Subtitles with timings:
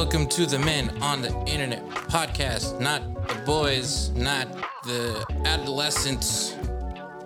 [0.00, 2.80] Welcome to the Men on the Internet podcast.
[2.80, 4.48] Not the boys, not
[4.82, 6.52] the adolescents,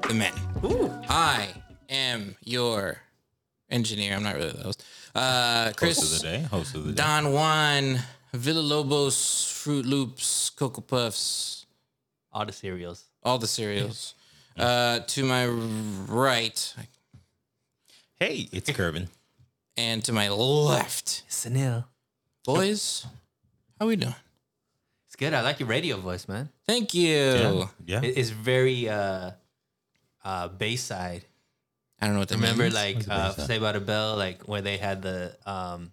[0.09, 0.33] the men.
[1.09, 1.51] I
[1.89, 2.97] am your
[3.71, 4.17] engineer.
[4.17, 4.77] I'm not really those.
[5.15, 6.43] Uh, Chris, Host of the day.
[6.43, 6.97] Host of the day.
[6.97, 8.01] Don Juan,
[8.35, 11.67] Villalobos, Fruit Loops, Cocoa Puffs,
[12.33, 13.05] all the cereals.
[13.23, 14.15] all the cereals.
[14.59, 16.75] Uh, to my right
[18.19, 19.07] Hey, it's Kervin.
[19.77, 21.85] and to my left, Sunil.
[22.45, 23.07] Boys,
[23.81, 24.15] how we doing?
[25.07, 25.33] It's good.
[25.33, 26.51] I like your radio voice, man.
[26.67, 27.09] Thank you.
[27.09, 27.67] Yeah.
[27.87, 28.01] yeah.
[28.03, 29.31] It- It's very uh
[30.25, 31.25] uh Bayside.
[32.01, 32.75] I don't know what that Remember means.
[32.75, 35.93] like uh Saved by the Bell, like where they had the um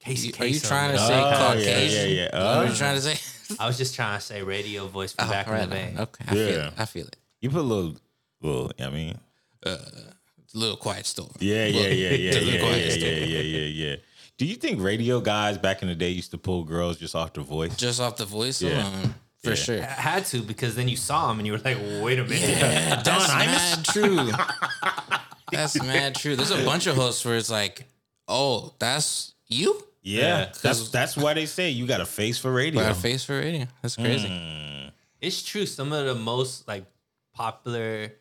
[0.00, 2.08] Casey You- are you trying to Oh, say yeah, Caucasian?
[2.10, 2.24] yeah, yeah.
[2.32, 2.68] What are Oh.
[2.70, 3.54] you trying to say?
[3.60, 5.94] I was just trying to say radio voice from Oh, back right in the day.
[5.98, 6.66] Okay, I feel Yeah.
[6.68, 6.72] it.
[6.78, 7.16] I feel it.
[7.40, 7.96] You put a little,
[8.40, 8.72] little.
[8.80, 9.18] I mean,
[9.64, 11.30] It's a little quiet storm.
[11.38, 13.96] yeah, yeah, yeah, yeah, It's yeah, yeah, yeah, yeah, yeah, yeah.
[14.42, 17.32] Do you think radio guys back in the day used to pull girls just off
[17.32, 17.76] the voice?
[17.76, 18.82] Just off the voice Yeah.
[18.88, 19.54] alone, for Yeah.
[19.54, 19.80] sure.
[19.80, 22.48] I had to because then you saw him and you were like, wait a minute.
[22.58, 24.32] Yeah, that's mad true.
[25.52, 26.34] That's mad true.
[26.34, 27.86] There's a bunch of hosts where it's like,
[28.26, 29.80] oh, that's you?
[30.02, 32.80] Yeah, that's 'cause- that's why they say you got a face for radio.
[32.80, 33.66] Got a face for radio.
[33.80, 34.26] That's crazy.
[34.28, 34.90] Mm.
[35.20, 35.66] It's true.
[35.66, 36.86] Some of the most like
[37.32, 38.12] popular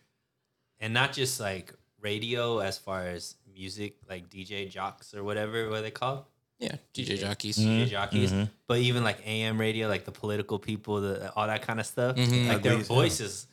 [0.80, 5.80] and not just like radio as far as music, like DJ jocks or whatever what
[5.80, 6.26] are they called?
[6.60, 7.58] Yeah, DJ jockeys.
[7.58, 7.90] DJ mm-hmm.
[7.90, 8.44] jockeys, mm-hmm.
[8.68, 12.16] but even like AM radio, like the political people, the all that kind of stuff.
[12.16, 12.50] Mm-hmm.
[12.50, 12.98] Like their Ugly as hell.
[12.98, 13.48] voice is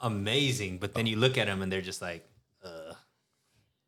[0.00, 2.26] amazing, but then you look at them and they're just like,
[2.62, 2.92] uh,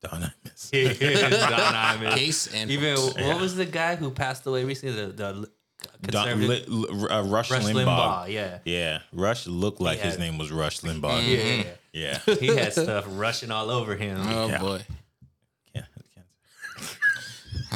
[0.03, 0.71] Don Imus.
[1.53, 2.15] Don Imus.
[2.15, 3.21] Case and Even Fox.
[3.21, 4.94] what was the guy who passed away recently?
[4.97, 7.84] The the Don, conservative Li, Li- uh, Rush, Rush Limbaugh.
[7.84, 8.33] Limbaugh.
[8.33, 11.21] Yeah, Yeah, Rush looked like his had- name was Rush Limbaugh.
[11.23, 11.65] yeah, yeah.
[11.93, 12.19] Yeah.
[12.27, 12.34] yeah.
[12.37, 14.19] He had stuff rushing all over him.
[14.21, 14.61] Oh Yeah.
[14.61, 14.81] boy.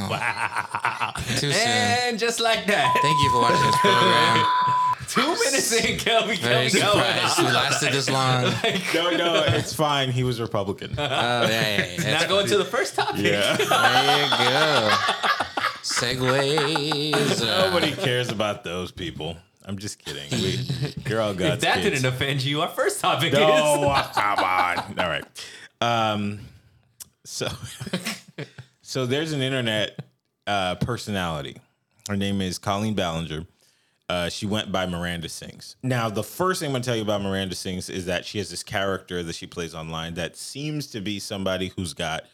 [0.08, 1.12] Yeah.
[1.38, 1.66] Too soon.
[1.68, 4.46] And just like that, Thank you for watching this program.
[5.08, 8.44] two minutes in, Kelby, Very Kelby going surprised we lasted this long.
[8.46, 10.10] Oh No, no, it's fine.
[10.10, 10.94] He was Republican.
[10.96, 12.02] yeah, yeah, yeah.
[12.20, 13.22] Now going to the first topic.
[13.24, 13.56] Yeah.
[13.56, 14.90] There you go.
[15.82, 17.42] Segways.
[17.42, 19.36] Uh, Nobody cares about those people.
[19.64, 20.30] I'm just kidding.
[20.30, 20.58] We,
[21.08, 22.00] you're all God's If that kids.
[22.02, 24.98] didn't offend you, our first topic No, is uh, come on.
[24.98, 25.24] All right.
[25.80, 26.40] Um,
[27.24, 27.48] so,
[28.90, 30.00] so there's an internet
[30.48, 31.56] uh, personality.
[32.08, 33.46] Her name is Colleen Ballinger.
[34.08, 35.76] Uh, she went by Miranda Sings.
[35.80, 38.38] Now, the first thing I'm going to tell you about Miranda Sings is that she
[38.38, 42.24] has this character that she plays online that seems to be somebody who's got,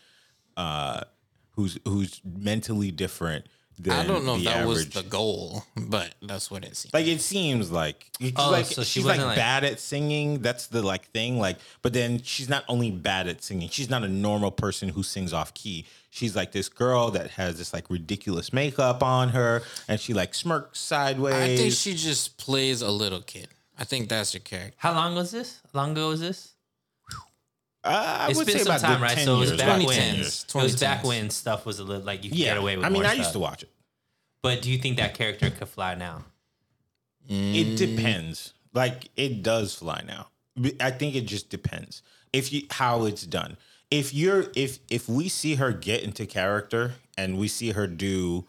[0.57, 1.03] uh,
[1.51, 3.45] who's who's mentally different.
[3.79, 6.95] Than I don't know if the that was the goal, but that's what it seems.
[6.95, 8.07] Like it seems like
[8.37, 10.41] Oh, like so she she's like, like- bad at singing.
[10.41, 11.39] That's the like thing.
[11.39, 13.69] Like, but then she's not only bad at singing.
[13.69, 15.85] She's not a normal person who sings off key.
[16.09, 20.35] She's like this girl that has this like ridiculous makeup on her, and she like
[20.35, 21.35] smirks sideways.
[21.35, 23.49] I think she just plays a little kid.
[23.79, 24.73] I think that's her character.
[24.79, 25.61] How long was this?
[25.75, 26.53] How long ago was this?
[27.87, 29.19] Uh, I It's would been say some about time, right?
[29.19, 32.03] So it was years, back when 10 it was back when stuff was a little
[32.05, 32.85] like you could Yeah, get away with.
[32.85, 32.89] It.
[32.89, 33.71] I mean, more I used to watch it.
[34.43, 36.25] But do you think that character could fly now?
[37.29, 38.55] It depends.
[38.73, 40.29] Like it does fly now.
[40.81, 42.03] I think it just depends
[42.33, 43.57] if you how it's done.
[43.91, 48.47] If you're if if we see her get into character and we see her do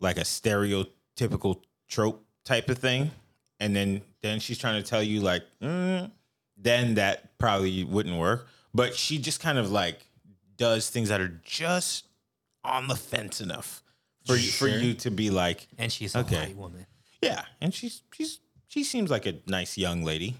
[0.00, 3.10] like a stereotypical trope type of thing,
[3.58, 6.10] and then then she's trying to tell you like, mm,
[6.62, 8.46] then that probably wouldn't work.
[8.74, 10.06] But she just kind of like
[10.56, 12.06] does things that are just
[12.64, 13.82] on the fence enough
[14.26, 16.46] for you for you to be like, And she's a Okay.
[16.48, 16.86] white woman.
[17.22, 20.36] yeah, and she's she's she seems like a nice young lady.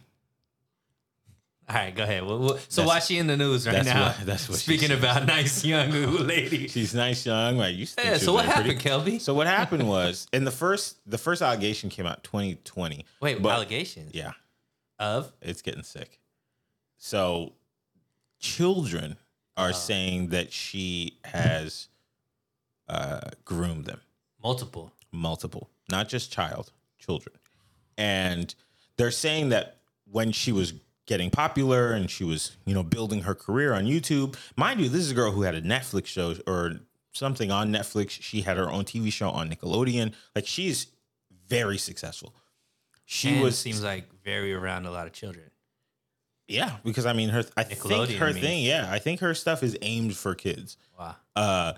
[1.69, 2.25] All right, go ahead.
[2.25, 4.07] Well, well, so That's- why she in the news right that's now?
[4.09, 4.99] what- that's what she Speaking said.
[4.99, 5.91] about nice young
[6.27, 6.67] lady.
[6.67, 7.59] She's nice young.
[7.59, 7.87] Like you.
[7.97, 8.17] Yeah.
[8.19, 9.21] So what happened, Kelby?
[9.21, 13.05] So what happened was in the first the first allegation came out 2020.
[13.21, 14.33] Wait, but- allegations Yeah,
[15.01, 16.21] of it's getting sick.
[16.99, 17.55] so
[18.39, 19.17] children
[19.57, 21.89] are saying that she has
[22.89, 24.01] uh, groomed them
[24.43, 24.93] Multiple.
[25.13, 27.37] multiple, not just child, children.
[27.99, 28.55] And
[28.97, 29.77] they're saying that
[30.11, 30.73] when she was
[31.07, 35.03] getting popular and she was, you know, building her career on YouTube, mind you, this
[35.03, 36.81] is a girl who had a Netflix show or
[37.13, 38.11] something on Netflix.
[38.11, 40.15] She had her own TV show on Nickelodeon.
[40.35, 40.87] Like she's
[41.49, 42.35] very successful.
[43.13, 45.51] She and was seems like very around a lot of children.
[46.47, 48.41] yeah, because I mean her I think her I mean.
[48.43, 50.77] thing, yeah, I think her stuff is aimed for kids.
[50.99, 51.17] Wow.
[51.35, 51.73] Uh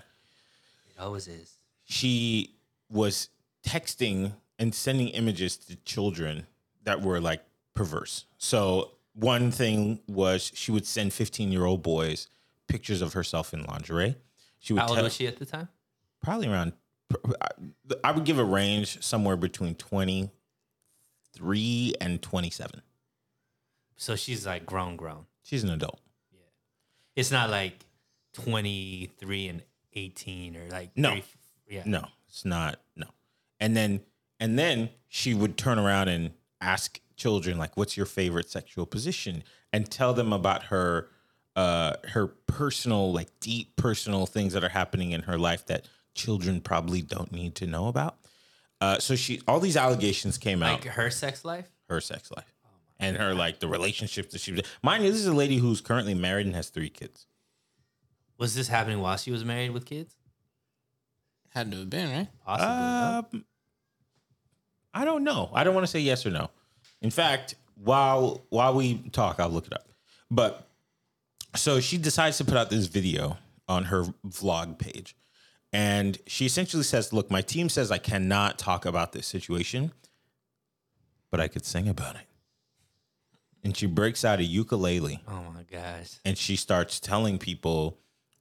[0.89, 1.57] It always is.
[1.85, 2.53] she
[2.89, 3.29] was
[3.65, 6.45] texting and sending images to children
[6.83, 7.41] that were like
[7.73, 8.25] perverse.
[8.37, 12.27] So one thing was she would send 15 year old boys
[12.67, 14.15] pictures of herself in lingerie.
[14.59, 15.69] She would How old tell- was she at the time?
[16.21, 16.73] probably around
[18.03, 19.73] I would give a range somewhere between
[21.37, 22.81] 23 and 27.
[23.95, 25.25] So she's like grown, grown.
[25.43, 25.99] She's an adult.
[26.31, 26.39] Yeah,
[27.15, 27.85] it's not like
[28.33, 29.61] 23 and
[29.93, 31.09] 18 or like No.
[31.11, 31.23] 30
[31.69, 31.83] yeah.
[31.85, 32.79] No, it's not.
[32.95, 33.07] No.
[33.59, 34.01] And then
[34.39, 39.43] and then she would turn around and ask children like what's your favorite sexual position
[39.71, 41.09] and tell them about her
[41.55, 46.59] uh her personal like deep personal things that are happening in her life that children
[46.61, 48.17] probably don't need to know about.
[48.83, 51.69] Uh so she all these allegations came Like out her sex life?
[51.89, 52.51] her sex life
[52.99, 55.79] and her like the relationships that she was mind you this is a lady who's
[55.81, 57.27] currently married and has 3 kids.
[58.37, 60.15] Was this happening while she was married with kids?
[61.49, 62.27] Had to have been, right?
[62.45, 62.67] Possibly.
[62.75, 63.39] no?
[63.39, 63.45] Um,
[64.93, 65.49] I don't know.
[65.53, 66.49] I don't want to say yes or no.
[67.01, 69.87] In fact, while while we talk, I'll look it up.
[70.31, 70.67] But
[71.55, 73.37] so she decides to put out this video
[73.67, 75.15] on her vlog page.
[75.73, 79.91] And she essentially says, Look, my team says I cannot talk about this situation,
[81.31, 82.27] but I could sing about it.
[83.63, 86.19] And she breaks out a ukulele Oh my gosh.
[86.23, 87.97] and she starts telling people,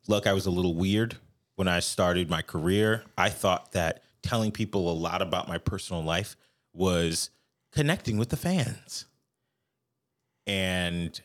[0.09, 1.17] "Look, I was a little weird
[1.55, 3.05] when I started my career.
[3.17, 6.37] I thought that telling people a lot about my personal life
[6.73, 7.31] was
[7.71, 9.07] connecting with the fans."
[10.47, 11.21] And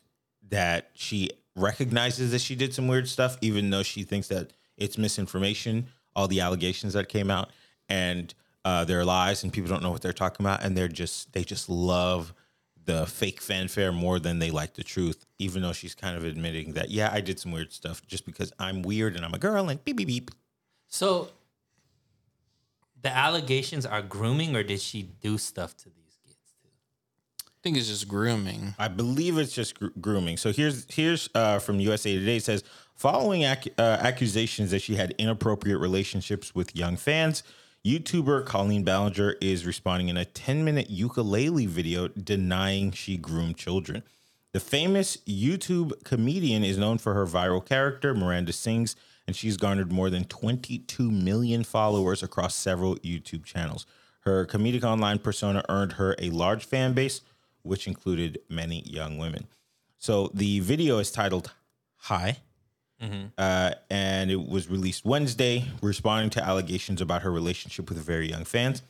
[0.49, 4.95] that she recognizes that she did some weird stuff even though she thinks that it's
[4.97, 7.51] misinformation, all the allegations that came out
[7.87, 8.33] and
[8.65, 11.43] uh, they're lies and people don't know what they're talking about and they're just they
[11.43, 12.33] just love
[12.87, 16.71] the fake fanfare more than they like the truth, even though she's kind of admitting
[16.73, 19.69] that, yeah, I did some weird stuff just because I'm weird and I'm a girl
[19.69, 20.31] and beep, beep, beep.
[20.87, 21.29] So
[23.01, 26.69] the allegations are grooming or did she do stuff to these kids too?
[27.45, 28.73] I think it's just grooming.
[28.79, 30.37] I believe it's just gr- grooming.
[30.37, 32.37] So here's here's uh, from USA Today.
[32.37, 32.63] It says
[32.97, 37.43] following ac- uh, accusations that she had inappropriate relationships with young fans,
[37.85, 44.03] YouTuber Colleen Ballinger is responding in a 10 minute ukulele video denying she groomed children.
[44.51, 48.95] The famous YouTube comedian is known for her viral character Miranda Sings,
[49.27, 53.85] and she's garnered more than 22 million followers across several YouTube channels.
[54.21, 57.21] Her comedic online persona earned her a large fan base,
[57.61, 59.47] which included many young women.
[59.97, 61.51] So the video is titled
[62.01, 62.37] Hi,
[63.37, 68.43] uh, and it was released Wednesday, responding to allegations about her relationship with very young
[68.43, 68.81] fans.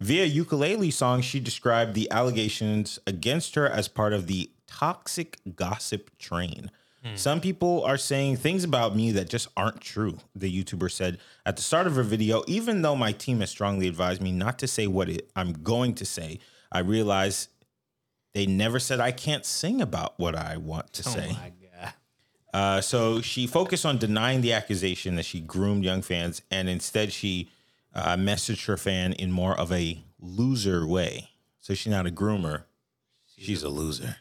[0.00, 6.10] Via ukulele song, she described the allegations against her as part of the toxic gossip
[6.18, 6.70] train.
[7.16, 11.56] Some people are saying things about me that just aren't true, the YouTuber said at
[11.56, 12.42] the start of her video.
[12.46, 15.94] Even though my team has strongly advised me not to say what it, I'm going
[15.96, 16.38] to say,
[16.72, 17.48] I realize
[18.32, 21.28] they never said I can't sing about what I want to say.
[21.30, 21.63] Oh my god.
[22.54, 27.12] Uh, so she focused on denying the accusation that she groomed young fans, and instead
[27.12, 27.50] she
[27.92, 31.30] uh, messaged her fan in more of a loser way.
[31.60, 32.62] So she's not a groomer;
[33.36, 34.16] she's a loser.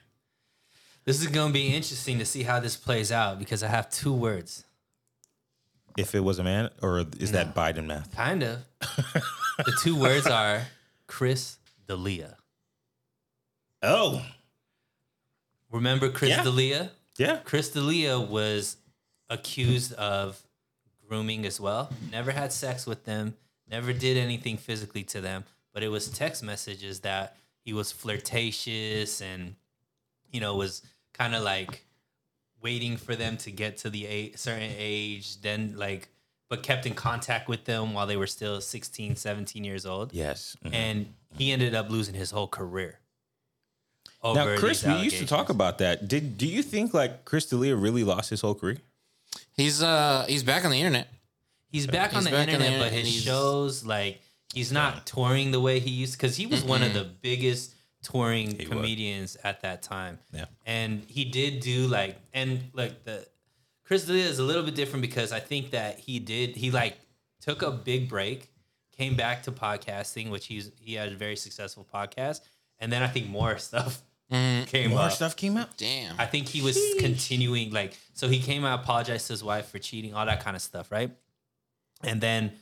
[1.05, 4.11] This is gonna be interesting to see how this plays out because I have two
[4.13, 4.63] words.
[5.95, 8.15] If it was a man, or is that Biden math?
[8.15, 8.63] Kind of.
[9.59, 10.63] the two words are
[11.05, 12.37] Chris D'Elia.
[13.83, 14.25] Oh,
[15.69, 16.41] Remember Chris Yeah.
[16.43, 16.91] D'Elia?
[17.17, 17.37] Yeah.
[17.43, 18.77] Chris D'Elia was
[19.29, 20.41] accused of
[21.07, 21.89] grooming as well.
[22.11, 23.35] Never had sex with them.
[23.69, 25.45] Never did anything physically to them.
[25.73, 29.55] But it was text messages that he was flirtatious and,
[30.31, 30.81] you know, was
[31.13, 31.85] kind of like
[32.61, 35.41] waiting for them to get to the a- certain age.
[35.41, 36.09] Then like,
[36.49, 40.13] but kept in contact with them while they were still 16, 17 years old.
[40.13, 40.55] Yes.
[40.63, 40.73] Mhm.
[40.73, 42.99] And he ended up losing his whole career.
[44.23, 46.07] Now, Chris, these we used to talk about that.
[46.07, 48.77] Did do you think like Chris D'Elia really lost his whole career?
[49.55, 51.07] He's uh he's back on the internet.
[51.67, 54.21] He's back on the back on the internet, but internet, his shows like
[54.53, 58.55] he's not touring the way he used because he was one of the biggest touring
[58.57, 58.67] was.
[58.67, 60.19] comedians at that time.
[60.31, 60.45] Yeah.
[60.65, 63.27] And he did do like and like the
[63.85, 66.97] Chris D'Elia is a little bit different because I think that he did he like
[67.41, 68.49] took a big break,
[68.95, 72.41] came back to podcasting, which he's he had a very successful podcast,
[72.79, 74.01] and then I think more stuff
[74.67, 75.11] came More up.
[75.11, 75.77] stuff came out.
[75.77, 76.19] Damn.
[76.19, 79.79] I think he was continuing like so he came out apologized to his wife for
[79.79, 81.11] cheating, all that kind of stuff, right?
[82.03, 82.53] And then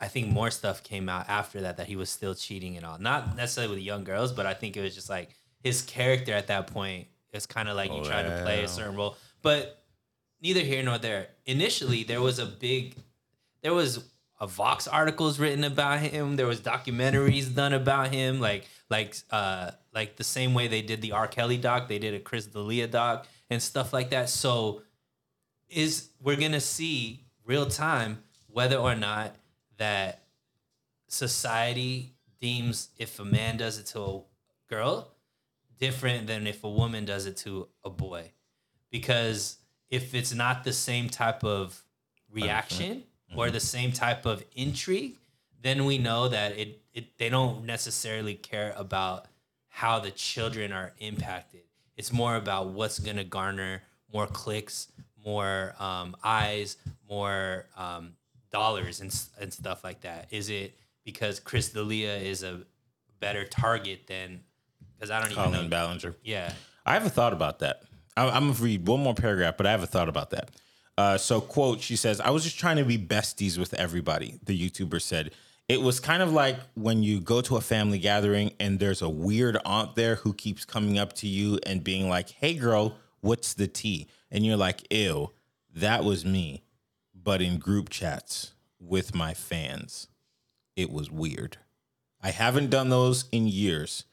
[0.00, 2.98] I think more stuff came out after that that he was still cheating and all.
[2.98, 5.30] Not necessarily with young girls, but I think it was just like
[5.62, 8.96] his character at that point is kind of like you trying to play a certain
[8.96, 9.16] role.
[9.42, 9.82] But
[10.40, 11.28] neither here nor there.
[11.46, 12.96] Initially, there was a big
[13.62, 14.04] there was
[14.40, 16.36] a Vox articles written about him.
[16.36, 21.02] There was documentaries done about him, like like uh like the same way they did
[21.02, 21.26] the R.
[21.26, 24.28] Kelly doc, they did a Chris D'Elia doc and stuff like that.
[24.28, 24.82] So
[25.68, 29.34] is we're gonna see real time whether or not
[29.78, 30.24] that
[31.08, 34.20] society deems if a man does it to a
[34.68, 35.12] girl
[35.78, 38.30] different than if a woman does it to a boy
[38.90, 41.82] because if it's not the same type of
[42.30, 42.96] reaction
[43.30, 43.38] mm-hmm.
[43.38, 45.16] or the same type of intrigue
[45.62, 49.26] then we know that it, it they don't necessarily care about
[49.80, 51.62] how the children are impacted
[51.96, 53.82] it's more about what's going to garner
[54.12, 54.88] more clicks
[55.24, 56.76] more um, eyes
[57.08, 58.12] more um,
[58.50, 62.60] dollars and, and stuff like that is it because chris D'Elia is a
[63.20, 64.40] better target than
[64.94, 66.16] because i don't even know Colleen Ballinger.
[66.22, 66.52] yeah
[66.90, 67.82] I have a thought about that.
[68.16, 70.50] I, I'm gonna read one more paragraph, but I have a thought about that.
[70.98, 74.58] Uh, so, quote, she says, I was just trying to be besties with everybody, the
[74.58, 75.30] YouTuber said.
[75.70, 79.08] It was kind of like when you go to a family gathering and there's a
[79.08, 83.54] weird aunt there who keeps coming up to you and being like, hey, girl, what's
[83.54, 84.08] the tea?
[84.32, 85.30] And you're like, ew,
[85.76, 86.64] that was me.
[87.14, 90.08] But in group chats with my fans,
[90.74, 91.58] it was weird.
[92.20, 94.06] I haven't done those in years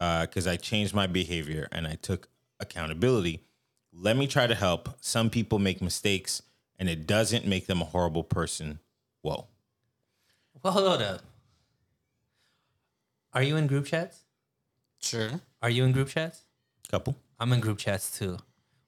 [0.00, 2.28] uh, because I changed my behavior and I took
[2.58, 3.44] accountability.
[3.92, 4.88] Let me try to help.
[5.00, 6.42] Some people make mistakes
[6.76, 8.80] and it doesn't make them a horrible person.
[9.22, 9.46] Whoa.
[10.62, 11.20] Well hold up
[13.32, 14.20] are you in group chats
[15.00, 15.30] Sure.
[15.62, 16.42] are you in group chats
[16.90, 17.16] Couple.
[17.38, 18.38] i'm in group chats too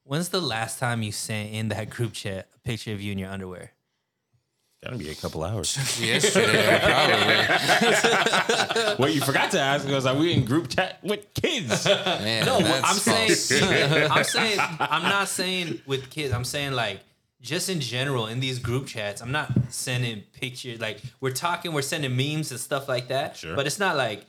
[0.04, 3.18] when's the last time you sent in that group chat a picture of you in
[3.18, 3.72] your underwear
[4.82, 5.76] Gotta be a couple hours.
[6.00, 7.34] Yesterday, probably.
[8.96, 11.84] what you forgot to ask was, are we in group chat with kids?
[11.84, 14.08] Man, No, I'm saying.
[14.10, 16.32] I'm saying, I'm not saying with kids.
[16.32, 17.00] I'm saying like
[17.40, 19.22] just in general in these group chats.
[19.22, 20.80] I'm not sending pictures.
[20.80, 23.36] Like we're talking, we're sending memes and stuff like that.
[23.36, 23.56] Sure.
[23.56, 24.24] But it's not like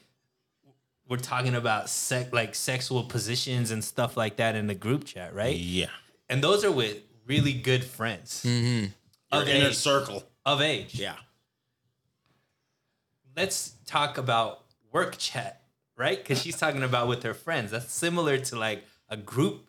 [1.08, 5.34] we're talking about sex, like sexual positions and stuff like that in the group chat,
[5.36, 5.56] right?
[5.56, 5.88] yeah.
[6.30, 8.86] And those are with really good friends mm-hmm.
[9.32, 9.76] of in a age.
[9.76, 10.24] circle.
[10.46, 10.96] Of age.
[10.96, 11.16] Yeah.
[13.36, 15.62] let's talk about work chat,
[15.98, 16.18] right?
[16.18, 17.72] Because she's talking about with her friends.
[17.72, 19.68] That's similar to like a group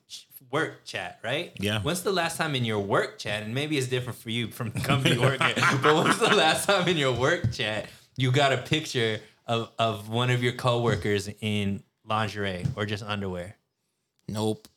[0.52, 1.52] work chat, right?
[1.58, 1.80] Yeah.
[1.80, 4.70] When's the last time in your work chat, and maybe it's different for you from
[4.70, 8.30] the company you're working, at, but when's the last time in your work chat you
[8.30, 13.56] got a picture of, of one of your coworkers in lingerie or just underwear?
[14.28, 14.68] Nope.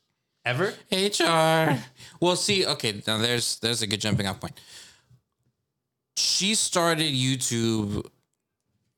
[0.46, 0.74] Ever?
[0.92, 1.80] HR.
[2.20, 4.60] Well, see, okay, now there's there's a good jumping off point.
[6.16, 8.06] She started YouTube.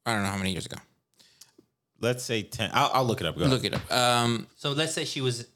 [0.06, 0.78] I don't know how many years ago.
[2.00, 2.72] Let's say 10.
[2.74, 3.38] I'll, I'll look it up.
[3.38, 3.92] Go Look it up.
[3.92, 5.48] Um, So let's say she was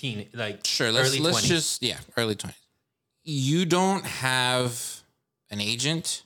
[0.00, 0.90] teen, like sure.
[0.92, 1.48] Let's early let's 20s.
[1.48, 2.58] just yeah, early twenties.
[3.22, 5.02] You don't have
[5.50, 6.22] an agent.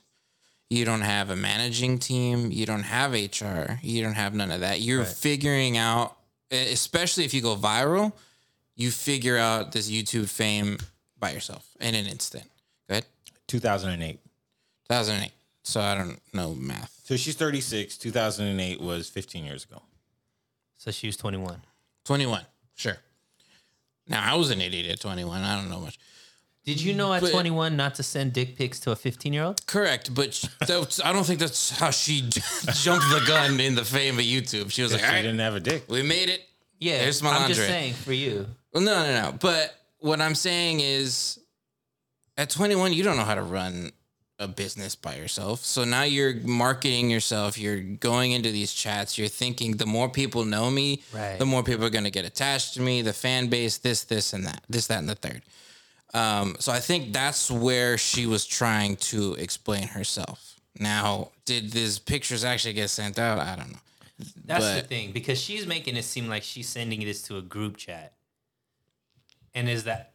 [0.69, 2.51] You don't have a managing team.
[2.51, 3.79] You don't have HR.
[3.83, 4.81] You don't have none of that.
[4.81, 5.07] You're Right.
[5.07, 6.17] figuring out,
[6.51, 8.13] especially if you go viral,
[8.75, 10.77] you figure out this YouTube fame
[11.19, 12.45] by yourself in an instant.
[12.87, 13.05] Go ahead.
[13.47, 14.19] 2008.
[14.89, 15.31] 2008.
[15.63, 16.99] So I don't know math.
[17.03, 17.97] So she's 36.
[17.97, 19.81] 2008 was 15 years ago.
[20.77, 21.61] So she was 21.
[22.05, 22.45] 21.
[22.75, 22.97] Sure.
[24.07, 25.41] Now I was an idiot at 21.
[25.41, 25.97] I don't know much.
[26.65, 29.43] Did you know at But- 21 not to send dick pics to a 15 year
[29.43, 29.65] old?
[29.67, 33.85] Correct, but sh- that's, I don't think that's how she jumped the gun in the
[33.85, 34.71] fame of YouTube.
[34.71, 35.83] She was like, She "All right, didn't have a dick.
[35.89, 36.41] we made it."
[36.79, 38.47] Yeah, There's my I'm just saying for you.
[38.73, 39.37] Well, no, no, no.
[39.39, 41.39] But what I'm saying is,
[42.37, 43.91] at 21, you don't know how to run
[44.39, 45.63] a business by yourself.
[45.63, 47.57] So now you're marketing yourself.
[47.57, 49.17] You're going into these chats.
[49.17, 51.39] You're thinking the more people know me, Right.
[51.39, 53.01] the more people are going to get attached to me.
[53.01, 55.41] The fan base, this, this, and that, this, that, and the third.
[56.13, 60.59] Um, so I think that's where she was trying to explain herself.
[60.79, 63.39] Now, did these pictures actually get sent out?
[63.39, 63.79] I don't know.
[64.45, 67.75] That's the thing because she's making it seem like she's sending this to a group
[67.77, 68.13] chat.
[69.53, 70.13] And is that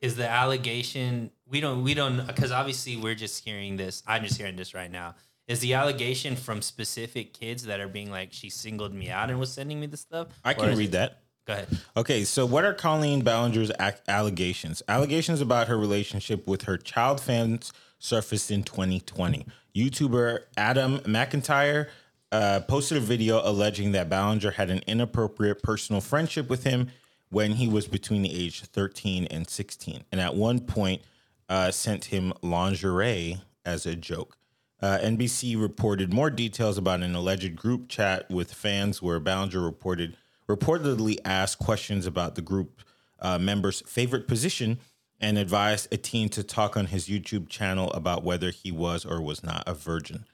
[0.00, 4.02] is the allegation we don't we don't because obviously we're just hearing this.
[4.06, 5.14] I'm just hearing this right now.
[5.48, 9.38] Is the allegation from specific kids that are being like she singled me out and
[9.38, 10.28] was sending me the stuff?
[10.44, 11.22] I can read it- that.
[11.46, 11.68] Go ahead.
[11.96, 14.82] Okay, so what are Colleen Ballinger's ac- allegations?
[14.88, 19.46] Allegations about her relationship with her child fans surfaced in 2020.
[19.76, 21.86] YouTuber Adam McIntyre
[22.32, 26.88] uh, posted a video alleging that Ballinger had an inappropriate personal friendship with him
[27.30, 31.02] when he was between the age 13 and 16, and at one point
[31.48, 34.36] uh, sent him lingerie as a joke.
[34.80, 40.16] Uh, NBC reported more details about an alleged group chat with fans where Ballinger reported
[40.48, 42.82] reportedly asked questions about the group
[43.18, 44.78] uh, member's favorite position
[45.20, 49.20] and advised a teen to talk on his YouTube channel about whether he was or
[49.20, 50.26] was not a virgin.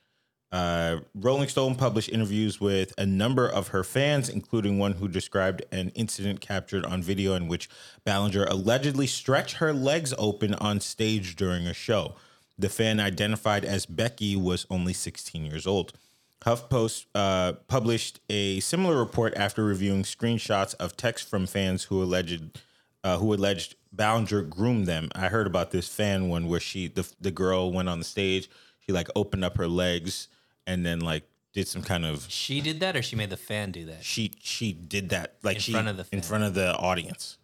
[0.52, 5.64] Uh, Rolling Stone published interviews with a number of her fans, including one who described
[5.72, 7.70] an incident captured on video in which
[8.04, 12.16] Ballinger allegedly stretched her legs open on stage during a show.
[12.58, 15.94] The fan identified as Becky was only 16 years old.
[16.42, 22.60] HuffPost uh, published a similar report after reviewing screenshots of texts from fans who alleged
[23.04, 25.08] uh, who alleged Ballinger groomed them.
[25.14, 28.50] I heard about this fan one where she the the girl went on the stage,
[28.80, 30.28] she like opened up her legs
[30.66, 33.72] and then like did some kind of She did that, or she made the fan
[33.72, 36.54] do that, she she did that like In she front of the in front of
[36.54, 37.38] the audience.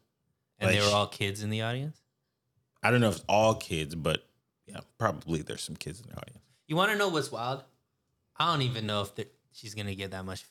[0.59, 1.99] and they were all kids in the audience.
[2.83, 4.25] I don't know if it's all kids, but
[4.67, 6.43] yeah, probably there's some kids in the audience.
[6.67, 7.65] You want to know what's wild?
[8.37, 10.45] I don't even know if the, she's gonna get that much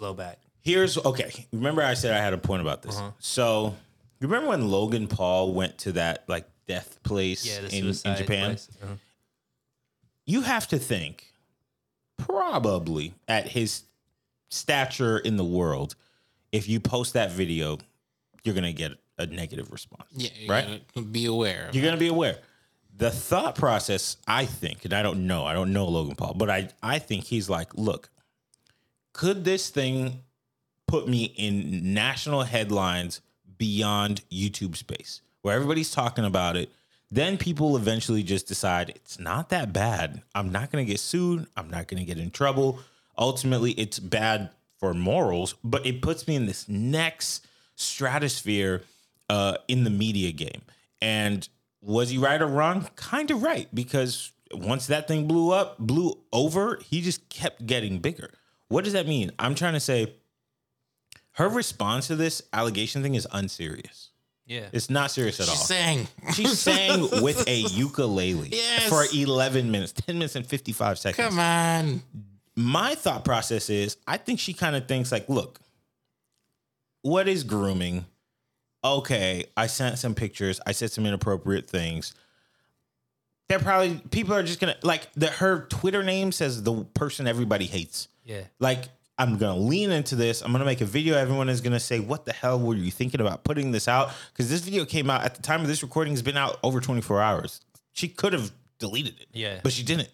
[0.00, 0.36] blowback.
[0.60, 1.46] Here's okay.
[1.52, 2.96] Remember, I said I had a point about this.
[2.98, 3.12] Uh-huh.
[3.20, 3.76] So,
[4.20, 8.52] you remember when Logan Paul went to that like death place Yeah, in, in Japan?
[8.82, 8.94] Uh-huh.
[10.26, 11.27] You have to think,
[12.18, 13.84] probably at his
[14.50, 15.94] stature in the world,
[16.52, 17.78] if you post that video,
[18.44, 20.08] you're gonna get a negative response.
[20.14, 21.12] Yeah, right.
[21.12, 21.70] Be aware.
[21.72, 22.38] You're gonna be aware.
[22.96, 26.50] The thought process, I think, and I don't know, I don't know Logan Paul, but
[26.50, 28.10] I, I think he's like, look,
[29.12, 30.20] could this thing
[30.86, 33.20] put me in national headlines
[33.56, 36.70] beyond YouTube space where everybody's talking about it?
[37.10, 40.22] Then people eventually just decide it's not that bad.
[40.34, 41.46] I'm not gonna get sued.
[41.56, 42.80] I'm not gonna get in trouble.
[43.16, 48.82] Ultimately, it's bad for morals, but it puts me in this next stratosphere
[49.28, 50.62] uh, in the media game.
[51.00, 51.48] And
[51.80, 52.88] was he right or wrong?
[52.96, 57.98] Kind of right, because once that thing blew up, blew over, he just kept getting
[57.98, 58.30] bigger.
[58.68, 59.32] What does that mean?
[59.38, 60.14] I'm trying to say
[61.32, 64.10] her response to this allegation thing is unserious.
[64.48, 65.56] Yeah, It's not serious at She all.
[65.56, 66.08] sang.
[66.34, 68.88] She sang with a ukulele Yes.
[68.88, 72.02] for 11 minutes, 10 minutes and 55 seconds Come on.
[72.56, 75.60] my thought process is I think she kind of thinks like, look,
[77.02, 78.06] what is grooming?
[78.82, 82.14] Okay, I sent some pictures, I said some inappropriate things.
[83.48, 87.66] They're probably people are just gonna like the her Twitter name says the person everybody
[87.66, 88.08] hates.
[88.24, 88.42] yeah.
[88.58, 88.84] Like
[89.18, 90.42] I'm gonna lean into this.
[90.42, 91.16] I'm gonna make a video.
[91.16, 94.48] Everyone is gonna say, "What the hell were you thinking about putting this out?" Because
[94.48, 96.12] this video came out at the time of this recording.
[96.12, 97.60] Has been out over 24 hours.
[97.92, 99.58] She could have deleted it, Yeah.
[99.62, 100.10] but she didn't.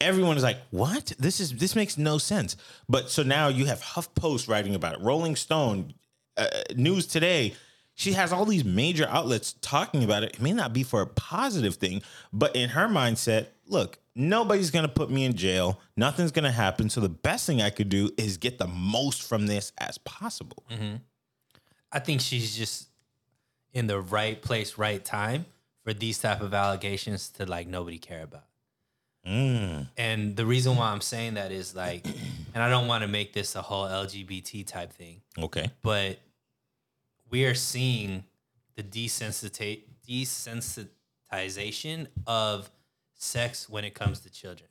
[0.00, 1.12] Everyone is like, "What?
[1.18, 2.56] This is this makes no sense."
[2.88, 5.92] But so now you have HuffPost writing about it, Rolling Stone,
[6.38, 7.54] uh, News Today.
[8.00, 10.32] She has all these major outlets talking about it.
[10.36, 12.00] It may not be for a positive thing,
[12.32, 15.78] but in her mindset, look, nobody's going to put me in jail.
[15.98, 16.88] Nothing's going to happen.
[16.88, 20.64] So the best thing I could do is get the most from this as possible.
[21.92, 22.88] I think she's just
[23.74, 25.44] in the right place, right time
[25.84, 28.44] for these type of allegations to like nobody care about.
[29.26, 29.88] Mm.
[29.98, 32.06] And the reason why I'm saying that is like,
[32.54, 35.70] and I don't want to make this a whole LGBT type thing, Okay.
[35.82, 36.18] but
[37.30, 38.24] we are seeing
[38.76, 42.70] the desensita- desensitization of
[43.14, 44.70] sex when it comes to children,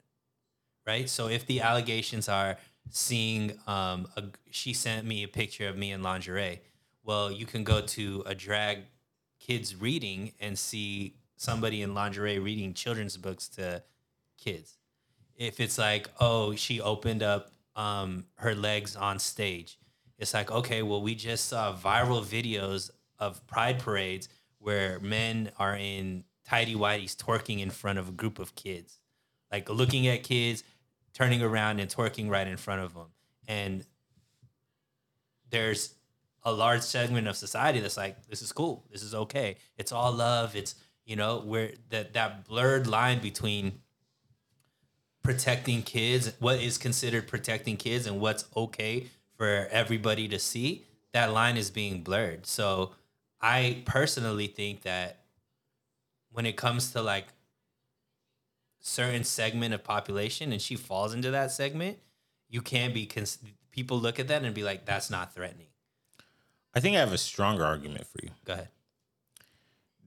[0.86, 1.10] right?
[1.10, 2.58] So if the allegations are
[2.89, 6.62] seeing, um, a, she sent me a picture of me in lingerie,
[7.04, 8.80] well, you can go to a drag
[9.39, 13.82] kids reading and see somebody in lingerie reading children's books to
[14.38, 14.78] kids.
[15.38, 19.80] If it's like, oh, she opened up um, her legs on stage,
[20.19, 24.27] it's like, okay, well, we just saw viral videos of pride parades
[24.60, 28.99] where men are in tidy whities twerking in front of a group of kids,
[29.49, 30.63] like looking at kids,
[31.13, 33.08] turning around and twerking right in front of them.
[33.47, 33.86] And
[35.49, 35.95] there's
[36.43, 40.12] a large segment of society that's like, this is cool, this is okay, it's all
[40.12, 43.79] love, it's you know where that that blurred line between
[45.23, 49.08] protecting kids, what is considered protecting kids, and what's okay
[49.39, 52.45] for everybody to see, that line is being blurred.
[52.45, 52.91] So
[53.39, 55.21] I personally think that
[56.34, 57.28] when it comes to like
[58.82, 61.99] certain segment of population and she falls into that segment,
[62.49, 63.39] you can be cons-
[63.71, 65.67] people look at that and be like, that's not threatening.
[66.75, 68.32] I think I have a stronger argument for you.
[68.43, 68.67] Go ahead.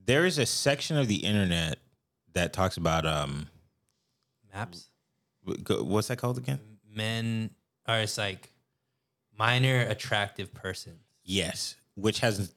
[0.05, 1.79] There is a section of the internet
[2.35, 3.49] that talks about um,
[4.53, 4.89] Maps.
[5.43, 6.61] what's that called again?
[6.95, 7.51] Men
[7.87, 8.53] are it's like
[9.43, 11.01] minor attractive persons.
[11.25, 12.55] Yes, which has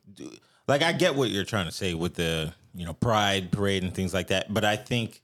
[0.67, 3.93] like I get what you're trying to say with the you know pride parade and
[3.93, 5.23] things like that, but I think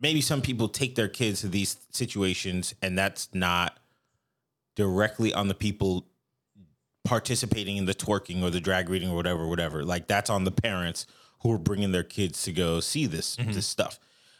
[0.00, 3.78] maybe some people take their kids to these situations and that's not
[4.76, 6.06] directly on the people
[7.04, 9.84] participating in the twerking or the drag reading or whatever whatever.
[9.84, 11.06] Like that's on the parents
[11.40, 13.50] who are bringing their kids to go see this mm-hmm.
[13.50, 13.98] this stuff.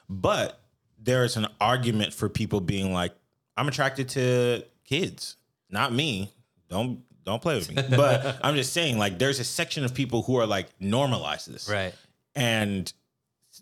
[0.08, 0.60] But
[0.96, 3.14] there's an argument for people being like
[3.56, 5.36] i'm attracted to kids
[5.70, 6.30] not me
[6.68, 10.22] don't don't play with me but i'm just saying like there's a section of people
[10.22, 11.94] who are like normalize this Right.
[12.34, 12.92] and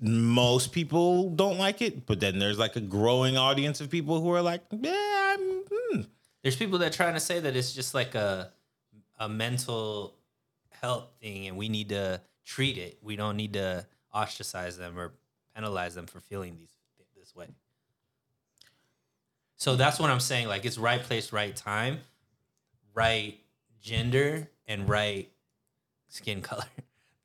[0.00, 4.30] most people don't like it but then there's like a growing audience of people who
[4.32, 6.00] are like yeah I'm, hmm.
[6.42, 8.50] There's people that are trying to say that it's just like a
[9.18, 10.14] a mental
[10.80, 12.98] health thing and we need to treat it.
[13.02, 15.12] We don't need to ostracize them or
[15.54, 16.74] penalize them for feeling these.
[19.60, 20.48] So that's what I'm saying.
[20.48, 21.98] Like it's right place, right time,
[22.94, 23.38] right
[23.82, 25.30] gender, and right
[26.08, 26.64] skin color.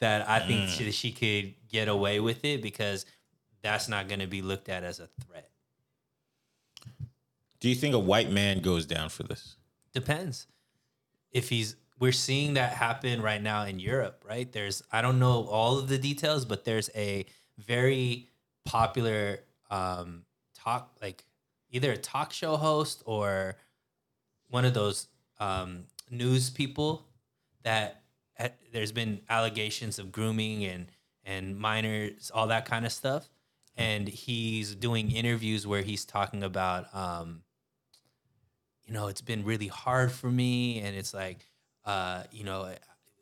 [0.02, 3.06] That I think she, she could get away with it because
[3.64, 5.50] that's not going to be looked at as a threat.
[7.62, 9.56] do you think a white man goes down for this
[9.94, 10.48] Depends.
[11.32, 14.52] If he's we're seeing that happen right now in Europe, right?
[14.52, 17.26] There's I don't know all of the details, but there's a
[17.58, 18.28] very
[18.66, 19.40] popular
[19.72, 21.24] um talk like
[21.76, 23.56] either a talk show host or
[24.50, 25.08] one of those
[25.40, 27.06] um news people
[27.64, 28.04] that
[28.40, 30.88] ha- there's been allegations of grooming and
[31.24, 33.30] and minors all that kind of stuff
[33.76, 37.42] and he's doing interviews where he's talking about um
[38.86, 40.80] you know, it's been really hard for me.
[40.80, 41.46] And it's like,
[41.86, 42.74] uh, you know,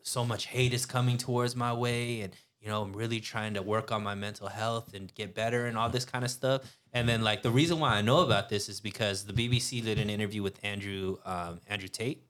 [0.04, 2.22] so much hate is coming towards my way.
[2.22, 5.66] And, you know, I'm really trying to work on my mental health and get better
[5.66, 6.62] and all this kind of stuff.
[6.94, 10.00] And then, like, the reason why I know about this is because the BBC did
[10.00, 12.24] an interview with Andrew, um, Andrew Tate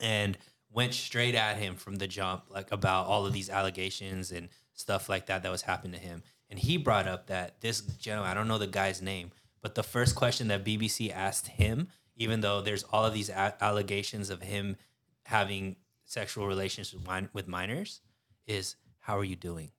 [0.00, 0.38] and
[0.70, 5.08] went straight at him from the jump, like about all of these allegations and stuff
[5.08, 6.22] like that that was happening to him.
[6.50, 9.82] And he brought up that this gentleman, I don't know the guy's name, but the
[9.82, 14.42] first question that BBC asked him, even though there's all of these a- allegations of
[14.42, 14.76] him
[15.24, 18.00] having sexual relations with, min- with minors,
[18.46, 19.70] is how are you doing?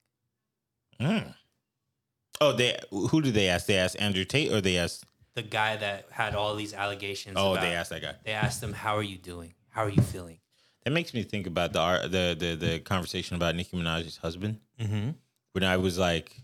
[2.40, 5.76] Oh they who did they ask they asked andrew tate or they asked The guy
[5.76, 7.34] that had all these allegations.
[7.38, 9.54] oh about- they asked that guy They asked him, "How are you doing?
[9.70, 10.38] How are you feeling?"
[10.84, 14.60] that makes me think about the ar- the the, the conversation about nicki minaj's husband
[14.80, 15.10] Mm-hmm.
[15.52, 16.42] when I was like,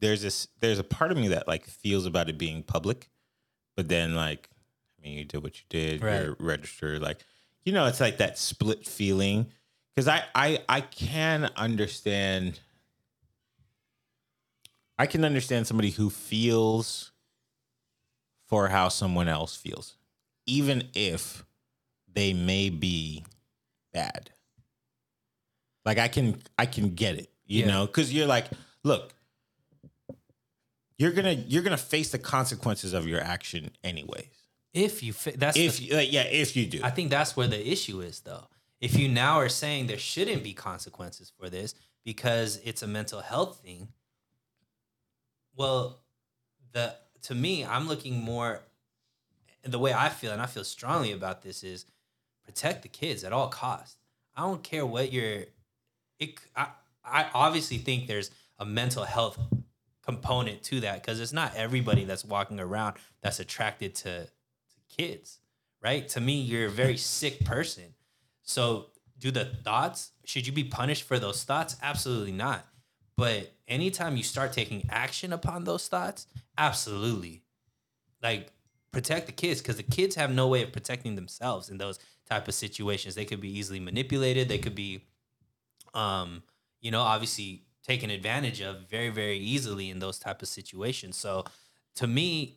[0.00, 3.08] there's this, there's a part of me that like feels about it being public,
[3.76, 4.48] but then like,
[4.98, 6.22] I mean, you did what you did, Right.
[6.22, 7.18] you're registered, like,
[7.64, 9.46] you know, it's like that split feeling.
[9.96, 12.60] Cause I, I, I can understand,
[15.00, 17.10] I can understand somebody who feels
[18.48, 19.96] for how someone else feels,
[20.44, 21.42] even if
[22.12, 23.24] they may be
[23.94, 24.30] bad.
[25.86, 27.68] Like I can I can get it, you Yeah.
[27.68, 28.48] know, because you're like,
[28.84, 29.14] look,
[30.98, 34.28] you're gonna you're gonna face the consequences of your action anyways.
[34.74, 37.48] If you, that's If the, you, like, yeah, if you do, I think that's where
[37.48, 38.48] the issue is, though.
[38.82, 43.20] If you now are saying there shouldn't be consequences for this because it's a mental
[43.22, 43.88] health thing,
[45.60, 45.98] well,
[46.72, 46.94] the
[47.24, 48.62] to me, I'm looking more.
[49.62, 51.84] The way I feel, and I feel strongly about this, is
[52.46, 53.98] protect the kids at all costs.
[54.34, 55.44] I don't care what your.
[56.18, 56.68] It, I,
[57.04, 59.38] I obviously think there's a mental health
[60.02, 64.28] component to that because it's not everybody that's walking around that's attracted to, to
[64.88, 65.40] kids,
[65.82, 66.08] right?
[66.08, 67.94] To me, you're a very sick person.
[68.42, 68.86] So,
[69.18, 71.76] do the thoughts, should you be punished for those thoughts?
[71.82, 72.66] Absolutely not.
[73.20, 77.42] But anytime you start taking action upon those thoughts, absolutely.
[78.22, 78.50] Like,
[78.92, 81.98] protect the kids because the kids have no way of protecting themselves in those
[82.30, 83.14] type of situations.
[83.14, 84.48] They could be easily manipulated.
[84.48, 85.04] They could be,
[85.92, 86.42] um,
[86.80, 91.18] you know, obviously taken advantage of very, very easily in those type of situations.
[91.18, 91.44] So,
[91.96, 92.56] to me,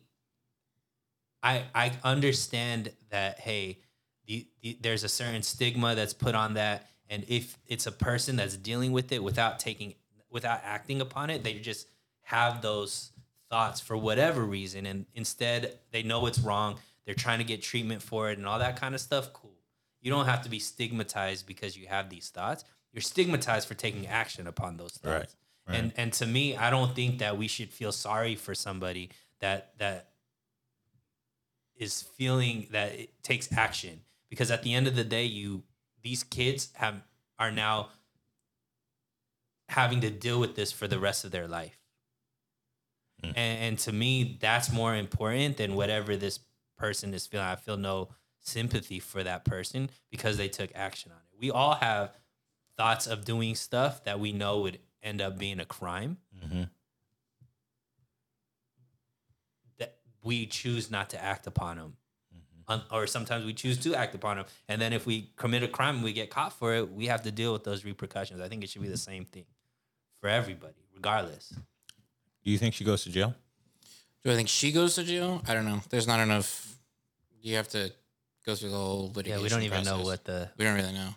[1.42, 3.80] I I understand that hey,
[4.26, 8.36] the, the, there's a certain stigma that's put on that, and if it's a person
[8.36, 9.92] that's dealing with it without taking
[10.34, 11.86] without acting upon it, they just
[12.22, 13.12] have those
[13.48, 16.76] thoughts for whatever reason, and instead they know it's wrong.
[17.06, 19.32] They're trying to get treatment for it and all that kind of stuff.
[19.32, 19.52] Cool.
[20.02, 22.64] You don't have to be stigmatized because you have these thoughts.
[22.92, 25.36] You're stigmatized for taking action upon those thoughts.
[25.68, 25.76] Right.
[25.76, 29.78] And and to me, I don't think that we should feel sorry for somebody that
[29.78, 30.10] that
[31.76, 35.62] is feeling that it takes action because at the end of the day, you
[36.02, 37.02] these kids have
[37.38, 37.88] are now
[39.74, 41.76] having to deal with this for the rest of their life.
[43.24, 43.28] Mm.
[43.30, 46.38] And, and to me, that's more important than whatever this
[46.78, 47.46] person is feeling.
[47.46, 48.08] I feel no
[48.40, 51.40] sympathy for that person because they took action on it.
[51.40, 52.12] We all have
[52.76, 56.18] thoughts of doing stuff that we know would end up being a crime.
[56.44, 56.62] Mm-hmm.
[59.78, 61.96] That we choose not to act upon them.
[62.32, 62.72] Mm-hmm.
[62.72, 64.46] Un- or sometimes we choose to act upon them.
[64.68, 67.22] And then if we commit a crime and we get caught for it, we have
[67.22, 68.40] to deal with those repercussions.
[68.40, 69.10] I think it should be the mm-hmm.
[69.10, 69.46] same thing
[70.24, 71.50] for everybody, regardless.
[72.42, 73.34] Do you think she goes to jail?
[74.22, 75.42] Do I think she goes to jail?
[75.46, 75.82] I don't know.
[75.90, 76.78] There's not enough.
[77.42, 77.92] You have to
[78.46, 81.10] go through the whole Yeah, we don't even know what the We don't really know.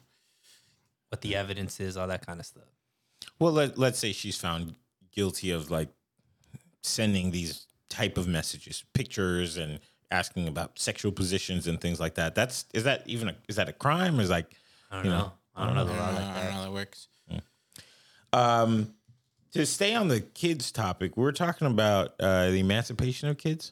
[1.08, 2.66] what the evidence is, all that kind of stuff.
[3.40, 4.76] Well, let, let's say she's found
[5.14, 5.88] guilty of like
[6.84, 9.80] sending these type of messages, pictures, and
[10.12, 12.36] asking about sexual positions and things like that.
[12.36, 14.20] That's is that even a, is that a crime?
[14.20, 14.52] Or is like
[14.92, 15.18] I don't You know.
[15.18, 16.72] know, I don't know the I law don't, know, like I don't know how that
[16.74, 17.08] works.
[18.34, 18.94] um
[19.54, 21.18] to stay on the kids topic?
[21.18, 23.72] We're talking about uh, the emancipation of kids.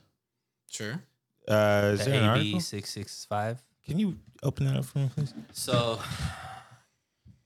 [0.69, 1.01] Sure.
[1.47, 2.59] Uh, is The there an AB article?
[2.59, 3.61] six six five.
[3.85, 5.33] Can you open that up for me, please?
[5.51, 5.99] So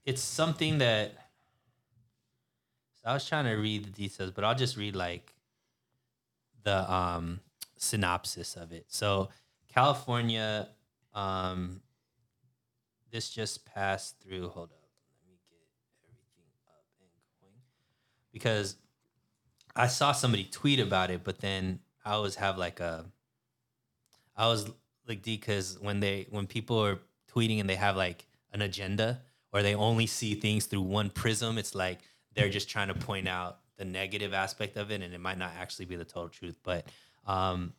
[0.05, 1.13] it's something that
[2.95, 5.33] so I was trying to read the details, but I'll just read like
[6.63, 7.41] the um
[7.77, 8.85] synopsis of it.
[8.87, 9.29] So
[9.67, 10.69] California
[11.13, 11.81] um
[13.11, 14.79] this just passed through hold up.
[15.21, 15.59] Let me get
[16.07, 17.09] everything up and
[17.41, 17.61] going.
[18.39, 18.75] Because
[19.75, 23.05] I saw somebody tweet about it, but then I always have like a
[24.35, 24.71] I was
[25.07, 26.99] like D because when they when people are
[27.33, 29.21] tweeting and they have like an agenda
[29.51, 31.99] or they only see things through one prism, it's like
[32.33, 35.51] they're just trying to point out the negative aspect of it, and it might not
[35.57, 36.55] actually be the total truth.
[36.63, 36.85] But
[37.25, 37.73] um,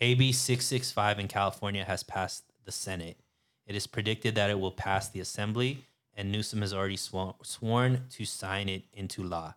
[0.00, 3.18] AB six six five in California has passed the Senate.
[3.66, 8.02] It is predicted that it will pass the Assembly, and Newsom has already sworn, sworn
[8.10, 9.54] to sign it into law.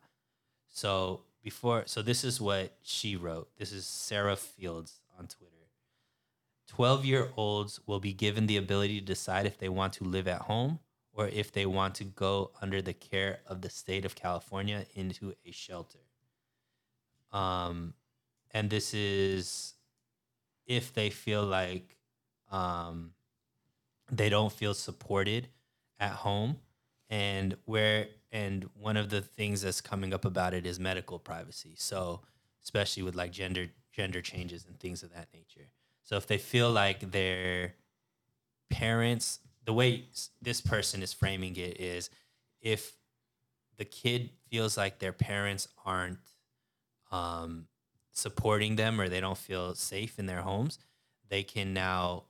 [0.78, 3.50] So before, so this is what she wrote.
[3.58, 5.54] This is Sarah Fields on Twitter.
[6.68, 10.28] 12 year olds will be given the ability to decide if they want to live
[10.28, 10.78] at home
[11.14, 15.34] or if they want to go under the care of the state of California into
[15.48, 15.98] a shelter.
[17.32, 17.96] Um,
[18.52, 19.74] and this is
[20.68, 21.98] if they feel like
[22.52, 23.14] um,
[24.12, 25.48] they don't feel supported
[26.00, 26.58] at home
[27.10, 31.76] and where and one of the things that's coming up about it is medical privacy.
[31.78, 32.22] So
[32.64, 35.70] especially with like gender gender changes and things of that nature.
[36.04, 37.74] So if they feel like their
[38.70, 40.06] parents the way
[40.42, 42.10] this person is framing it is
[42.62, 42.96] if
[43.78, 46.20] the kid feels like their parents aren't
[47.12, 47.68] um,
[48.12, 50.80] supporting them or they don't feel safe in their homes
[51.30, 52.24] they can now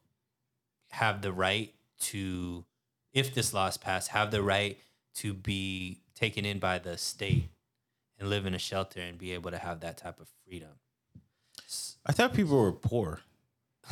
[0.89, 2.65] have the right to,
[3.13, 4.77] if this law is passed, have the right
[5.17, 7.49] to be taken in by the state
[8.19, 10.69] and live in a shelter and be able to have that type of freedom.
[12.05, 13.21] I thought people were poor.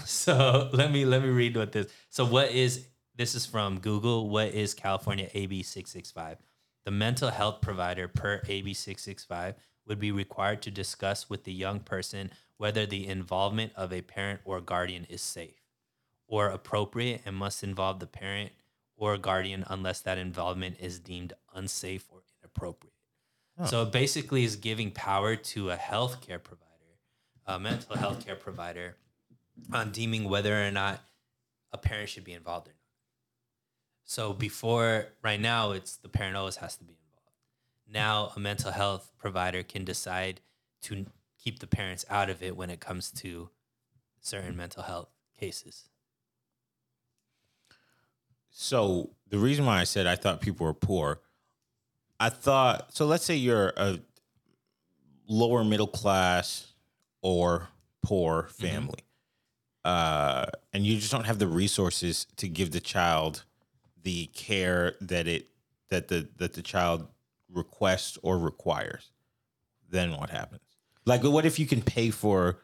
[0.04, 1.88] So let me let me read what this.
[2.10, 4.28] So what is this is from Google.
[4.30, 6.38] What is California AB six six five?
[6.84, 9.56] The mental health provider per AB six six five
[9.88, 14.42] would be required to discuss with the young person whether the involvement of a parent
[14.44, 15.62] or guardian is safe
[16.28, 18.52] or appropriate and must involve the parent
[18.98, 22.94] or a guardian unless that involvement is deemed unsafe or inappropriate.
[23.66, 27.00] So it basically is giving power to a healthcare provider,
[27.46, 28.98] a mental health care provider,
[29.72, 31.00] on deeming whether or not
[31.72, 32.76] a parent should be involved or not.
[34.04, 37.32] So before, right now, it's the parent always has to be involved.
[37.90, 40.42] Now, a mental health provider can decide
[40.84, 41.06] to
[41.42, 43.50] keep the parents out of it when it comes to
[44.20, 45.90] certain mental health cases.
[48.58, 51.20] So the reason why I said I thought people were poor,
[52.20, 53.06] I thought so.
[53.06, 54.00] Let's say you're a
[55.28, 56.74] lower middle class
[57.22, 57.68] or
[58.02, 59.04] poor family,
[59.84, 63.44] uh, and you just don't have the resources to give the child
[64.04, 65.48] the care that it
[65.90, 67.10] that the that the child
[67.52, 69.12] requests or requires.
[69.90, 70.62] Then what happens?
[71.06, 72.60] Like, what if you can pay for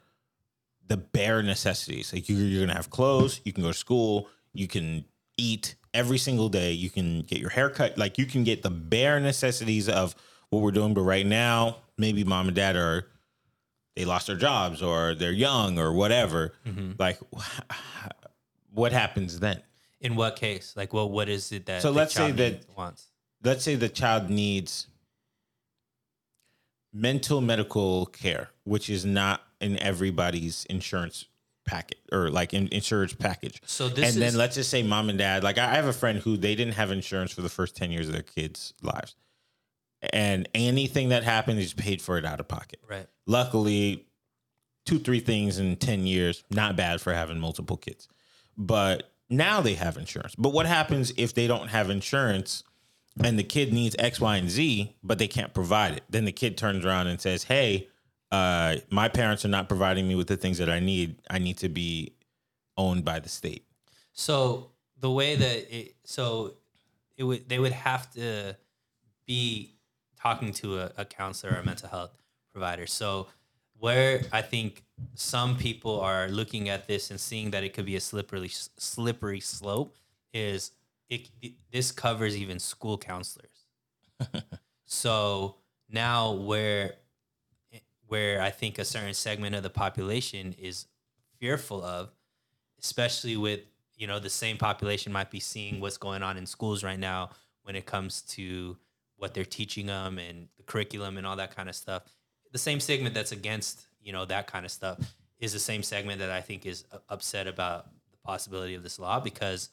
[0.92, 2.12] the bare necessities.
[2.12, 5.06] Like you, you're gonna have clothes, you can go to school, you can
[5.42, 7.98] eat every single day, you can get your hair cut.
[7.98, 10.16] Like you can get the bare necessities of
[10.50, 10.94] what we're doing.
[10.94, 13.08] But right now, maybe mom and dad are
[13.96, 16.54] they lost their jobs or they're young or whatever.
[16.66, 16.92] Mm-hmm.
[16.98, 17.20] Like,
[18.74, 19.62] what happens then?
[20.00, 20.74] In what case?
[20.76, 23.08] Like, well, what is it that So the let's say that- wants?
[23.44, 24.86] Let's say the child needs
[26.94, 31.26] mental medical care, which is not in everybody's insurance
[31.72, 33.62] packet or like in insurance package.
[33.66, 35.94] So this and then let's just say mom and dad, like I I have a
[35.94, 39.16] friend who they didn't have insurance for the first 10 years of their kids' lives.
[40.14, 42.80] And anything that happened is paid for it out of pocket.
[42.90, 43.08] Right.
[43.26, 44.08] Luckily,
[44.86, 48.08] two, three things in 10 years, not bad for having multiple kids.
[48.58, 50.36] But now they have insurance.
[50.36, 52.64] But what happens if they don't have insurance
[53.24, 56.04] and the kid needs X, Y, and Z, but they can't provide it?
[56.10, 57.88] Then the kid turns around and says, Hey,
[58.32, 61.22] uh, my parents are not providing me with the things that I need.
[61.30, 62.14] I need to be
[62.78, 63.66] owned by the state.
[64.14, 66.54] So the way that it, so
[67.18, 68.56] it would they would have to
[69.26, 69.76] be
[70.18, 72.12] talking to a, a counselor or a mental health
[72.52, 72.88] provider.
[72.88, 73.28] So
[73.78, 74.84] where I think
[75.16, 79.40] some people are looking at this and seeing that it could be a slippery slippery
[79.40, 79.98] slope
[80.34, 80.72] is
[81.10, 83.66] it, it this covers even school counselors.
[84.86, 85.56] so
[85.90, 86.94] now where
[88.12, 90.86] where I think a certain segment of the population is
[91.40, 92.10] fearful of
[92.80, 93.62] especially with
[93.96, 97.30] you know the same population might be seeing what's going on in schools right now
[97.64, 98.78] when it comes to
[99.18, 102.04] what they're teaching them and the curriculum and all that kind of stuff.
[102.52, 104.98] The same segment that's against you know that kind of stuff
[105.40, 109.20] is the same segment that i think is upset about the possibility of this law
[109.20, 109.70] because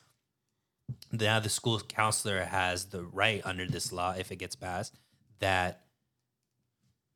[1.13, 4.95] now the school counselor has the right under this law if it gets passed
[5.41, 5.83] that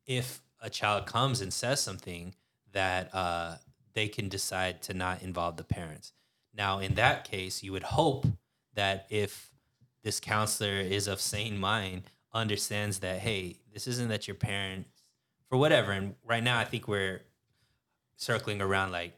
[0.06, 2.34] if a child comes and says something
[2.72, 3.56] that uh,
[3.92, 6.12] they can decide to not involve the parents.
[6.54, 8.26] Now, in that case, you would hope
[8.74, 9.50] that if
[10.02, 14.88] this counselor is of sane mind, understands that hey, this isn't that your parents
[15.48, 15.92] for whatever.
[15.92, 17.20] And right now, I think we're
[18.16, 19.12] circling around like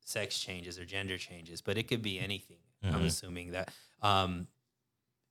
[0.00, 2.58] sex changes or gender changes, but it could be anything.
[2.84, 4.48] I'm assuming that um,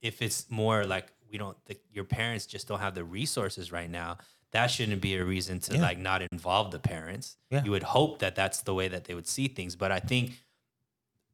[0.01, 3.89] if it's more like we don't, the, your parents just don't have the resources right
[3.89, 4.17] now.
[4.51, 5.81] That shouldn't be a reason to Yeah.
[5.81, 7.37] like not involve the parents.
[7.49, 7.63] Yeah.
[7.63, 10.33] You would hope that that's the way that they would see things, but I think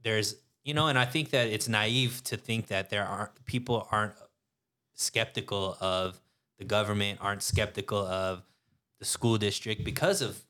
[0.03, 3.87] there's you know, and I think that it's naive to think that there aren't people
[3.89, 4.13] aren't
[4.93, 6.19] skeptical of
[6.57, 8.43] the government, aren't skeptical of
[8.99, 10.43] the school district because of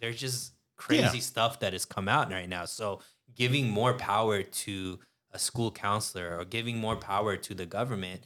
[0.00, 1.22] there's just crazy Yeah.
[1.22, 2.64] stuff that has come out right now.
[2.64, 3.00] So
[3.34, 4.98] giving more power to
[5.30, 8.24] a school counselor or giving more power to the government,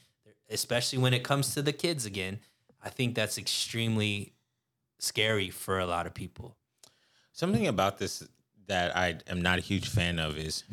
[0.49, 2.41] especially when it comes to the kids again,
[2.83, 4.33] I think that's extremely
[4.99, 6.57] scary for a lot of people.
[7.33, 8.27] Something about this
[8.67, 10.65] that I am not a huge fan of is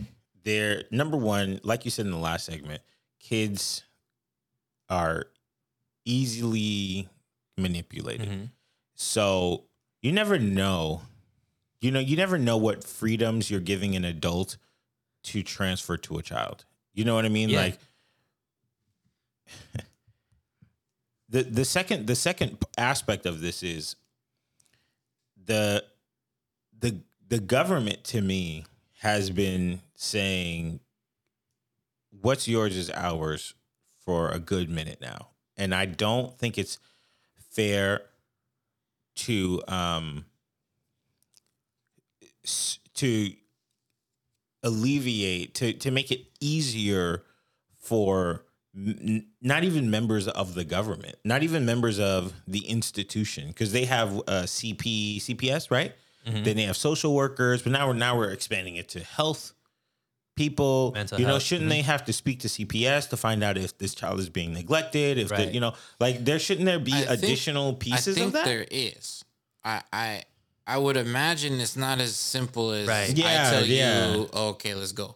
[0.44, 2.82] they're number one, like you said in the last segment,
[3.20, 3.84] kids
[4.89, 5.28] are
[6.04, 7.10] easily
[7.58, 8.28] manipulated.
[8.30, 8.50] Mhm.
[8.94, 9.65] So
[10.02, 11.02] you never know.
[11.82, 14.58] You know, you never know what freedoms you're giving an adult
[15.24, 16.65] to transfer to a child.
[16.94, 17.50] You know what I mean?
[17.50, 17.62] Yeah.
[17.62, 17.80] Like
[21.30, 23.96] the the second the second aspect of this is
[25.44, 25.84] the
[26.78, 28.66] the the government to me
[29.00, 30.80] has been saying
[32.22, 33.54] what's yours is ours
[34.00, 35.30] for a good minute now.
[35.58, 36.78] And i don't think it's
[37.52, 38.02] fair
[39.16, 40.26] to um
[42.96, 43.34] to
[44.64, 47.24] alleviate to to make it easier
[47.80, 48.45] for
[48.76, 53.86] n- not even members of the government not even members of the institution because they
[53.86, 55.94] have uh, cp cps right
[56.26, 56.44] Mm-hmm.
[56.44, 59.54] then they have social workers but now we're now we're expanding it to health
[60.36, 61.76] people Mental you know health, shouldn't mhm.
[61.76, 65.18] they have to speak to cps to find out if this child is being neglected
[65.18, 68.28] if the, you know like there shouldn't there be I think- additional pieces I think
[68.28, 69.24] of that there is.
[69.64, 70.24] I I
[70.68, 73.16] I would imagine it's not as simple as Right.
[73.16, 74.16] Yeah, I tell yeah.
[74.16, 75.16] you, okay, let's go.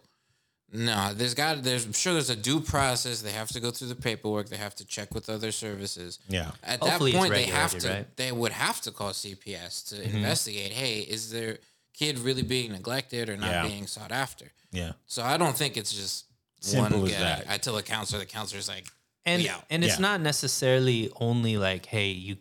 [0.72, 3.22] No, there's got there's I'm sure there's a due process.
[3.22, 4.48] They have to go through the paperwork.
[4.48, 6.18] They have to check with other services.
[6.28, 6.52] Yeah.
[6.62, 8.16] At Hopefully that point, they have to right?
[8.16, 10.16] they would have to call CPS to Mm-hmm.
[10.18, 10.70] investigate.
[10.72, 11.58] Hey, is their
[11.92, 13.66] kid really being neglected or not Yeah.
[13.66, 14.46] being sought after?
[14.72, 16.26] yeah So I don't think it's just
[16.60, 17.20] Simple one as guy.
[17.20, 17.44] that.
[17.48, 18.86] I tell a counselor, the counselor's like,
[19.26, 19.64] and we out.
[19.70, 20.02] and it's Yeah.
[20.02, 22.36] not necessarily only like hey you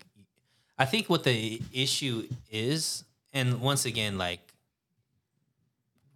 [0.77, 4.39] i think what the issue is and once again like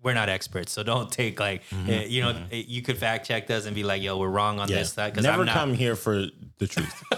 [0.04, 3.50] we're not experts so don't take like eh, you know eh, you could fact check
[3.50, 4.74] us and be like yo we're wrong on Mm-hmm.
[4.74, 6.26] yeah this that because never i'm not come here for
[6.60, 7.04] the truth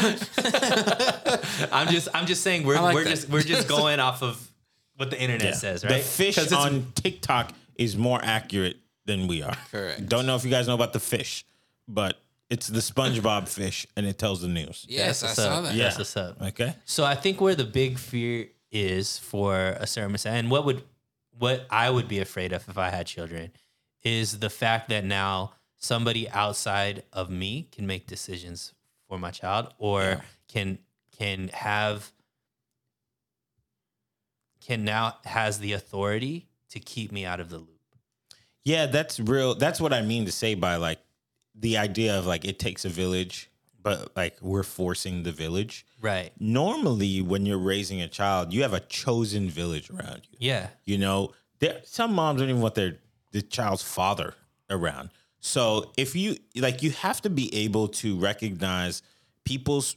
[1.72, 3.10] i'm just i'm just saying we're, like we're that.
[3.10, 4.50] just we're just going off of
[4.96, 5.52] what the internet Yeah.
[5.54, 8.76] says right the fish on tiktok is more accurate
[9.06, 10.08] than we are Correct.
[10.08, 11.44] don't know if you guys know about the fish
[11.88, 15.64] but it's the spongebob fish and it tells the news yes, I That's saw up.
[15.64, 15.74] that.
[15.74, 15.84] Yeah.
[15.84, 16.42] That's what's up.
[16.42, 20.64] okay So I think where the big fear is for a certain percent, and what
[20.64, 20.82] would
[21.40, 23.50] what I would be afraid of if I had children,
[24.02, 28.74] is the fact that now somebody outside of me can make decisions
[29.08, 30.78] for my child, or can
[31.18, 32.12] can have
[34.60, 37.80] can now has the authority to keep me out of the loop.
[38.62, 39.54] Yeah, that's real.
[39.54, 41.00] That's what I mean to say by like
[41.54, 43.49] the idea of like it takes a village,
[43.82, 45.86] but like we're forcing the village.
[46.00, 46.32] Right.
[46.38, 50.38] Normally, when you're raising a child, you have a chosen village around you.
[50.38, 50.68] Yeah.
[50.84, 52.98] You know, there some moms don't even want their
[53.32, 54.34] the child's father
[54.68, 55.10] around.
[55.40, 59.02] So if you like, you have to be able to recognize
[59.44, 59.96] people's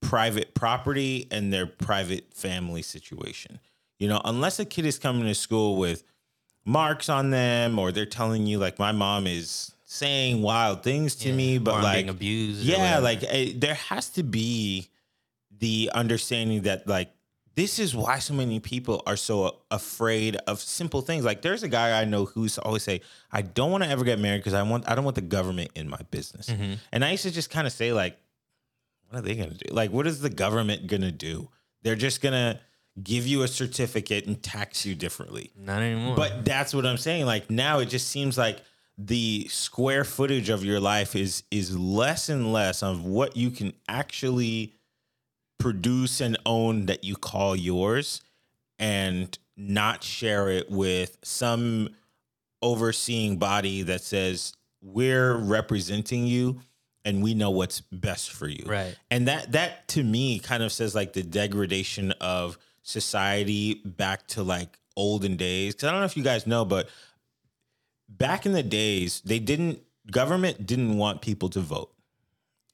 [0.00, 3.58] private property and their private family situation.
[3.98, 6.04] You know, unless a kid is coming to school with
[6.64, 11.32] marks on them or they're telling you like my mom is saying wild things to
[11.32, 12.62] me, but like being abused.
[12.62, 14.90] yeah, like eh, there has to be
[15.58, 17.10] the understanding that like
[17.54, 21.24] this is why so many people are so afraid of simple things.
[21.24, 23.00] Like there's a guy I know who's always say,
[23.32, 25.70] "I don't want to ever get married because I want I don't want the government
[25.76, 26.74] in my business." Mm-hmm.
[26.92, 28.18] And I used to just kind of say like,
[29.08, 29.72] "What are they gonna do?
[29.72, 31.48] Like, what is the government gonna do?
[31.82, 32.60] They're just gonna."
[33.02, 35.52] Give you a certificate and tax you differently.
[35.54, 36.16] not anymore.
[36.16, 37.26] But that's what I'm saying.
[37.26, 38.62] Like now, it just seems like
[38.98, 43.72] the square footage of your life is is less and less of what you can
[43.88, 44.72] actually
[45.58, 48.20] produce and own that you call yours,
[48.78, 51.88] and not share it with some
[52.62, 56.60] overseeing body that says we're representing you
[57.04, 58.96] and we know what's best for you Right.
[59.10, 64.42] and that that to me kind of says like the degradation of society back to
[64.42, 66.88] like olden days because i don't know if you guys know but
[68.08, 69.80] back in the days they didn't
[70.10, 71.92] government didn't want people to vote.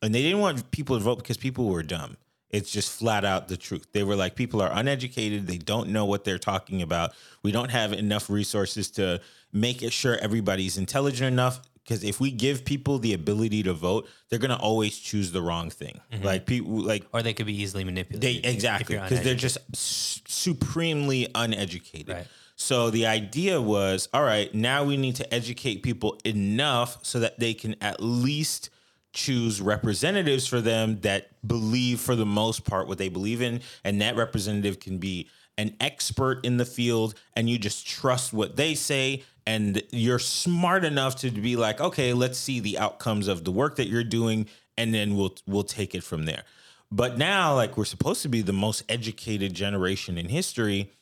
[0.03, 2.17] And they didn't want people to vote because people were dumb.
[2.51, 3.87] It's just flat out the truth.
[3.93, 5.47] They were like people are uneducated.
[5.47, 7.13] They don't know what they're talking about.
[7.43, 9.21] We don't have enough resources to
[9.53, 11.63] make it sure everybody's intelligent enough.
[11.83, 15.43] Because if we give people the ability to vote they're going to always choose the
[15.43, 16.01] wrong thing.
[16.13, 16.25] Mm-hmm.
[16.25, 18.45] Like people like or they could be easily manipulated.
[18.45, 18.99] if exactly.
[18.99, 22.09] Because they're just supremely uneducated.
[22.09, 22.27] Right.
[22.63, 27.41] So the idea was, all right, now we need to educate people enough so that
[27.41, 28.71] they can at least
[29.13, 33.61] choose representatives for them that believe for the most part what they believe in.
[33.85, 38.57] And that representative can be an expert in the field and you just trust what
[38.57, 39.25] they say.
[39.45, 43.75] And you're smart enough to be like okay let's see the outcomes of the work
[43.75, 44.47] that you're doing
[44.79, 46.45] and then we'll we'll take it from there.
[46.93, 50.93] But now, like, we're supposed to be the most educated generation in history,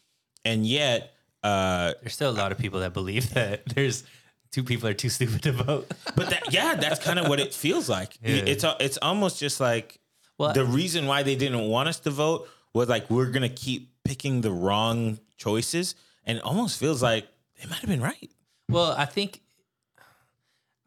[0.45, 1.13] and yet,
[1.43, 4.05] uh, There's still a lot of people that believe that there's
[4.51, 5.91] two people are too stupid to vote.
[6.17, 8.19] but that, yeah, that's kind of what it feels like.
[8.23, 8.37] Yeah.
[8.47, 9.99] It's it's almost just like
[10.39, 13.91] Well, the reason why they didn't want us to vote was like we're gonna keep
[14.05, 17.27] picking the wrong choices, and it almost feels like
[17.61, 18.31] they might have been right.
[18.69, 19.41] Well, I think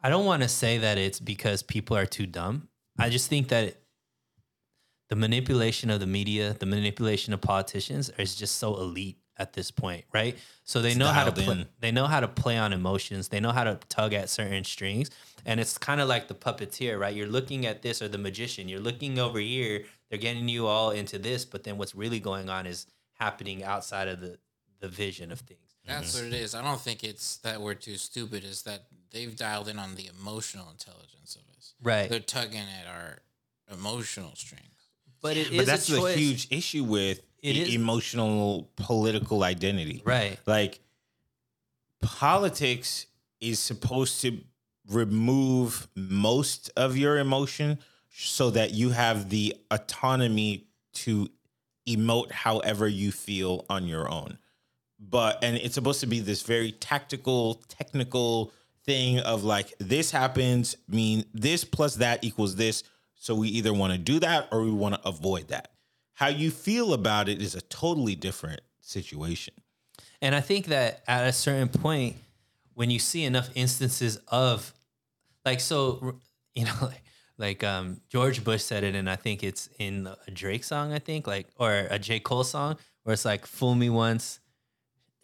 [0.02, 2.68] I don't want to say that it's because people are too dumb.
[2.98, 3.76] I just think that
[5.08, 9.70] the manipulation of the media, the manipulation of politicians is just so elite at this
[9.70, 10.36] point, right?
[10.64, 11.66] So they It's know how to dialed play, in.
[11.80, 13.28] they know how to play on emotions.
[13.28, 15.10] They know how to tug at certain strings,
[15.44, 17.14] and it's kind of like the puppeteer, right?
[17.14, 18.68] You're looking at this or the magician.
[18.68, 19.84] You're looking over here.
[20.08, 24.08] They're getting you all into this, but then what's really going on is happening outside
[24.08, 24.38] of the
[24.80, 25.60] the vision of things.
[25.86, 26.26] That's mm-hmm.
[26.26, 26.54] what it is.
[26.54, 28.44] I don't think it's that we're too stupid.
[28.44, 31.74] Is that they've dialed in on the emotional intelligence of us.
[31.82, 32.08] Right.
[32.10, 33.18] They're tugging at our
[33.72, 34.62] emotional strings.
[35.22, 36.16] But it is but that's a the choice.
[36.16, 40.02] huge issue with It e- emotional political identity.
[40.04, 40.38] Right.
[40.46, 40.80] Like
[42.00, 43.06] politics
[43.40, 44.38] is supposed to
[44.88, 47.78] remove most of your emotion
[48.10, 51.28] so that you have the autonomy to
[51.88, 54.38] emote however you feel on your own.
[54.98, 58.52] But and it's supposed to be this very tactical, technical
[58.84, 62.84] thing of like this happens mean this plus that equals this.
[63.14, 65.73] So we either want to do that or we want to avoid that.
[66.14, 69.54] How you feel about it is a totally different situation.
[70.22, 72.16] And I think that at a certain point,
[72.74, 74.72] when you see enough instances of,
[75.44, 76.18] like, so,
[76.54, 77.02] you know, like,
[77.36, 80.98] like um, George Bush said it, and I think it's in a Drake song, I
[81.00, 82.20] think, like, or a J.
[82.20, 84.38] Cole song, where it's like, fool me once,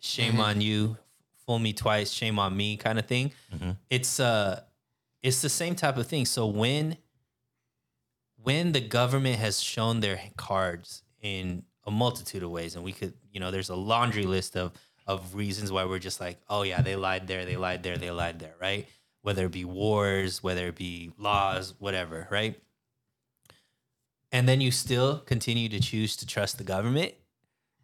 [0.01, 0.97] shame on you,
[1.47, 3.33] fool me twice, shame on me, kind of thing.
[3.89, 4.61] It's, uh,
[5.23, 6.27] it's the same type of thing.
[6.27, 6.97] So when,
[8.43, 13.15] when the government has shown their cards in a multitude of ways and we could
[13.33, 14.73] you know there's a laundry list of
[15.07, 18.11] of reasons why we're just like oh yeah they lied there they lied there they
[18.11, 18.87] lied there right?
[19.23, 22.61] Whether it be wars whether it be laws whatever right?
[24.33, 27.15] And then you still continue to choose to trust the government.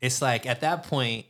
[0.00, 1.26] It's like at that point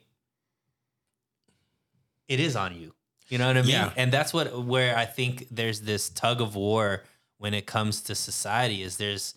[2.28, 2.92] it is on you.
[3.28, 3.70] You know what i mean?
[3.70, 3.92] Yeah.
[3.96, 7.02] and that's what where i think there's this tug of war
[7.38, 9.34] when it comes to society is there's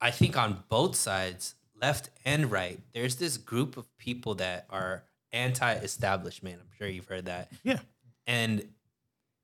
[0.00, 5.04] I think on both sides, left and right, there's this group of people that are
[5.32, 6.60] anti-establishment.
[6.60, 7.50] I'm sure you've heard that.
[7.62, 7.78] Yeah.
[8.26, 8.68] And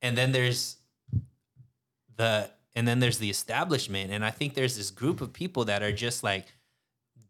[0.01, 0.77] and then there's
[2.15, 5.81] the and then there's the establishment and I think there's this group of people that
[5.83, 6.45] are just like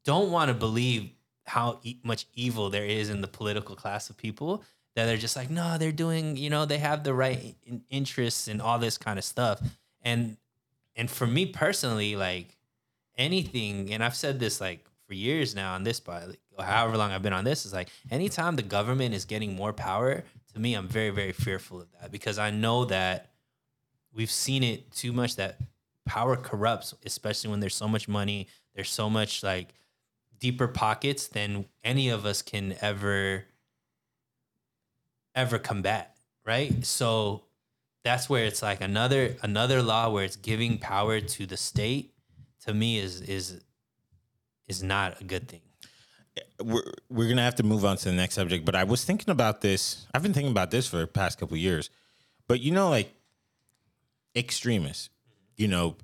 [0.04, 1.12] don't want to believe
[1.46, 4.64] how e- much evil there is in the political class of people
[4.96, 8.48] that are just like no they're doing you know they have the right in- interests
[8.48, 9.62] and all this kind of stuff.
[10.02, 10.38] And
[10.96, 12.58] and for me personally like
[13.18, 17.12] anything and i've said this like for years now on this but like, however long
[17.12, 20.74] i've been on this is like anytime the government is getting more power to me
[20.74, 23.32] i'm very very fearful of that because i know that
[24.14, 25.60] we've seen it too much that
[26.06, 29.70] power corrupts especially when there's so much money there's so much like
[30.40, 33.46] deeper pockets than any of us can ever
[35.36, 36.16] ever combat
[36.46, 37.44] right so
[38.04, 42.14] that's where it's like another another law where it's giving power to the state
[42.66, 43.62] to me is is
[44.68, 45.62] is not a good thing
[46.64, 48.66] we're we're gonna have to move on to the next subject.
[48.66, 50.08] But I was thinking about this.
[50.14, 51.90] I've been thinking about this for the past couple of years.
[52.48, 53.14] But you know, like
[54.36, 55.10] extremists,
[55.58, 55.96] you know,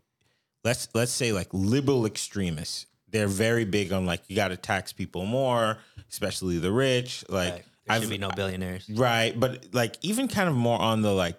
[0.64, 2.86] let's let's say like liberal extremists.
[3.12, 5.78] They're very big on like you got to tax people more,
[6.10, 7.26] especially the rich.
[7.28, 7.64] Like Right.
[7.90, 11.12] There I've should be no billionaires right, but like even kind of more on the
[11.12, 11.38] like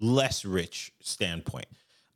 [0.00, 1.66] less rich standpoint.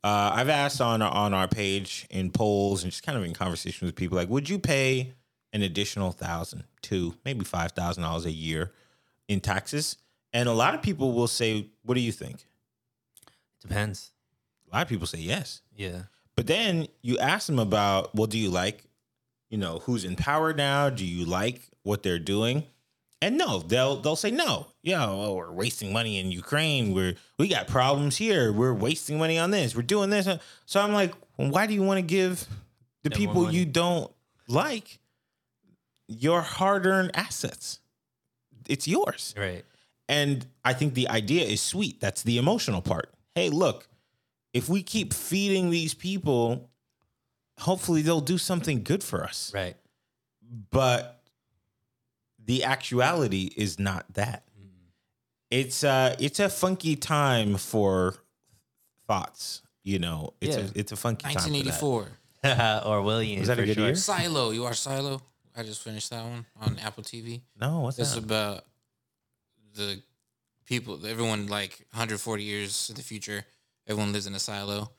[0.03, 3.85] Uh, I've asked on on our page in polls and just kind of in conversation
[3.85, 5.13] with people like, would you pay
[5.53, 8.73] an additional thousand, two, maybe five thousand dollars a year
[9.27, 9.97] in taxes?
[10.33, 12.45] And a lot of people will say, "What do you think?"
[13.61, 14.11] depends
[14.69, 16.01] A lot of people say yes, yeah
[16.35, 18.83] but then you ask them about, well, do you like,
[19.49, 20.89] you know, who's in power now?
[20.89, 22.63] Do you like what they're doing?
[23.23, 24.67] And no, they'll they'll say no.
[24.81, 26.93] Yeah, well, we're wasting money in Ukraine.
[26.93, 28.51] We're we got problems here.
[28.51, 29.73] We're wasting money on this.
[29.77, 30.27] We're doing this.
[30.65, 32.45] So I'm like, why do you want to give
[33.03, 34.11] the more people you don't
[34.49, 34.99] like
[36.09, 37.79] your hard-earned assets?
[38.67, 39.33] It's yours.
[39.37, 39.63] right
[40.09, 42.01] And I think the idea is sweet.
[42.01, 43.09] That's the emotional part.
[43.35, 43.87] Hey, look,
[44.53, 46.69] if we keep feeding these people,
[47.57, 49.53] hopefully they'll do something good for us.
[49.55, 49.77] right
[50.71, 51.22] But
[52.45, 54.43] the actuality is not that.
[55.49, 58.15] It's uh it's a funky time for
[59.07, 60.33] thoughts, you know.
[60.41, 60.63] It's Yeah.
[60.63, 61.35] a it's a funky time.
[61.35, 62.07] 1984.
[62.85, 63.85] or William Was that a good sure.
[63.85, 63.95] year?
[63.95, 64.51] Silo.
[64.51, 65.21] You are Silo.
[65.55, 67.41] I just finished that one on Apple TV.
[67.59, 68.17] No, what's It's that?
[68.17, 68.65] It's about
[69.75, 70.01] the
[70.65, 73.45] people, everyone like 140 years in the future,
[73.87, 74.89] everyone lives in a silo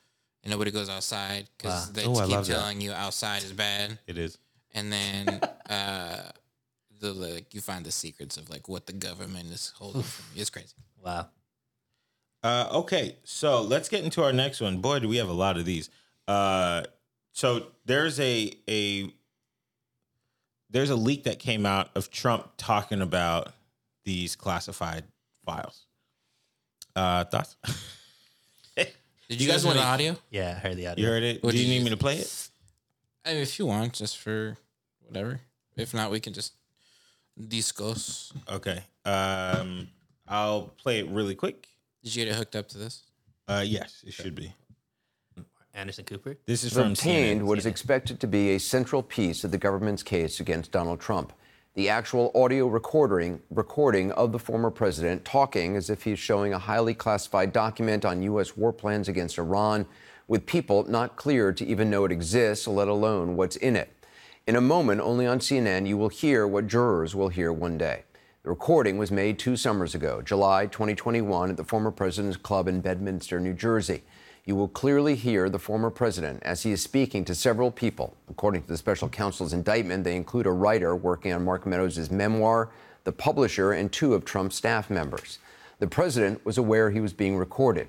[0.43, 1.91] and nobody goes outside because Wow.
[1.93, 2.53] they Oh, I keep love that.
[2.55, 3.99] telling you outside is bad.
[4.07, 4.37] It is.
[4.73, 6.31] And then uh,
[6.99, 10.41] the like you find the secrets of like what the government is holding from you.
[10.41, 10.73] It's crazy.
[11.03, 11.27] wow
[12.43, 14.77] Uh, okay, so let's get into our next one.
[14.79, 15.89] Boy, do we have a lot of these.
[16.27, 16.83] Uh,
[17.31, 19.09] so there's a a
[20.69, 23.53] there's a leak that came out of Trump talking about
[24.03, 25.03] these classified
[25.45, 25.85] files.
[26.95, 27.55] Uh, thoughts?
[28.75, 30.15] Did you, You guys guys want the audio?
[30.29, 31.03] yeah I heard the audio.
[31.03, 31.43] you heard it?
[31.43, 32.49] What Do you you need me to play it?
[33.25, 34.55] I mean, if you want, just for
[35.07, 35.41] whatever.
[35.75, 36.53] If not, we can just
[37.47, 38.33] discuss.
[38.51, 38.81] Okay.
[39.05, 39.87] Um,
[40.27, 41.67] I'll play it really quick.
[42.03, 43.03] Did you get it hooked up to this?
[43.47, 44.53] Uh, yes, it should be.
[45.73, 47.45] Anderson Cooper This is has from obtained CNN.
[47.45, 51.33] what is expected to be a central piece of the government's case against Donald Trump.
[51.73, 56.59] The actual audio recording recording of the former president talking as if he's showing a
[56.59, 58.55] highly classified document on U.S.
[58.55, 59.85] war plans against Iran
[60.29, 63.93] with people not cleared to even know it exists, let alone what's in it.
[64.47, 68.03] In a moment, only on CNN, you will hear what jurors will hear one day.
[68.43, 72.79] The recording was made two summers ago, July 2021, at the former president's club in
[72.79, 74.03] Bedminster, New Jersey.
[74.45, 78.15] You will clearly hear the former president as he is speaking to several people.
[78.29, 82.69] According to the special counsel's indictment, they include a writer working on Mark Meadows' memoir,
[83.03, 85.39] the publisher, and two of Trump's staff members.
[85.79, 87.87] The president was aware he was being recorded.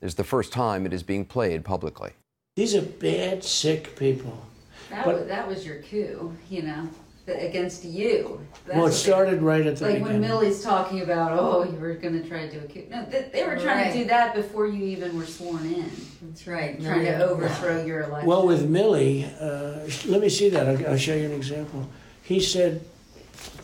[0.00, 2.12] This is the first time it is being played publicly.
[2.56, 4.46] These are bad, sick people.
[4.90, 6.88] That But- was, that was your coup, you know,
[7.26, 8.40] th- against you.
[8.64, 10.30] That's Well, it what started right at the Like when beginning.
[10.30, 12.84] Milley's talking about, oh, you were going to try to do a coup.
[12.90, 15.90] No, they, they were trying to do that before you even were sworn in.
[16.22, 16.80] That's right.
[16.82, 18.28] Trying to Milley- overthrow your election.
[18.28, 19.80] Well, with Milley, uh,
[20.10, 20.66] let me see that.
[20.68, 21.86] I'll, I'll show you an example.
[22.22, 22.80] He said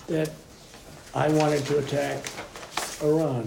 [0.09, 0.31] that
[1.15, 2.23] I wanted to attack
[3.03, 3.47] Iran.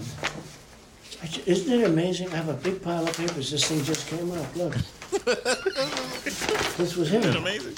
[1.22, 2.28] I ju- Isn't it amazing?
[2.32, 3.50] I have a big pile of papers.
[3.50, 4.56] This thing just came up.
[4.56, 4.74] Look.
[6.76, 7.22] This was him.
[7.36, 7.74] amazing?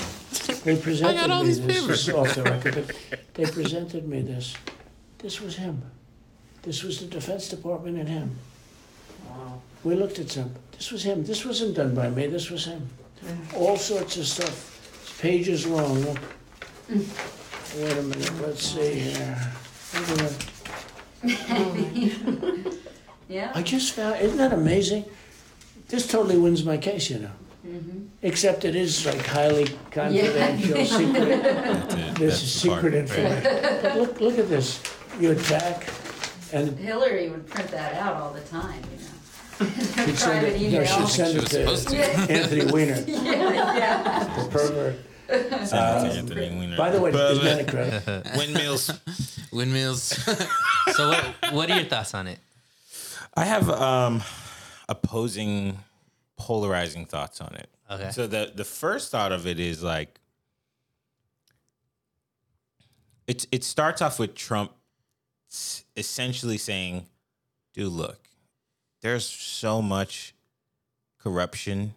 [0.65, 1.59] They presented me this.
[1.59, 2.97] This is off the record, but
[3.35, 4.55] they presented me this.
[5.19, 5.83] This was him.
[6.63, 8.37] This was the Defense Department and him.
[9.29, 9.61] Wow.
[9.85, 10.53] We looked at some.
[10.73, 11.25] This was him.
[11.25, 12.27] This wasn't done by me.
[12.27, 12.89] This was him.
[13.55, 15.01] all sorts of stuff.
[15.03, 16.01] It's pages long.
[16.01, 16.19] Look.
[16.89, 18.33] Wait a minute.
[18.43, 19.53] Let's see here.
[19.95, 20.19] Look at
[21.23, 22.77] that.
[23.29, 23.53] Yeah.
[23.55, 24.21] I just found.
[24.21, 25.05] Isn't that amazing?
[25.91, 27.31] This totally wins my case, you know.
[28.23, 31.43] Except it is like highly confidential, secret.
[31.43, 32.19] That's.
[32.19, 32.83] This is the part.
[32.83, 33.43] secret information.
[33.83, 34.81] But look, look at this.
[35.19, 35.87] You attack,
[36.53, 39.71] and Hillary would print that out all the time, you know.
[40.07, 40.85] she'd send Private it, no, email.
[40.87, 42.33] she'd send She it was supposed to to.
[42.33, 44.35] Anthony Weiner, Yeah, yeah.
[44.45, 44.97] the pervert.
[45.29, 46.77] Send it to Anthony Weiner.
[46.77, 48.31] By the way, But- isn't that incredible?
[48.39, 48.91] windmills.
[49.53, 50.29] Windmills.
[50.93, 52.39] So what what are your thoughts on it?
[53.35, 54.23] I have um
[54.91, 55.79] opposing
[56.37, 57.71] polarizing thoughts on it.
[57.91, 58.11] Okay.
[58.11, 60.21] So the the first thought of it is like
[63.27, 64.73] it it starts off with Trump
[65.97, 67.07] essentially saying,
[67.73, 68.29] "Dude, look,
[69.01, 70.35] there's so much
[71.19, 71.95] corruption.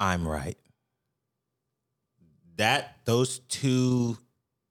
[0.00, 0.58] I'm right."
[2.56, 4.18] That those two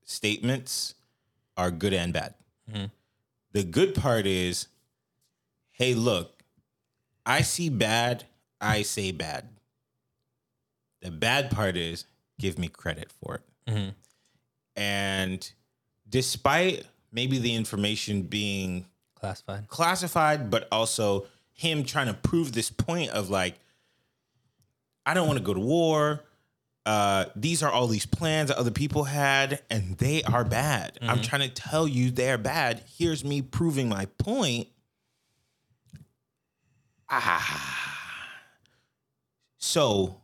[0.04, 0.94] statements
[1.56, 2.34] are good and bad.
[2.70, 2.90] Mhm.
[3.52, 4.68] The good part is,
[5.72, 6.42] hey, look,
[7.26, 8.24] I see bad,
[8.60, 9.48] I say bad.
[11.00, 12.04] The bad part is,
[12.38, 13.42] give me credit for it.
[13.70, 13.94] Mhm.
[14.76, 15.52] And
[16.08, 19.68] despite maybe the information being Classified.
[19.68, 23.58] classified, but also him trying to prove this point of like,
[25.06, 26.24] I don't want to go to war.
[26.84, 30.98] Uh, these are all these plans that other people had, and they are bad.
[31.02, 32.82] I'm trying to tell you they're bad.
[32.98, 34.68] Here's me proving my point.
[37.12, 37.68] Ah.
[39.58, 40.20] So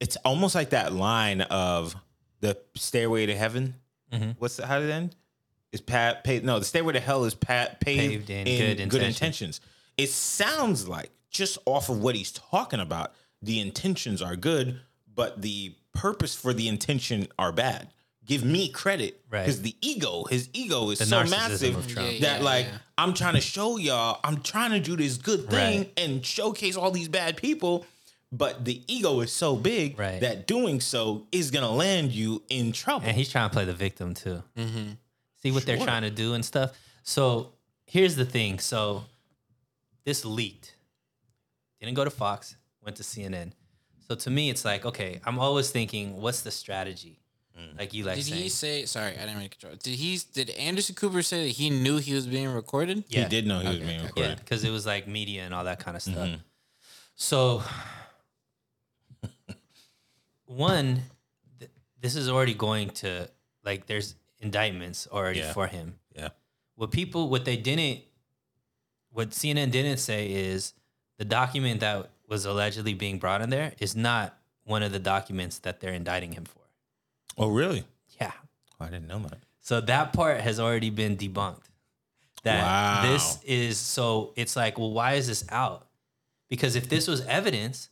[0.00, 1.94] it's almost like that line of
[2.40, 3.74] the stairway to heaven.
[4.10, 4.36] Mhm.
[4.38, 5.14] What's the, how did it end?
[5.72, 6.44] Is pat paved?
[6.44, 9.12] No, the stairway to hell is pat paved, Paved in in, good good, intentions.
[9.12, 9.60] intentions.
[9.98, 13.12] It sounds like just off of what he's talking about,
[13.42, 14.80] the intentions are good,
[15.14, 17.88] but the purpose for the intention are bad.
[18.28, 19.44] Give me credit Right.
[19.46, 22.12] because the ego, his ego is The so massive of Trump.
[22.12, 22.78] Yeah, that yeah, like yeah.
[22.96, 25.92] I'm trying to show y'all, I'm trying to do this good thing Right.
[25.96, 27.86] and showcase all these bad people.
[28.30, 30.20] But the ego is so big Right.
[30.20, 33.06] that doing so is gonna land you in trouble.
[33.06, 34.42] And he's trying to play the victim too.
[34.56, 34.90] Mm-hmm.
[35.42, 36.72] See what they're trying to do and stuff.
[37.02, 37.52] So
[37.86, 38.58] here's the thing.
[38.58, 39.04] So
[40.04, 40.74] this leaked.
[41.80, 43.52] Didn't go to Fox, went to CNN.
[44.06, 47.17] So to me, it's like, okay, I'm always thinking, what's the strategy?
[47.78, 48.42] Like you like Did saying.
[48.42, 48.84] he say?
[48.86, 49.74] Sorry, I didn't make control.
[49.82, 50.18] Did he?
[50.32, 53.04] Did Anderson Cooper say that he knew he was being recorded?
[53.08, 53.24] Yeah.
[53.24, 54.06] he did know he was being okay.
[54.06, 54.28] recorded.
[54.30, 56.16] Yeah, because it was like media and all that kind of stuff.
[56.28, 56.36] Mm-hmm.
[57.16, 57.62] So,
[60.46, 61.02] one,
[61.58, 63.28] th- this is already going to
[63.64, 63.86] like.
[63.86, 65.52] There's indictments already Yeah.
[65.52, 65.94] for him.
[66.14, 66.28] Yeah.
[66.76, 68.00] What people, what they didn't,
[69.10, 70.74] what CNN didn't say is
[71.18, 75.58] the document that was allegedly being brought in there is not one of the documents
[75.60, 76.60] that they're indicting him for.
[77.38, 77.84] Oh, really?
[78.20, 78.32] Yeah.
[78.80, 79.38] Oh, I didn't know that.
[79.60, 81.62] So that part has already been debunked.
[82.44, 83.02] That Wow.
[83.10, 85.86] this is so it's like, well, why is this out?
[86.48, 87.88] Because if this was evidence,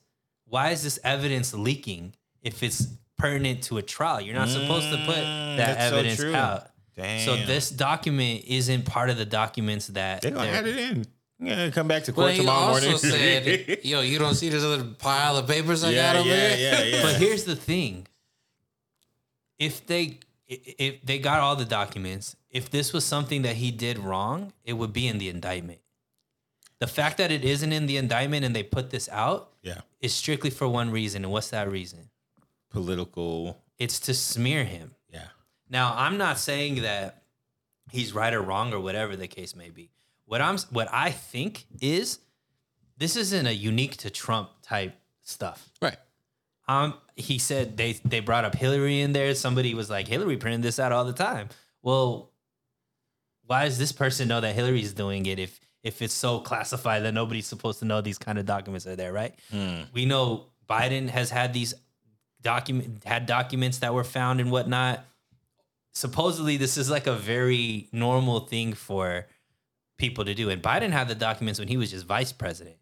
[0.47, 2.86] why is this evidence leaking if it's
[3.18, 4.20] pertinent to a trial?
[4.20, 6.34] You're not supposed to put Mm, that so evidence true.
[6.34, 6.70] out.
[6.97, 11.07] So this document isn't part of the documents that They're gonna add it in.
[11.38, 12.99] Yeah, come back to court he tomorrow also morning.
[12.99, 16.49] said, "Yo, you don't see this other pile of papers I yeah, got over yeah,
[16.55, 17.03] here." yeah, yeah.
[17.03, 18.07] But here's the thing:
[19.59, 23.98] if they if they got all the documents, if this was something that he did
[23.98, 25.80] wrong, it would be in the indictment.
[26.78, 30.14] The fact that it isn't in the indictment and they put this out yeah, is
[30.14, 32.11] strictly for one reason, and what's that reason?
[32.70, 33.62] political.
[33.78, 34.94] It's to smear him.
[35.11, 35.28] Yeah,
[35.70, 37.22] Now, I'm not saying that
[37.90, 39.90] he's right or wrong or whatever the case may be.
[40.26, 42.18] What I'm what I think is
[42.98, 45.70] this isn't a unique to Trump type stuff.
[45.80, 45.96] Right.
[46.69, 49.35] Um, he said they they brought up Hillary in there.
[49.35, 51.49] Somebody was like, Hillary printed this out all the time.
[51.83, 52.31] Well,
[53.47, 57.14] why does this person know that Hillary's doing it if if it's so classified that
[57.14, 59.35] nobody's supposed to know these kind of documents are there, right?
[59.95, 61.75] We know Biden has had these
[62.43, 65.05] document had documents that were found and whatnot.
[65.95, 69.27] Supposedly, this is like a very normal thing for
[69.97, 70.51] people to do.
[70.51, 72.77] And Biden had the documents when he was just vice president.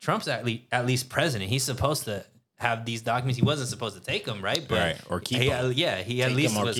[0.00, 1.50] Trump's at least at least president.
[1.50, 2.24] He's supposed to
[2.60, 3.38] have these documents.
[3.38, 4.64] He wasn't supposed to take them, right?
[4.70, 5.72] Right, or keep he, 'em.
[5.74, 6.76] Yeah, he at Take least 'em or was.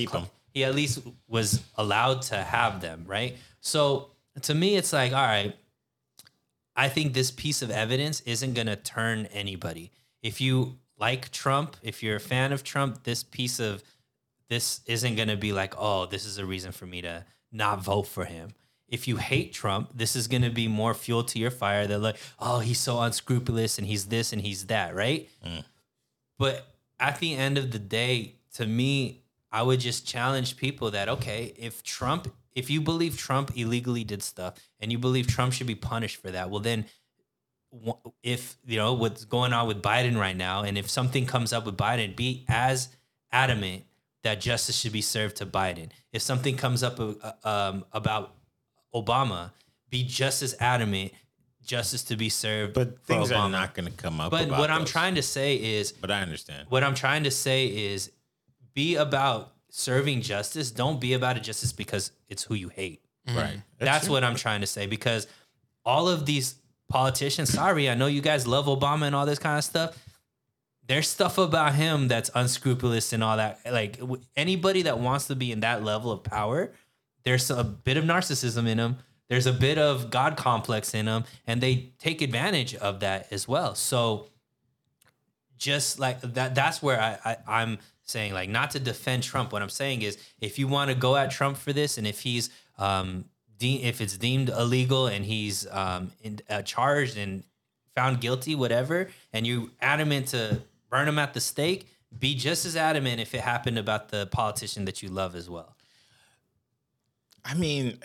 [0.53, 3.37] He at least was allowed to have them, right?
[3.61, 4.11] So
[4.43, 5.55] to me, it's like, all right.
[6.75, 9.91] I think this piece of evidence isn't going to turn anybody.
[10.21, 13.83] If you like Trump, if you're a fan of Trump, this piece of
[14.49, 17.81] this isn't going to be like, oh, this is a reason for me to not
[17.83, 18.53] vote for him.
[18.87, 21.87] if you hate Trump, this is going to be more fuel to your fire.
[21.87, 25.29] They're like, oh, he's so unscrupulous and he's this and he's that, right?
[25.47, 25.63] Mm.
[26.41, 26.65] But
[26.99, 29.21] at the end of the day, to me,
[29.51, 34.23] I would just challenge people that, okay, if Trump, if you believe Trump illegally did
[34.23, 36.85] stuff and you believe Trump should be punished for that, well, then
[38.23, 41.67] if, you know, what's going on with Biden right now, and if something comes up
[41.67, 42.89] with Biden, be as
[43.31, 43.83] adamant
[44.23, 45.89] that justice should be served to Biden.
[46.11, 48.33] If something comes up uh, um, about
[48.95, 49.51] Obama,
[49.91, 51.11] be just as adamant
[51.65, 52.73] justice to be served.
[52.73, 53.39] But for things Obama.
[53.41, 54.31] are not going to come up.
[54.31, 56.67] But about what I'm trying to say is, But I understand.
[56.69, 58.11] what I'm trying to say is,
[58.73, 60.71] be about serving justice.
[60.71, 63.01] Don't be about it justice because it's who you hate.
[63.27, 63.35] Right.
[63.35, 63.59] Mm-hmm.
[63.79, 64.13] That's, true.
[64.13, 65.27] what I'm trying to say because
[65.85, 66.55] all of these
[66.89, 69.97] politicians, sorry, I know you guys love Obama and all this kind of stuff.
[70.87, 73.59] There's stuff about him that's unscrupulous and all that.
[73.71, 73.99] Like
[74.35, 76.71] anybody that wants to be in that level of power,
[77.23, 78.97] there's a bit of narcissism in them.
[79.31, 83.47] There's a bit of God complex in them, and they take advantage of that as
[83.47, 83.75] well.
[83.75, 84.27] So
[85.57, 89.61] just like that that's where I, I i'm saying like not to defend trump what
[89.61, 92.49] i'm saying is if you want to go at trump for this and if he's
[92.79, 93.25] um
[93.59, 97.43] de- if it's deemed illegal and he's um in, uh, charged and
[97.93, 100.59] found guilty whatever and you adamant to
[100.89, 104.85] burn him at the stake be just as adamant if it happened about the politician
[104.85, 105.75] that you love as well
[107.43, 107.97] I mean,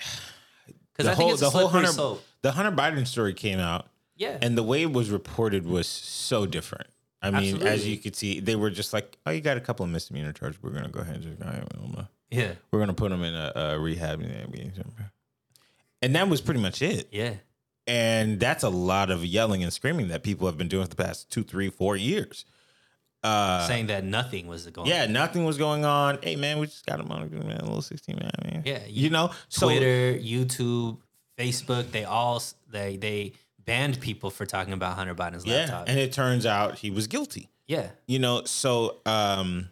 [0.96, 4.38] because i think it's a slippery Hunter slope the Hunter Biden story came out, yeah
[4.40, 6.86] and the way it was reported was so different.
[7.22, 9.84] I mean, as you could see, they were just like, "Oh, you got a couple
[9.84, 10.62] of misdemeanor charges.
[10.62, 13.78] We're gonna go ahead and just uh, yeah we're gonna put him in a, a
[13.80, 14.20] rehab."
[16.02, 17.08] And that was pretty much it.
[17.10, 17.34] yeah
[17.86, 21.02] And that's a lot of yelling and screaming that people have been doing for the
[21.02, 22.44] past two, three, four years.
[23.26, 26.18] Uh, saying that nothing was going yeah, nothing was going on.
[26.22, 28.30] Hey, man, we just got him on man, a little sixteen, man.
[28.44, 28.62] man.
[28.64, 30.98] Yeah, you know, so Twitter, YouTube,
[31.38, 33.32] Facebook, they all they they
[33.64, 35.88] banned people for talking about Hunter Biden's yeah, laptop.
[35.88, 37.50] and it turns out he was guilty.
[37.66, 37.88] yeah.
[38.06, 39.68] You know, so um,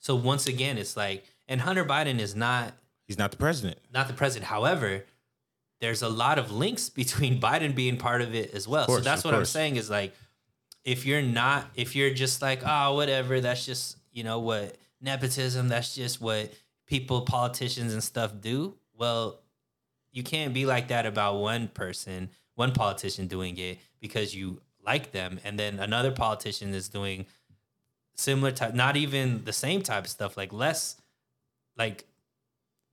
[0.00, 2.74] So once again, it's like, and Hunter Biden is not
[3.06, 3.78] he's not the president.
[3.94, 4.48] not the president.
[4.48, 5.04] However,
[5.80, 8.86] there's a lot of links between Biden being part of it as well.
[8.86, 10.14] course, so that's what I'm saying is like,
[10.88, 15.68] if you're not, if you're just like, oh, whatever, that's just, you know, what nepotism,
[15.68, 16.50] that's just what
[16.86, 18.74] people, politicians and stuff do.
[18.96, 19.38] Well,
[20.12, 25.12] you can't be like that about one person, one politician doing it because you like
[25.12, 25.38] them.
[25.44, 27.26] And then another politician is doing
[28.14, 30.96] similar type, not even the same type of stuff, like less,
[31.76, 32.06] like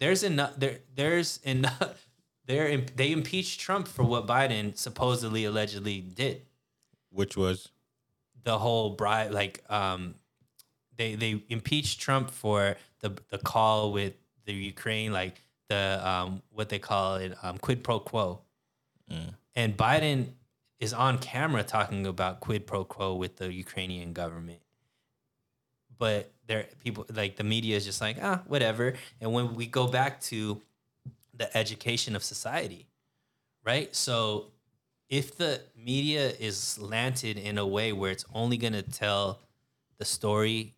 [0.01, 2.09] there's enough there there's enough
[2.45, 6.41] they're they impeached Trump for what Biden supposedly allegedly did.
[7.09, 7.71] Which was
[8.45, 10.15] The whole bribe like um
[10.95, 14.13] they they impeached Trump for the the call with
[14.45, 18.41] the Ukraine like the um what they call it um quid pro quo.
[19.57, 20.29] And Biden
[20.79, 24.61] is on camera talking about quid pro quo with the Ukrainian government.
[25.97, 28.93] But there people like the media is just like ah whatever.
[29.19, 30.61] And when we go back to
[31.33, 32.87] the education of society
[33.65, 33.93] right?
[33.95, 34.45] So
[35.09, 39.39] if the media is slanted in a way where it's only going to tell
[39.97, 40.73] the story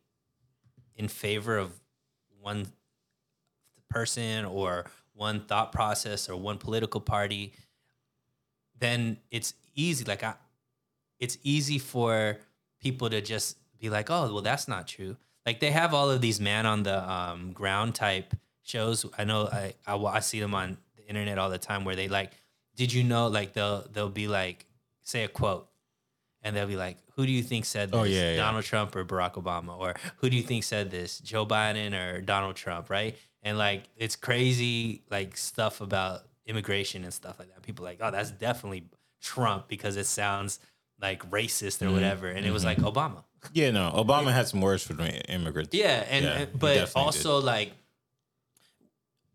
[0.95, 1.71] in favor of
[2.41, 2.67] one
[3.89, 7.53] person or one thought process or one political party
[8.80, 10.34] then it's easy like i
[11.19, 12.38] it's easy for
[12.80, 15.17] people to just be like, oh, well, that's not true.
[15.45, 19.05] Like they have all of these man on the um, ground type shows.
[19.17, 22.07] I know I, I I see them on the internet all the time where they
[22.07, 22.34] like,
[22.78, 23.28] did you know?
[23.28, 24.65] Like they'll they'll be like,
[25.03, 25.67] say a quote,
[26.41, 27.99] and they'll be like, who do you think said this?
[27.99, 28.38] Oh, yeah, yeah.
[28.38, 31.19] Donald Trump or Barack Obama, or who do you think said this?
[31.19, 33.17] Joe Biden or Donald Trump, right?
[33.43, 37.61] And like it's crazy like stuff about immigration and stuff like that.
[37.63, 38.86] People are like, oh, that's definitely
[39.21, 40.59] Trump because it sounds
[41.01, 41.89] like racist Mm-hmm.
[41.89, 42.28] or whatever.
[42.28, 43.23] And it was like Obama.
[43.53, 43.91] yeah, no.
[43.95, 45.73] Obama had some words for the immigrants.
[45.73, 47.71] Yeah, and Yeah, and- but also like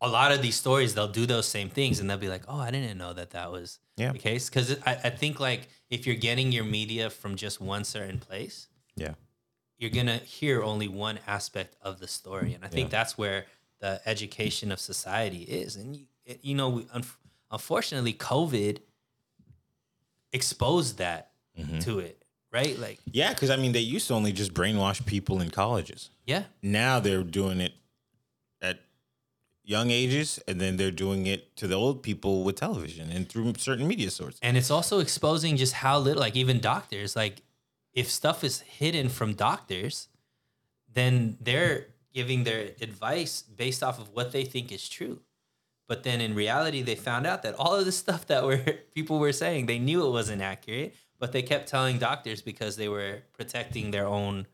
[0.03, 2.59] a lot of these stories, they'll do those same things, and they'll be like, "Oh,
[2.59, 4.13] I didn't know that that was Yeah.
[4.13, 7.85] the case." Because I, I think like if you're getting your media from just one
[7.85, 9.15] certain place, Yeah.
[9.79, 12.99] you're gonna hear only one aspect of the story, and I think Yeah.
[12.99, 13.47] that's where
[13.81, 15.77] the education of society is.
[15.77, 16.07] And you,
[16.43, 17.17] you know, we, unf-
[17.51, 18.79] unfortunately, COVID
[20.33, 21.29] exposed that
[21.59, 21.81] Mm-hmm.
[21.81, 22.79] to it, right?
[22.79, 26.09] Like, Yeah, because I mean, they used to only just brainwash people in colleges.
[26.27, 27.75] yeah, Now they're doing it
[29.65, 33.55] young ages, and then they're doing it to the old people with television and through
[33.59, 34.41] certain media sources.
[34.43, 37.43] and it's also exposing just how little, like even doctors, like
[37.93, 40.09] if stuff is hidden from doctors,
[40.93, 45.21] then they're giving their advice based off of what they think is true.
[45.89, 48.59] But then in reality, they found out that all of the stuff that were
[48.95, 52.89] people were saying, they knew it wasn't accurate, but they kept telling doctors because they
[52.89, 54.47] were protecting their own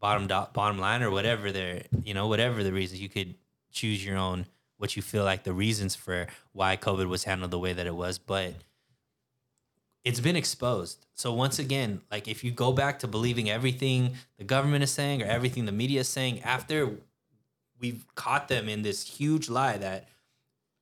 [0.00, 3.36] bottom do- bottom line or whatever their you know whatever the reasons you could
[3.72, 4.46] choose your own
[4.82, 7.94] what you feel like the reasons for why COVID was handled the way that it
[7.94, 8.54] was, but
[10.04, 11.06] it's been exposed.
[11.14, 15.22] So once again, like if you go back to believing everything the government is saying
[15.22, 16.96] or everything the media is saying after
[17.78, 20.08] we've caught them in this huge lie that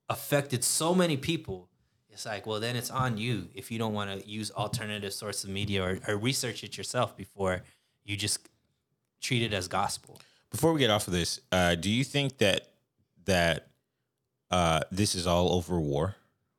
[0.09, 1.69] affected so many people,
[2.09, 5.45] it's like, well, then it's on you if you don't want to use alternative sources
[5.45, 7.63] of media or, or research it yourself before
[8.05, 8.49] you just
[9.21, 10.19] treat it as gospel.
[10.51, 12.70] Before we get off of this, uh, do you think that
[13.31, 13.69] that
[14.51, 16.17] uh, this is all over war?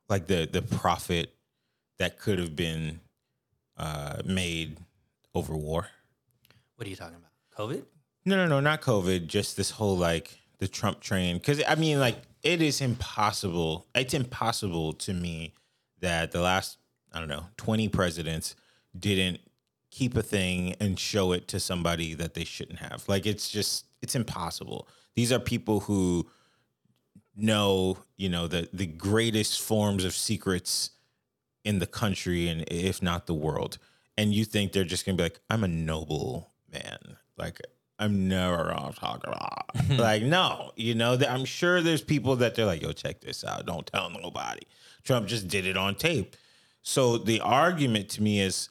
[0.10, 1.34] Like the the profit
[2.00, 3.00] that could have been
[3.78, 4.78] uh, made
[5.36, 5.88] over war?
[6.76, 7.32] What are you talking about?
[7.58, 7.84] COVID?
[8.26, 9.28] No, no, no, not COVID.
[9.28, 11.38] Just this whole like the Trump train.
[11.38, 13.86] Because I mean, like, it is impossible.
[13.94, 15.54] It's impossible to me
[16.00, 16.78] that the last
[17.14, 18.56] I don't know twenty presidents
[18.98, 19.40] didn't
[19.90, 23.04] keep a thing and show it to somebody that they shouldn't have.
[23.08, 24.88] Like, it's just it's impossible.
[25.16, 26.28] These are people who
[27.36, 30.92] know, you know, the the greatest forms of secrets
[31.64, 33.78] in the country and if not the world.
[34.18, 37.18] And you think they're just gonna be like, I'm a noble man.
[37.38, 37.60] Like
[38.00, 42.56] I'm never gonna talk about like no, you know, that I'm sure there's people that
[42.56, 43.66] they're like, yo, check this out.
[43.66, 44.62] Don't tell nobody.
[45.04, 46.36] Trump just did it on tape.
[46.84, 48.70] So the argument to me is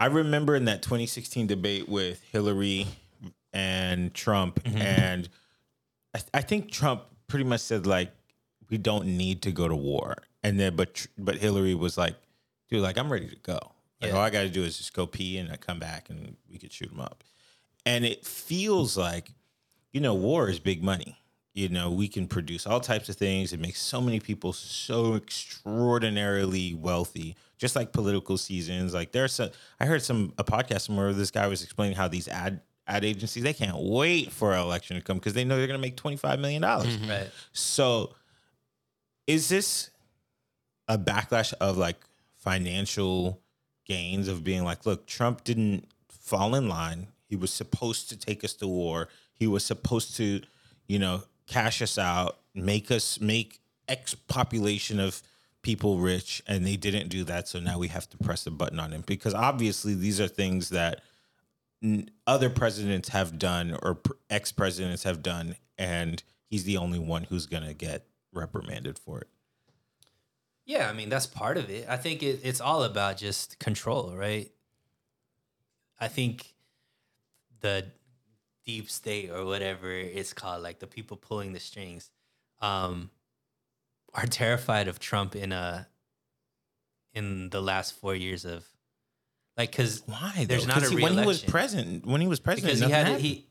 [0.00, 2.86] I remember in that 2016 debate with Hillary
[3.52, 4.78] and Trump, mm-hmm.
[4.78, 5.28] and
[6.14, 8.10] I, I think Trump pretty much said like
[8.70, 12.14] we don't need to go to war, and then but but Hillary was like,
[12.68, 13.58] dude, like I'm ready to go.
[14.00, 14.16] Like Yeah.
[14.16, 16.58] all I got to do is just go pee and I come back and we
[16.58, 17.24] could shoot them up.
[17.86, 19.32] And it feels like,
[19.92, 21.18] you know, war is big money.
[21.54, 23.52] You know, we can produce all types of things.
[23.52, 28.94] It makes so many people so extraordinarily wealthy, just like political seasons.
[28.94, 29.50] Like there's some,
[29.80, 33.04] I heard some a podcast somewhere where this guy was explaining how these ad ad
[33.04, 35.86] agencies they can't wait for an election to come because they know they're going to
[35.86, 36.96] make twenty five million dollars.
[36.96, 37.10] Mm-hmm.
[37.10, 37.30] Right.
[37.52, 38.14] So,
[39.26, 39.90] is this
[40.88, 41.96] a backlash of like
[42.36, 43.40] financial
[43.84, 47.08] gains of being like, look, Trump didn't fall in line.
[47.28, 49.08] He was supposed to take us to war.
[49.34, 50.40] He was supposed to,
[50.86, 55.22] you know, cash us out, make us make X population of
[55.62, 57.48] people rich, and they didn't do that.
[57.48, 60.70] So now we have to press the button on him because obviously these are things
[60.70, 61.02] that
[62.26, 63.98] other presidents have done or
[64.28, 69.28] ex presidents have done, and he's the only one who's gonna get reprimanded for it.
[70.64, 71.86] Yeah, I mean that's part of it.
[71.88, 74.50] I think it, it's all about just control, right?
[75.98, 76.54] I think
[77.60, 77.86] the
[78.64, 82.10] deep state or whatever it's called, like the people pulling the strings,
[82.60, 83.10] um,
[84.14, 85.88] are terrified of Trump in a
[87.14, 88.66] in the last four years of
[89.58, 90.46] like because Why?
[90.48, 90.74] There's though?
[90.74, 92.06] not a he- when he was president.
[92.06, 93.22] When he was president, because he had happened.
[93.24, 93.46] he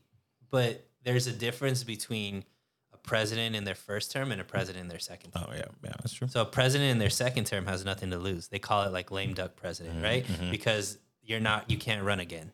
[0.50, 2.44] but there's a difference between
[2.92, 5.44] a president in their first term and a president in their second term.
[5.48, 6.26] Oh yeah, yeah, that's true.
[6.28, 8.48] So a president in their second term has nothing to lose.
[8.48, 10.50] They call it like lame duck president, Mm-hmm, right?
[10.50, 12.50] Because you're not, you can't run again.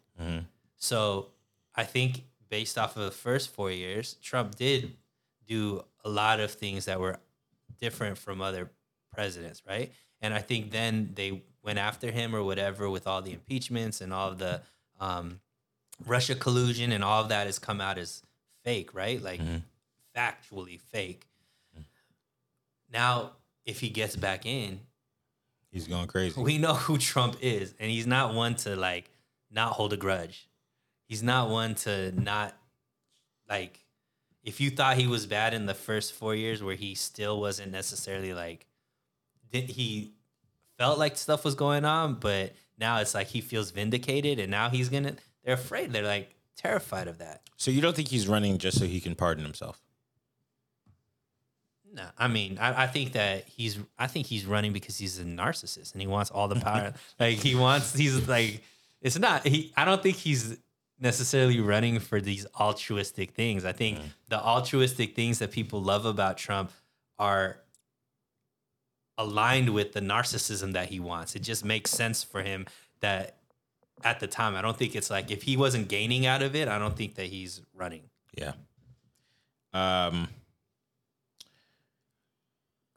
[0.76, 1.28] So
[1.74, 4.96] I think based off of the first four years, Trump did
[5.46, 7.18] do a lot of things that were
[7.80, 8.70] different from other
[9.12, 9.92] presidents, right?
[10.20, 14.12] And I think then they went after him or whatever with all the impeachments and
[14.12, 14.60] all of the
[15.00, 15.40] um,
[16.04, 18.22] Russia collusion and all of that has come out as
[18.62, 19.20] fake, right?
[19.22, 19.40] Like
[20.16, 21.26] factually fake.
[22.92, 23.32] Now,
[23.64, 24.80] if he gets back in,
[25.72, 26.40] He's going crazy.
[26.40, 29.10] we know who Trump is, and he's not one to like
[29.50, 30.46] not hold a grudge.
[31.08, 32.54] He's not one to not
[33.48, 33.80] like.
[34.44, 37.72] If you thought he was bad in the first four years, where he still wasn't
[37.72, 38.66] necessarily like,
[39.50, 40.12] did he
[40.78, 44.68] felt like stuff was going on, but now it's like he feels vindicated, and now
[44.68, 45.14] he's gonna.
[45.44, 45.92] They're afraid.
[45.92, 47.42] They're like terrified of that.
[47.56, 49.80] So you don't think he's running just so he can pardon himself?
[51.92, 53.78] No, I mean, I, I think that he's.
[53.98, 56.94] I think he's running because he's a narcissist and he wants all the power.
[57.20, 57.94] like he wants.
[57.94, 58.62] He's like.
[59.00, 59.46] It's not.
[59.46, 59.72] He.
[59.76, 60.56] I don't think he's
[60.98, 63.64] necessarily running for these altruistic things.
[63.64, 64.04] I think mm.
[64.28, 66.72] the altruistic things that people love about Trump
[67.18, 67.58] are
[69.18, 71.34] aligned with the narcissism that he wants.
[71.36, 72.66] It just makes sense for him
[73.00, 73.36] that
[74.02, 74.54] at the time.
[74.56, 76.68] I don't think it's like if he wasn't gaining out of it.
[76.68, 78.02] I don't think that he's running.
[78.36, 78.52] Yeah.
[79.72, 80.28] Um.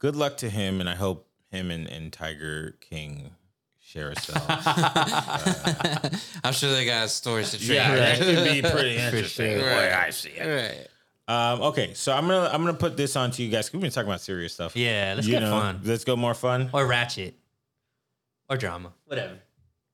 [0.00, 3.32] Good luck to him, and I hope him and, and Tiger King
[3.80, 4.44] share a cell.
[6.44, 7.76] I'm sure they got stories to trade.
[7.76, 9.58] yeah, that could be pretty interesting.
[9.58, 9.58] sure.
[9.58, 10.46] the way I see it.
[10.46, 10.86] Right.
[11.28, 13.68] Um, okay, so I'm gonna I'm gonna put this on to you guys.
[13.68, 14.74] 'cause We've been talking about serious stuff.
[14.74, 15.80] Yeah, let's You get know, fun.
[15.84, 16.70] Let's go more fun.
[16.72, 17.34] Or ratchet.
[18.48, 18.92] Or drama.
[19.04, 19.38] Whatever.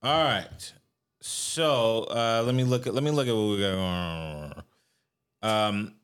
[0.02, 0.72] All right.
[1.20, 4.62] So uh, let me look at let me look at what we got going on.
[5.42, 5.94] Um,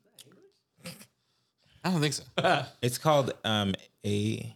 [1.84, 2.24] I don't think so.
[2.82, 3.74] it's called um
[4.04, 4.52] a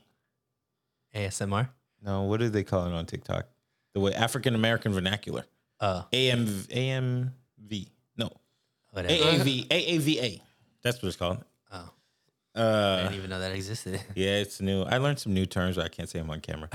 [1.14, 1.68] ASMR.
[2.02, 2.22] no.
[2.22, 3.46] What do they call it on TikTok?
[3.94, 5.44] The way African American vernacular.
[5.80, 7.88] Oh, AM AMV.
[8.16, 8.30] No.
[8.90, 9.14] whatever.
[9.14, 10.40] AAV AAVA.
[10.85, 11.39] That's what it's called.
[11.72, 11.91] Oh,
[12.55, 14.01] I Uh, didn't even know that existed.
[14.14, 14.82] yeah, it's new.
[14.85, 16.68] I learned some new terms, but I can't say them on camera.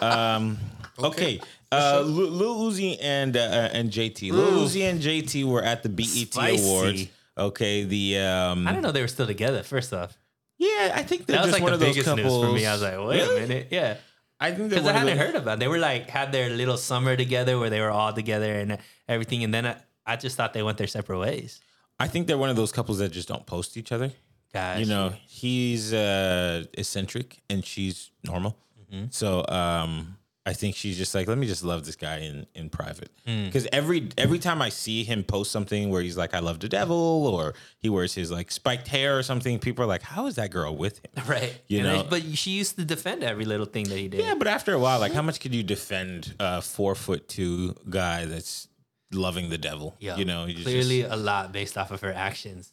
[0.00, 0.56] Um,
[0.98, 1.40] okay.
[1.70, 4.32] Uh, Lil Lil Uzi and uh, and JT.
[4.32, 6.64] Lil Uzi and JT were at the BET Spicy.
[6.68, 7.06] Awards.
[7.36, 7.84] Okay.
[7.84, 9.62] The um, I don't know they were still together.
[9.62, 10.16] First off,
[10.58, 12.32] Yeah, I think they're that was just like one the of biggest couples.
[12.32, 12.64] news for me.
[12.66, 13.36] I was like, wait Really?
[13.36, 13.96] a minute, yeah,
[14.40, 15.54] I think because I hadn't heard about.
[15.54, 15.60] It.
[15.60, 19.44] They were like had their little summer together where they were all together and everything,
[19.44, 21.60] and then I, I just thought they went their separate ways.
[21.98, 24.12] I think they're one of those couples that just don't post each other.
[24.52, 28.56] Guys, You know, he's uh, eccentric and she's normal.
[28.92, 29.06] Mm-hmm.
[29.10, 30.16] So um,
[30.46, 33.10] I think she's just like, let me just love this guy in in private.
[33.26, 33.46] Hmm.
[33.46, 36.68] Because every every time I see him post something where he's like, I love the
[36.68, 40.36] devil, or he wears his like spiked hair or something, people are like, how is
[40.36, 41.24] that girl with him?
[41.28, 41.60] right?
[41.66, 44.20] You And know- but she used to defend every little thing that he did.
[44.20, 47.74] Yeah, but after a while, like, how much could you defend a four foot two
[47.90, 48.68] guy that's
[49.12, 49.96] loving the devil?
[49.98, 52.72] Yeah, you know, you just- clearly a lot based off of her actions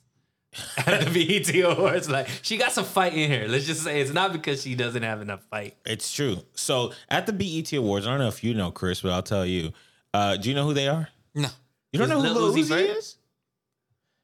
[0.77, 2.09] at the BET Awards.
[2.09, 3.47] Like she got some fight in her.
[3.47, 5.75] Let's just say it's not because she doesn't have enough fight.
[5.85, 6.37] It's true.
[6.55, 9.45] So at the BET Awards, I don't know if you know Chris, but I'll tell
[9.45, 9.71] you.
[10.13, 11.09] Uh, do you know who they are?
[11.33, 11.49] No.
[11.91, 13.15] You don't Is know who Lil Lil Uzi Uzi is?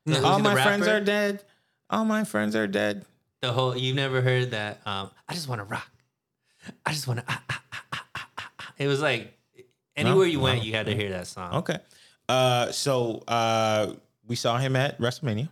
[0.06, 1.44] No, All Uzi my friends are dead.
[1.90, 3.06] All my friends are dead.
[3.42, 4.82] The whole you've never heard that.
[4.86, 5.90] Um, I just want to rock.
[6.86, 7.26] I just want to.
[7.28, 8.74] Ah, ah, ah.
[8.78, 9.34] It was like
[9.96, 10.64] anywhere you went, no.
[10.66, 11.56] you had to hear that song.
[11.56, 11.78] Okay.
[12.30, 13.94] Uh, so uh,
[14.28, 15.50] we saw him at WrestleMania.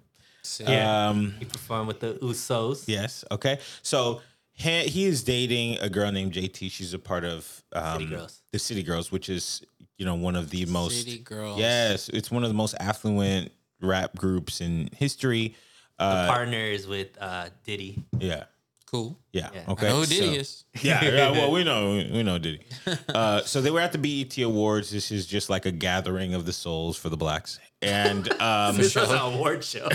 [0.59, 1.09] Yeah.
[1.09, 2.85] Um, He performed with the Usos.
[2.87, 3.25] yes.
[3.31, 3.59] Okay.
[3.81, 4.21] So
[4.53, 6.71] he, he is dating a girl named JT.
[6.71, 8.41] She's a part of um, City Girls.
[8.51, 9.61] the City Girls, which is
[9.97, 11.59] you know one of the most City Girls.
[11.59, 13.51] Yes, it's one of the most affluent
[13.81, 15.55] rap groups in history.
[15.99, 18.05] Uh, Partners with uh, Diddy.
[18.19, 18.43] yeah.
[18.89, 19.19] Cool.
[19.33, 19.49] Yeah.
[19.53, 19.63] Yeah.
[19.67, 19.87] Okay.
[19.87, 20.63] I know who Diddy so- is.
[20.81, 21.31] Yeah, yeah.
[21.31, 22.61] Well, we know, we know Diddy.
[23.09, 24.89] Uh, so they were at the BET Awards.
[24.91, 27.59] This is just like a gathering of the souls for the blacks.
[27.81, 29.87] And um, This was an award show.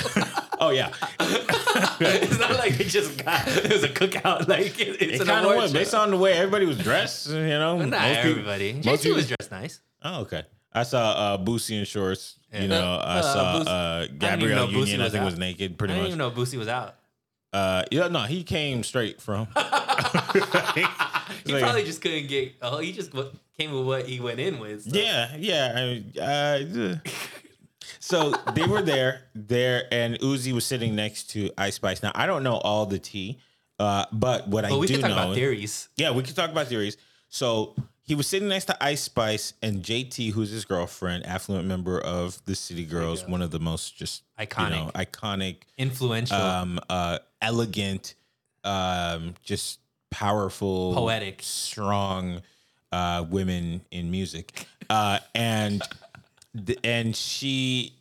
[0.61, 0.93] oh yeah,
[2.01, 4.49] it's not like they just got it was a cookout.
[4.49, 5.79] Like it, it's it an kind of award was show.
[5.79, 7.29] based on the way everybody was dressed.
[7.31, 8.73] You know, But not Most people- everybody.
[8.85, 9.81] most people- was dressed nice.
[10.03, 10.43] Oh, okay.
[10.73, 12.39] I saw uh, Boosie in shorts.
[12.53, 15.01] You know, I Uh, saw Boosie- uh, even Gabrielle know Boosie Union.
[15.01, 15.31] I was think out.
[15.31, 16.01] was naked, Pretty much.
[16.01, 16.29] I pretty didn't much.
[16.31, 16.97] even know Boosie was out.
[17.53, 19.49] Uh, yeah, no, he came straight from.
[21.45, 22.55] He probably just couldn't get.
[22.63, 23.11] Oh, he just
[23.59, 24.85] came with what he went in with.
[24.85, 24.97] so.
[24.97, 26.01] Yeah, yeah.
[26.21, 26.61] I,
[26.95, 26.97] uh,
[27.99, 32.03] so they were there, there, and Uzi was sitting next to Ice Spice.
[32.03, 33.41] Now I don't know all the tea,
[33.81, 35.89] uh, but what But I we do can talk know, about theories.
[35.97, 36.97] yeah, we can talk about theories.
[37.29, 37.75] So
[38.13, 42.45] he was sitting next to Ice Spice and JT, who's his girlfriend, affluent member of
[42.45, 44.71] the City Girls, one of the most just you Iconic.
[44.71, 46.37] know, iconic, Influential.
[46.37, 48.15] um, uh, elegant,
[48.65, 49.79] um, just
[50.11, 51.41] powerful, Poetic.
[51.43, 52.43] strong
[52.93, 55.81] uh, women in music, uh, and
[56.67, 57.95] th- and she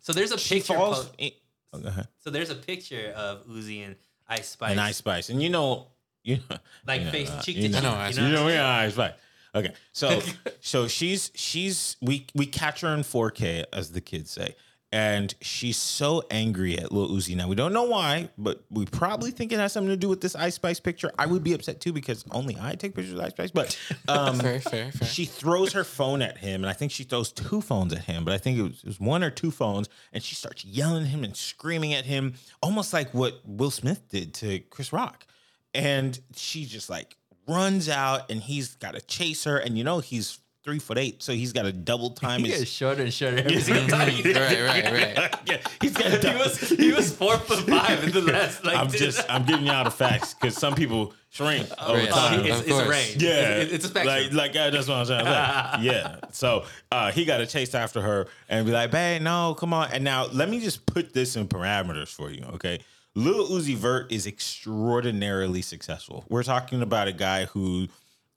[0.00, 0.72] so there's a picture.
[0.72, 1.30] falls po- in,
[1.74, 1.80] oh,
[2.20, 3.96] so there's a picture of Uzi and
[4.28, 4.70] Ice Spice.
[4.70, 5.88] and Ice Spice, and you know
[6.24, 6.56] you know,
[6.86, 8.26] Like you know, face uh, cheek to know, cheek, know you know?
[8.26, 9.12] You know, yeah, Ice Spice.
[9.54, 10.20] Okay, so
[10.60, 14.56] so she's she's we we catch her in 4K as the kids say,
[14.90, 17.36] and she's so angry at Lil Uzi.
[17.36, 20.22] Now we don't know why, but we probably think it has something to do with
[20.22, 21.12] this Ice Spice picture.
[21.18, 24.38] I would be upset too because only I take pictures of Ice Spice, but um,
[24.38, 25.08] Fair, fair, fair.
[25.08, 28.24] she throws her phone at him, and I think she throws two phones at him,
[28.24, 31.02] but I think it was, it was one or two phones, and she starts yelling
[31.02, 35.26] at him and screaming at him, almost like what Will Smith did to Chris Rock.
[35.74, 37.16] And she just like
[37.48, 41.22] runs out, and he's got to chase her, and you know he's three foot eight,
[41.24, 43.56] so he's got to double time He gets shorter and shorter every
[43.88, 44.08] time.
[44.10, 44.36] he did.
[44.36, 45.34] right, right, right.
[45.46, 46.22] yeah, he's got.
[46.22, 48.76] he was he was four foot five in the last like.
[48.76, 52.08] I'm just I'm giving y'all the facts because some people shrink over Right.
[52.12, 52.44] Oh, time.
[52.44, 53.22] it's, it's a range.
[53.22, 54.14] Yeah, it's, it's a spectrum.
[54.14, 55.24] Like, like uh, that's what I'm saying.
[55.24, 56.16] Like, yeah.
[56.30, 59.90] So uh, he got to chase after her and be like, "Babe, no, come on."
[59.92, 62.78] And now let me just put this in parameters for you, okay?
[63.14, 66.24] Lil Uzi Vert is extraordinarily successful.
[66.28, 67.88] We're talking about a guy who,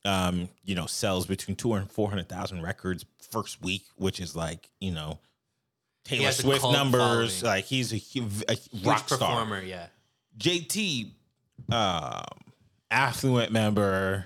[0.04, 4.36] um, you know, sells between two and four hundred thousand records first week, which is
[4.36, 5.20] like, you know,
[6.04, 7.40] Taylor Swift numbers.
[7.42, 7.56] following.
[7.58, 7.96] Like he's a,
[8.50, 9.18] a Huge rock star.
[9.18, 9.62] performer.
[9.62, 9.88] Yeah.
[10.38, 11.12] JT,
[11.72, 12.24] um,
[12.92, 14.26] affluent member,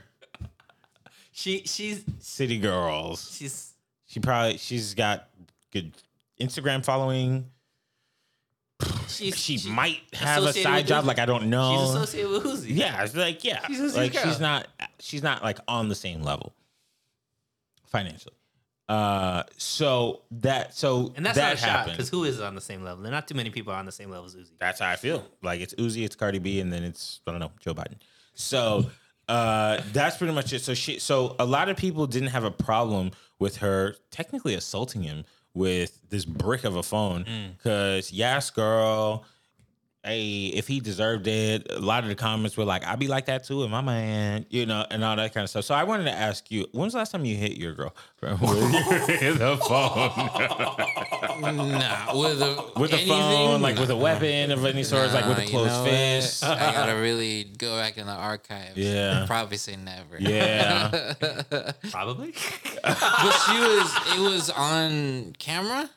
[1.32, 3.36] She she's City Girls.
[3.38, 3.74] she's
[4.08, 5.30] She probably she's got
[5.72, 5.92] good
[6.42, 7.46] Instagram following.
[9.08, 11.04] She's, she might have a side job.
[11.04, 11.08] Uzi.
[11.08, 11.78] Like I don't know.
[11.80, 12.68] She's associated with Uzi.
[12.76, 14.24] Yeah, it's like yeah, She's like girl.
[14.24, 14.68] she's not
[15.00, 16.54] she's not like on the same level
[17.88, 18.36] financially.
[18.88, 21.94] Uh, so that so And that's that not a shot happened.
[21.98, 23.04] because who is on the same level?
[23.04, 24.52] There are not too many people on the same level as Uzi.
[24.60, 25.24] That's how I feel.
[25.44, 27.98] Like it's Uzi, it's Cardi B, and then it's I don't know Joe Biden.
[28.34, 28.90] So
[29.28, 30.62] uh, that's pretty much it.
[30.62, 35.04] So she, so a lot of people didn't have a problem with her technically assaulting
[35.04, 35.24] him
[35.54, 37.58] with this brick of a phone mm.
[37.58, 39.26] because yes, girl.
[40.02, 43.26] Hey, if he deserved it, a lot of the comments were like, "I'd be like
[43.26, 45.66] that too, and my man," you know, and all that kind of stuff.
[45.66, 48.32] So I wanted to ask you, when's the last time you hit your girl with
[48.40, 51.42] the phone?
[51.42, 54.00] Nah, with a with a phone, like with a Nah.
[54.02, 55.90] weapon of any sort, like with Nah, a you closed know what?
[55.90, 56.44] fist.
[56.46, 58.78] I gotta really go back in the archives.
[58.78, 59.26] Yeah.
[59.28, 60.18] probably say never.
[60.20, 61.14] Yeah.
[61.92, 62.34] Probably.
[62.84, 63.92] but she was.
[64.16, 65.90] It was on camera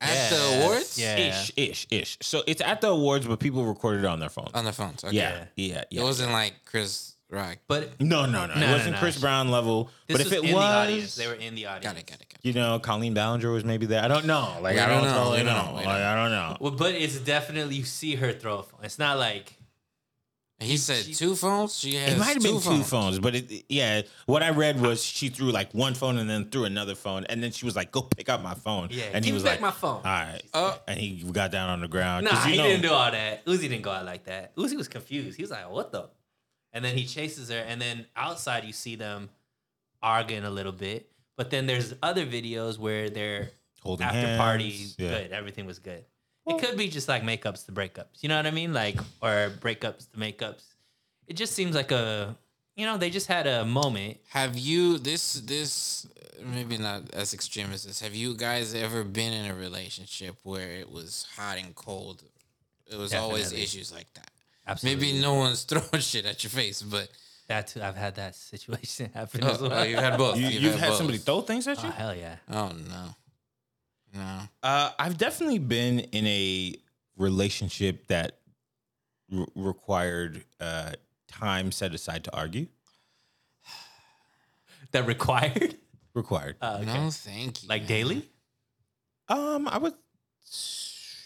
[0.00, 0.98] at the awards.
[0.98, 1.16] Yeah.
[1.16, 2.18] Ish, ish, ish.
[2.22, 4.50] So it's at the awards, but people recorded it on their phones.
[4.54, 5.04] on their phones.
[5.04, 5.16] Okay.
[5.16, 6.00] yeah, yeah, yeah.
[6.00, 7.58] it wasn't like Chris Rock.
[7.68, 8.54] But no, no, no.
[8.54, 8.98] No, it wasn't no.
[8.98, 9.90] Chris Brown level.
[10.08, 11.84] this but if was it in was, the they were in the audience.
[11.84, 12.06] Got it.
[12.06, 12.28] Got it.
[12.28, 12.44] Got it.
[12.46, 14.02] you know, Colleen Ballinger was maybe there.
[14.02, 14.56] I don't know.
[14.60, 15.18] Like We I don't don't, know.
[15.24, 15.66] totally know.
[15.66, 15.74] know.
[15.74, 16.56] Like, I don't know.
[16.60, 18.80] Well, but it's definitely you see her throw a phone.
[18.82, 19.54] It's not like
[20.60, 21.78] He said two phones.
[21.78, 22.78] She has It might have two been phones.
[22.78, 26.28] two phones, but it, yeah, what I read was she threw like one phone and
[26.28, 29.04] then threw another phone, and then she was like, "Go pick up my phone." Yeah,
[29.14, 29.96] and he was back like, my phone.
[29.96, 30.78] All right, Oh.
[30.86, 32.24] and he got down on the ground.
[32.26, 33.44] Nah, 'Cause you he know- didn't do all that.
[33.46, 34.54] Uzi didn't go out like that.
[34.56, 35.36] Uzi was confused.
[35.36, 36.08] He was like, "What the?"
[36.72, 39.30] And then he chases her, and then outside you see them
[40.02, 41.10] arguing a little bit.
[41.36, 43.50] But then there's other videos where they're
[43.82, 45.08] Holding after hands, party, yeah.
[45.08, 46.04] good, everything was good.
[46.50, 48.22] It could be just like makeups to breakups.
[48.22, 48.72] You know what I mean?
[48.72, 50.62] Like or breakups to makeups.
[51.26, 52.36] It just seems like a,
[52.76, 54.18] you know, they just had a moment.
[54.30, 56.06] Have you this this
[56.44, 58.00] maybe not as extreme as this?
[58.00, 62.22] Have you guys ever been in a relationship where it was hot and cold?
[62.90, 64.30] It was always issues like that.
[64.66, 65.06] Absolutely.
[65.12, 67.08] Maybe no one's throwing shit at your face, but
[67.48, 67.82] That too.
[67.82, 69.78] I've had that situation happen oh, as oh, well.
[69.80, 70.36] oh, you've had both.
[70.36, 70.96] You, You've, you've had both.
[70.98, 71.92] somebody throw things at Oh you?
[71.92, 72.36] hell yeah.
[72.50, 73.14] Oh no,
[74.14, 74.40] no.
[74.62, 76.74] Uh, I've definitely been in a
[77.16, 78.38] relationship that
[79.30, 80.92] re- required uh,
[81.28, 82.66] time set aside to argue.
[84.92, 85.76] That required.
[86.14, 86.56] Required.
[86.60, 86.86] Uh, okay.
[86.92, 87.68] No, thank you.
[87.68, 88.28] Like daily.
[89.28, 89.94] Um, I would.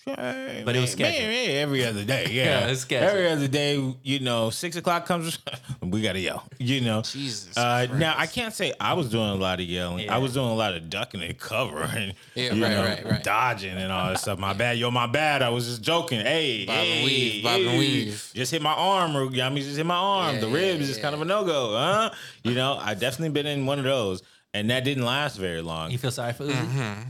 [0.07, 1.29] But it was scheduled.
[1.29, 2.27] may- every other day.
[2.31, 3.95] Yeah, Yeah, every other day.
[4.03, 5.39] You know, six o'clock comes,
[5.83, 6.45] we gotta yell.
[6.59, 10.05] You know, Jesus Uh, now I can't say I was doing a lot of yelling.
[10.05, 10.15] Yeah.
[10.15, 13.23] I was doing a lot of ducking and covering, Yeah, you right, know, right, right.
[13.25, 14.39] dodging and all that stuff.
[14.39, 15.43] My bad, yo, my bad.
[15.43, 16.21] I was just joking.
[16.21, 17.79] Hey, Bob and hey, weave, bob and hey.
[17.79, 18.31] weave.
[18.35, 20.35] Just hit my arm, or I mean, just hit my arm.
[20.37, 22.11] Yeah, the ribs is kind of a no go, huh?
[22.43, 25.91] You know, I definitely been in one of those, and that didn't last very long.
[25.91, 26.53] You feel sorry for Uzi?
[26.53, 27.03] Mm-hmm.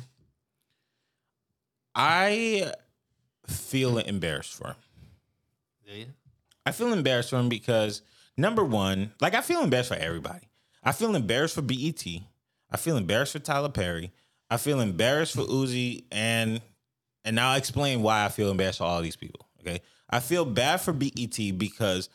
[1.97, 2.73] I
[3.47, 4.77] feel embarrassed for him.
[5.87, 6.07] Do you?
[6.67, 8.03] I feel embarrassed for him because
[8.37, 10.49] number one, like I feel embarrassed for everybody.
[10.83, 12.05] I feel embarrassed for BET.
[12.71, 14.13] I feel embarrassed for Tyler Perry.
[14.51, 16.61] I feel embarrassed for Uzi, and
[17.25, 19.49] and now I'll explain why I feel embarrassed for all these people.
[19.61, 19.81] Okay,
[20.11, 22.09] I feel bad for BET because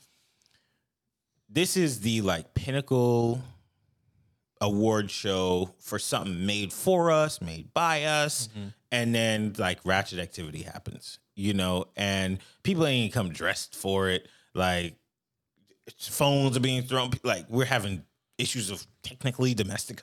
[1.50, 3.42] this is the like pinnacle
[4.62, 8.70] award show for something made for us, made by us, mm-hmm.
[8.92, 14.28] and then like ratchet activity happens, you know, and people ain't come dressed for it.
[14.54, 14.96] Like
[15.98, 18.04] phones are being thrown, like we're having
[18.38, 20.02] issues of technically domestic,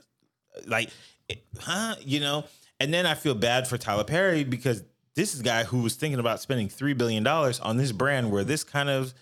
[0.66, 0.90] like,
[1.28, 2.44] it- huh, you know.
[2.81, 4.82] And then I feel bad for Tyler Perry because
[5.14, 8.31] this is a guy who was thinking about spending three billion dollars on this brand
[8.31, 9.14] where this kind of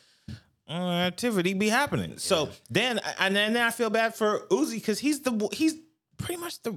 [0.68, 2.16] Uh, activity be happening.
[2.16, 5.74] So then, and then I feel bad for Uzi because he's the he's
[6.16, 6.74] pretty much the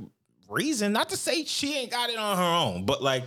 [0.49, 0.91] reason.
[0.91, 3.23] Not to say she ain't got it on her own, but like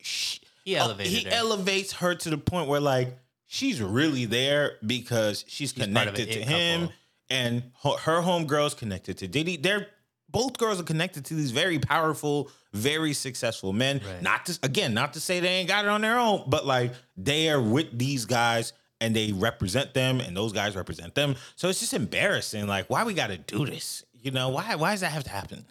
[0.00, 1.30] she, He uh, elevated he her.
[1.34, 3.16] elevates her to the point where like
[3.46, 6.94] she's really there because she's of connected to him, couple.
[7.30, 9.56] and her, her homegirl's connected to Diddy.
[9.56, 9.86] They're
[10.34, 14.00] both girls are connected to these very powerful, very successful men.
[14.04, 14.20] Right.
[14.20, 16.92] Not to again, not to say they ain't got it on their own, but like
[17.16, 21.36] they are with these guys and they represent them, and those guys represent them.
[21.56, 22.66] So it's just embarrassing.
[22.66, 24.04] Like, why we got to do this?
[24.12, 24.74] You know, why?
[24.74, 25.66] Why does that have to happen?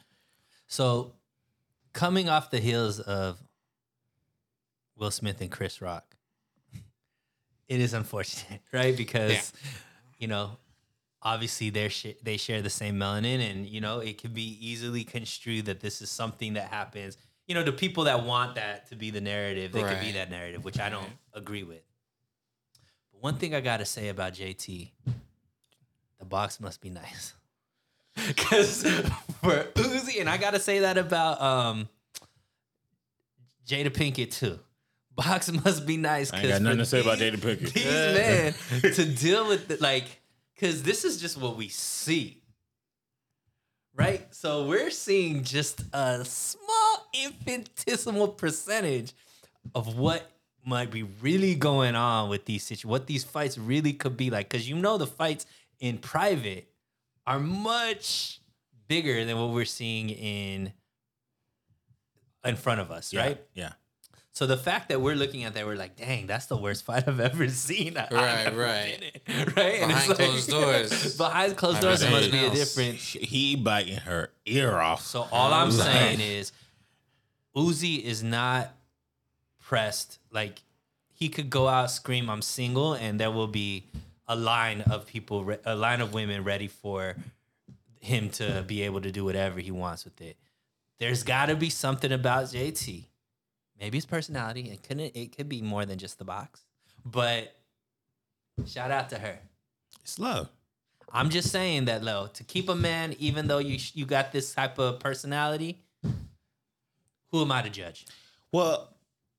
[0.67, 1.13] So,
[1.93, 3.39] coming off the heels of
[4.97, 6.15] Will Smith and Chris Rock,
[7.67, 8.95] it is unfortunate, right?
[8.95, 9.51] Because
[10.19, 10.57] you know,
[11.23, 15.03] obviously they sh- they share the same melanin, and you know, it can be easily
[15.03, 17.17] construed that this is something that happens.
[17.47, 20.29] You know, the people that want that to be the narrative, they could be that
[20.29, 21.81] narrative, which I don't agree with.
[23.11, 24.89] But one thing I got to say about JT,
[26.19, 27.33] the box must be nice.
[28.27, 31.89] Because for Uzi, and I gotta say that about um
[33.67, 34.59] Jada Pinkett too.
[35.15, 36.31] Box must be nice.
[36.31, 37.73] I got nothing to say about Jada Pinkett.
[37.73, 40.05] These men to deal with the, like,
[40.63, 42.41] because this is just what we see,
[43.93, 44.25] right?
[44.33, 49.11] So we're seeing just a small infinitesimal percentage
[49.75, 50.31] of what
[50.65, 54.47] might be really going on with these situations, what these fights really could be like.
[54.47, 55.45] Because you know the fights
[55.81, 56.69] in private
[57.27, 58.39] are much
[58.87, 60.71] bigger than what we're seeing in
[62.45, 63.41] in front of us, Yeah, right?
[63.53, 63.73] Yeah.
[64.35, 67.07] So the fact that we're looking at that, we're like, dang, that's the worst fight
[67.07, 67.97] I've ever seen.
[67.97, 69.21] I- I've Right, right.
[69.27, 69.81] been in, right?
[69.81, 71.17] And it's Behind closed doors.
[71.17, 72.95] behind closed doors, be it must be a different.
[72.95, 75.01] He biting her ear off.
[75.05, 76.51] So all I'm saying is,
[77.55, 78.73] Uzi is not
[79.61, 80.17] pressed.
[80.31, 80.61] Like
[81.11, 83.85] he could go out scream, "I'm single," and there will be
[84.27, 87.15] a line of people, a line of women ready for
[87.99, 90.37] him to be able to do whatever he wants with it.
[90.99, 93.03] There's got to be something about JT.
[93.83, 94.69] Maybe his personality.
[94.71, 95.13] It couldn't.
[95.13, 96.61] it could be more than just the box.
[97.03, 97.53] But
[98.65, 99.37] shout out to her.
[100.01, 100.47] It's love.
[101.11, 104.53] I'm just saying that, Lo, to keep a man, even though you you got this
[104.53, 105.81] type of personality,
[107.31, 108.05] who am I to judge?
[108.53, 108.87] Well,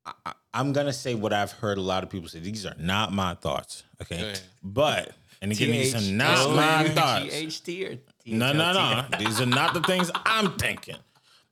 [0.04, 2.38] I, I- I'm gonna say what I've heard a lot of people say.
[2.40, 3.82] These are not my thoughts.
[4.02, 5.10] Okay, but
[5.40, 7.34] and again, these are not my thoughts.
[7.34, 9.04] GHT or No, no, no.
[9.18, 10.96] These are not the things I'm thinking.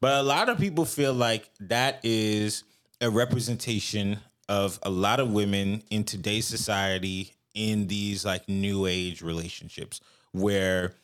[0.02, 2.64] But a lot of people feel like that is
[3.02, 9.20] a representation of a lot of women in today's society in these like new age
[9.20, 10.00] relationships
[10.30, 10.94] where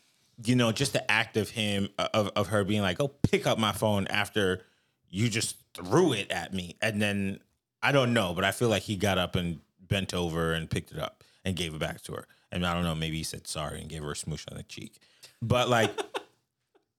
[0.44, 3.58] you know just the act of him of, of her being like oh pick up
[3.58, 4.62] my phone after
[5.10, 6.76] you just threw it at me.
[6.80, 7.40] And then
[7.82, 10.92] i don't know but i feel like he got up and bent over and picked
[10.92, 12.26] it up and gave it back to her.
[12.52, 14.62] And i don't know maybe he said sorry and gave her a smoosh on the
[14.62, 14.98] cheek.
[15.42, 15.98] But like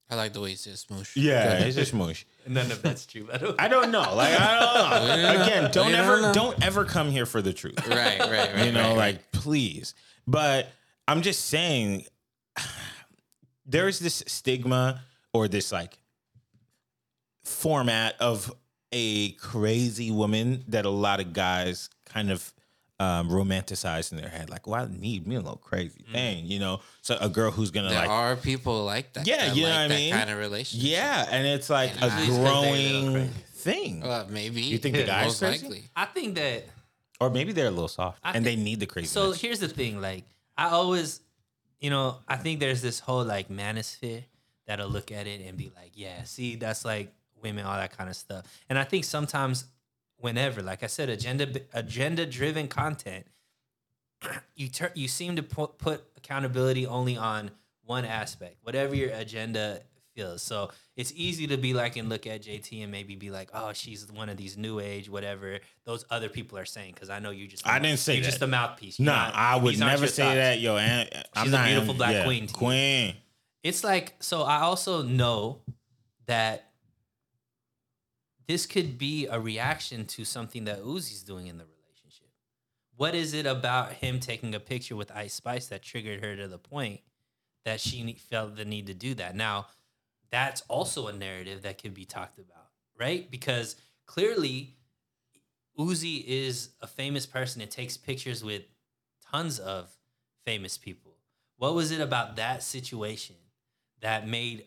[0.09, 1.11] I like the way he says smoosh.
[1.15, 3.25] yeah it's a smoosh None of that's true.
[3.25, 3.55] by the way.
[3.59, 6.33] i don't know like i don't know again don't ever don't know.
[6.33, 8.65] don't ever come here for the truth Right, right, right.
[8.65, 8.97] you know, right, right.
[8.97, 9.93] like please.
[10.27, 10.67] But
[11.07, 12.05] I'm just saying,
[13.65, 15.01] there's this stigma
[15.33, 15.97] or this like
[17.43, 18.53] format of
[18.91, 22.53] a crazy woman that a lot of guys kind of
[22.99, 24.49] um, romanticize in their head.
[24.49, 26.81] Like, well, I need me a little crazy thing, you know?
[27.01, 29.25] So a girl who's gonna there like are people like that.
[29.25, 30.13] Yeah, that you know like what I that mean?
[30.13, 30.89] Kind of relationship.
[30.89, 34.03] yeah, and it's like And a it's 'cause a growing thing.
[34.03, 34.61] Uh, maybe.
[34.61, 35.65] You think the guy's most crazy?
[35.65, 35.83] likely.
[35.95, 36.65] I think that.
[37.21, 39.07] or maybe they're a little soft I and they need the crazy.
[39.07, 40.01] So here's the thing.
[40.01, 40.25] Like
[40.57, 41.21] I always,
[41.79, 44.23] you know, I think there's this whole like manosphere
[44.67, 48.09] that'll look at it and be like, yeah, see, that's like women, all that kind
[48.09, 48.45] of stuff.
[48.69, 49.65] And I think sometimes,
[50.19, 53.25] whenever, like I said, agenda agenda driven content,
[54.55, 57.51] you turn you seem to put, put accountability only on
[57.85, 59.81] one aspect, whatever your agenda
[60.15, 60.41] feels.
[60.43, 63.71] So it's easy to be like and look at JT and maybe be like, oh,
[63.73, 66.93] she's one of these new age, whatever those other people are saying.
[66.93, 68.29] Because I know you just I didn't say you're that.
[68.29, 68.99] just a mouthpiece.
[68.99, 70.35] You're No, not- I would never say thoughts.
[70.35, 70.77] that, yo.
[70.77, 72.57] And I'm She's a beautiful black yeah, queen to you.
[72.57, 73.15] Queen.
[73.63, 74.43] It's like so.
[74.43, 75.59] I also know
[76.27, 76.68] that
[78.49, 82.29] this could be a reaction to something that Uzi's doing in the relationship.
[82.97, 86.47] What is it about him taking a picture with Ice Spice that triggered her to
[86.47, 87.01] the point
[87.63, 89.35] that she felt the need to do that?
[89.35, 89.67] Now,
[90.31, 93.29] that's also a narrative that could be talked about, right?
[93.29, 93.75] Because
[94.07, 94.77] clearly,
[95.77, 98.63] Uzi is a famous person and takes pictures with
[99.31, 99.91] tons of
[100.43, 101.17] famous people.
[101.57, 103.35] What was it about that situation
[104.01, 104.65] that made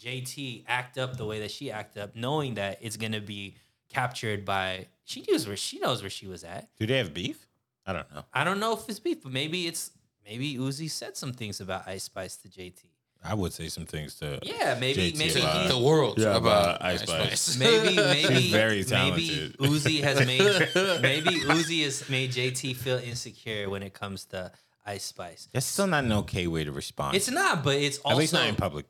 [0.00, 3.56] JT act up the way that she act up, knowing that it's gonna be
[3.88, 6.68] captured by she knows where she knows where she was at.
[6.78, 7.46] Do they have beef?
[7.86, 8.24] I don't know.
[8.32, 9.90] I don't know if it's beef, but maybe it's
[10.26, 12.82] maybe Uzi said some things about Ice Spice to JT.
[13.26, 16.76] I would say some things to Yeah, maybe JT maybe about- the world Yeah, about
[16.76, 17.40] about Ice Ice Spice.
[17.40, 17.58] Spice.
[17.58, 19.56] maybe maybe She's very maybe talented.
[19.58, 24.50] Uzi has made maybe Uzi has made JT feel insecure when it comes to
[24.86, 25.48] Ice Spice.
[25.52, 27.16] That's still not an okay way to respond.
[27.16, 28.84] It's not, but it's also At least not in public.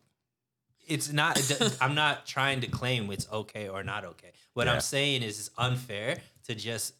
[0.87, 1.39] It's not
[1.81, 4.75] i'm not trying to claim it's okay or not okay what Yeah.
[4.75, 6.95] i'm saying is it's unfair to just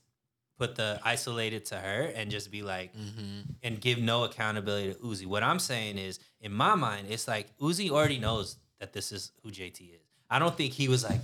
[0.59, 3.41] put the isolated to her and just be like mm-hmm.
[3.63, 7.47] and give no accountability to uzi what i'm saying is in my mind it's like
[7.59, 10.01] uzi already knows that this is who jt is
[10.31, 11.21] i don't think he was like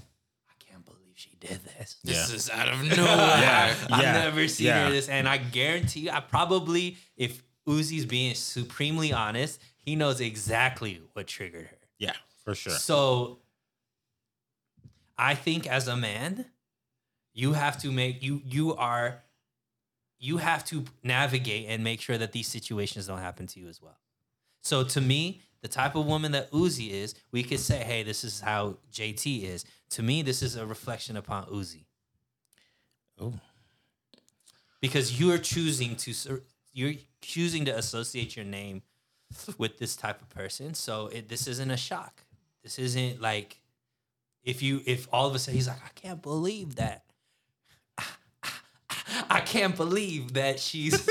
[0.49, 2.37] i can't believe she did this This Yeah.
[2.37, 2.97] is out of nowhere.
[3.07, 3.74] Yeah.
[3.91, 9.12] I've never seen her this, and I guarantee you, I probably, if Uzi's being supremely
[9.12, 11.78] honest, he knows exactly what triggered her.
[11.99, 12.15] Yeah,
[12.51, 12.79] for sure.
[12.79, 13.39] So
[15.17, 16.47] I think as a man,
[17.33, 19.23] you have to make you you are
[20.19, 23.81] you have to navigate and make sure that these situations don't happen to you as
[23.81, 23.99] well.
[24.63, 28.23] So to me, the type of woman that Uzi is, we could say, hey, this
[28.25, 29.65] is how JT is.
[29.91, 31.85] To me, this is a reflection upon Uzi.
[33.21, 33.35] Oh,
[34.81, 38.83] because you're choosing to you're choosing to associate your name
[39.59, 40.75] with this type of person.
[40.75, 42.25] So it, this isn't a shock.
[42.62, 43.61] This isn't like
[44.43, 47.05] if you if all of a sudden he's like, I can't believe that.
[49.28, 51.05] I can't believe that she's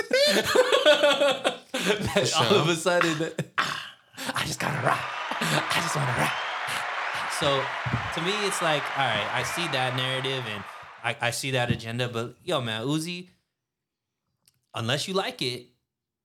[1.73, 4.99] that all of a sudden I just gotta rock.
[5.41, 6.33] I just wanna rock.
[7.39, 7.63] So
[8.15, 10.63] to me, it's like, all right, I see that narrative and
[11.03, 13.29] I, I see that agenda, but yo, man, Uzi,
[14.75, 15.67] unless you like it,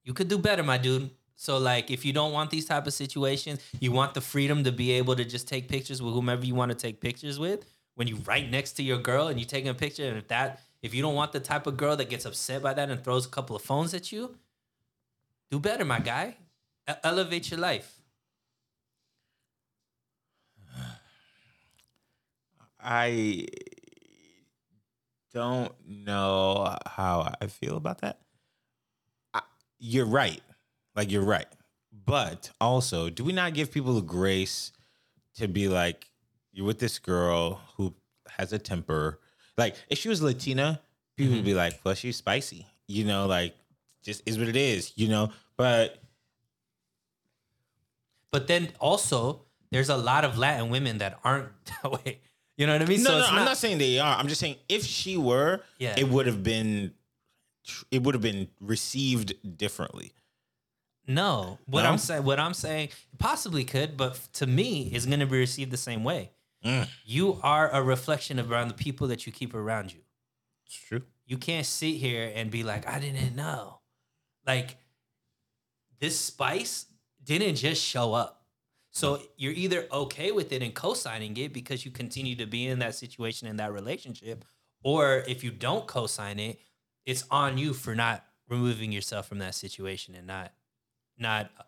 [0.03, 1.09] you could do better, my dude.
[1.35, 4.71] So like, if you don't want these type of situations, you want the freedom to
[4.71, 7.65] be able to just take pictures with whomever you want to take pictures with.
[7.95, 10.61] When you're right next to your girl and you taking a picture, and if that,
[10.81, 13.25] if you don't want the type of girl that gets upset by that and throws
[13.25, 14.35] a couple of phones at you,
[15.51, 16.35] do better, my guy.
[17.03, 18.01] Elevate your life.
[22.79, 23.47] I
[25.33, 28.19] don't know how I feel about that.
[29.33, 29.41] I,
[29.79, 30.41] you're right.
[30.95, 31.47] Like you're right.
[32.05, 34.71] But also, do we not give people the grace
[35.35, 36.09] to be like,
[36.51, 37.93] you're with this girl who
[38.29, 39.19] has a temper?
[39.57, 40.81] Like, if she was Latina,
[41.15, 41.45] people would mm-hmm.
[41.45, 42.67] be like, well, she's spicy.
[42.87, 43.55] You know, like,
[44.03, 45.31] just is what it is, you know?
[45.57, 45.97] But
[48.31, 49.41] But then also,
[49.71, 52.19] there's a lot of Latin women that aren't that way.
[52.57, 53.03] You know what I mean?
[53.03, 54.17] no, no, it's I'm not saying they are.
[54.17, 55.95] I'm just saying if she were, Yeah.
[55.97, 56.93] it would have been,
[57.91, 60.13] it would have been received differently.
[61.07, 61.89] No, what No?
[61.89, 65.71] I'm saying, what I'm saying, possibly could, but to me, it's going to be received
[65.71, 66.31] the same way.
[66.63, 66.87] Mm.
[67.05, 69.99] You are a reflection of around the people that you keep around you.
[70.65, 71.03] It's true.
[71.25, 73.81] You can't sit here and be like, I didn't know.
[74.45, 74.77] Like
[75.99, 76.85] this spice
[77.23, 78.43] didn't just show up.
[78.91, 82.79] So you're either okay with it and co-signing it because you continue to be in
[82.79, 84.45] that situation in that relationship,
[84.83, 86.59] or if you don't co-sign it,
[87.05, 90.53] it's on you for not removing yourself from that situation and not
[91.17, 91.63] not uh,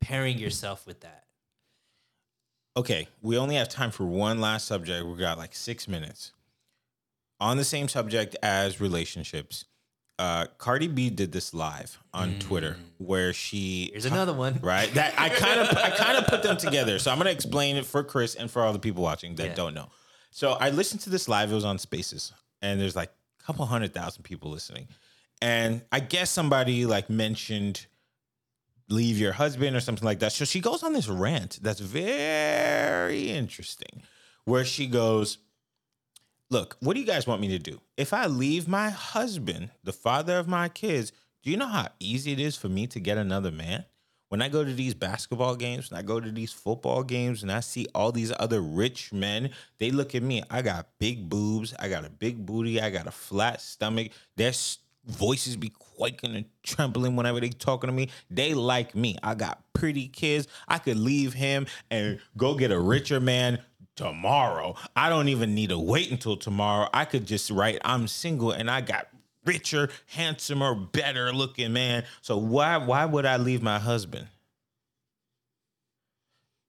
[0.00, 1.24] pairing yourself with that.
[2.76, 5.06] Okay, we only have time for one last subject.
[5.06, 6.32] We got like six minutes.
[7.38, 9.64] On the same subject as relationships,
[10.18, 14.60] uh, Cardi B did this live on Twitter where she Here's another one.
[14.62, 14.92] right?
[14.94, 16.98] That I kind of I kind of put them together.
[16.98, 19.54] So I'm gonna explain it for Chris and for all the people watching that Yeah.
[19.54, 19.88] don't know.
[20.30, 21.50] So I listened to this live.
[21.50, 22.32] It was on Spaces,
[22.62, 23.10] and there's like
[23.40, 24.86] a couple hundred thousand people listening.
[25.42, 27.86] And I guess somebody like mentioned
[28.88, 30.32] leave your husband or something like that.
[30.32, 34.02] So she goes on this rant that's very interesting,
[34.44, 35.38] where she goes,
[36.50, 37.80] Look, what do you guys want me to do?
[37.96, 41.10] If I leave my husband, the father of my kids,
[41.42, 43.86] do you know how easy it is for me to get another man?
[44.28, 47.50] When I go to these basketball games, when I go to these football games, and
[47.50, 50.42] I see all these other rich men, they look at me.
[50.50, 54.12] I got big boobs, I got a big booty, I got a flat stomach.
[54.36, 58.10] Their s- voices be quaking and trembling whenever they talking to me.
[58.30, 59.16] They like me.
[59.22, 60.48] I got pretty kids.
[60.68, 63.60] I could leave him and go get a richer man
[63.96, 64.74] tomorrow.
[64.96, 66.88] I don't even need to wait until tomorrow.
[66.92, 69.08] I could just write, I'm single and I got
[69.44, 72.04] richer, handsomer, better looking man.
[72.20, 74.28] So why why would I leave my husband?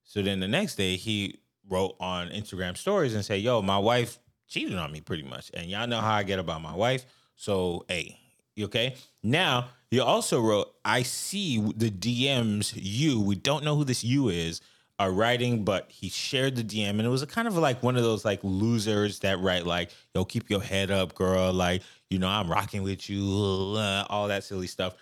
[0.04, 1.40] So then the next day he
[1.70, 5.50] wrote on Instagram stories and said, Yo, my wife cheated on me pretty much.
[5.54, 7.06] And y'all know how I get about my wife.
[7.36, 8.20] So hey,
[8.60, 8.96] okay?
[9.22, 14.30] Now you also wrote, I see the DMs you, we don't know who this you
[14.30, 14.62] is,
[15.00, 17.96] are writing, but he shared the DM and it was a kind of like one
[17.96, 21.52] of those like losers that write like, yo, keep your head up, girl.
[21.52, 23.24] Like, you know, I'm rocking with you,
[24.10, 24.96] all that silly stuff.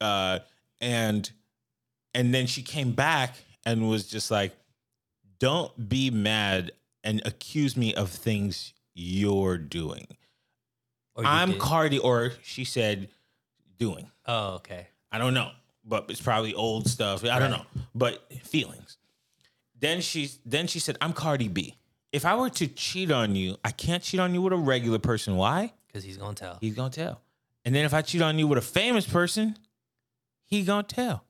[0.00, 0.40] Uh,
[0.80, 1.30] and
[2.14, 3.36] and then she came back
[3.66, 4.54] and was just like,
[5.38, 6.72] don't be mad
[7.02, 10.06] and accuse me of things you're doing.
[11.16, 11.60] Oh, or I'm did.
[11.60, 13.08] Cardi, or she said,
[13.78, 14.10] doing.
[14.26, 14.88] Oh, okay.
[15.12, 15.50] I don't know,
[15.84, 17.24] but it's probably old stuff.
[17.24, 17.64] I don't know,
[17.94, 18.98] but feelings.
[19.78, 21.76] Then she then she said, "I'm Cardi B.
[22.12, 24.98] If I were to cheat on you, I can't cheat on you with a regular
[24.98, 25.36] person.
[25.36, 25.72] Why?
[25.86, 26.58] Because he's gonna tell.
[26.60, 27.20] He's gonna tell.
[27.64, 29.56] And then if I cheat on you with a famous person,
[30.44, 31.24] he gonna tell.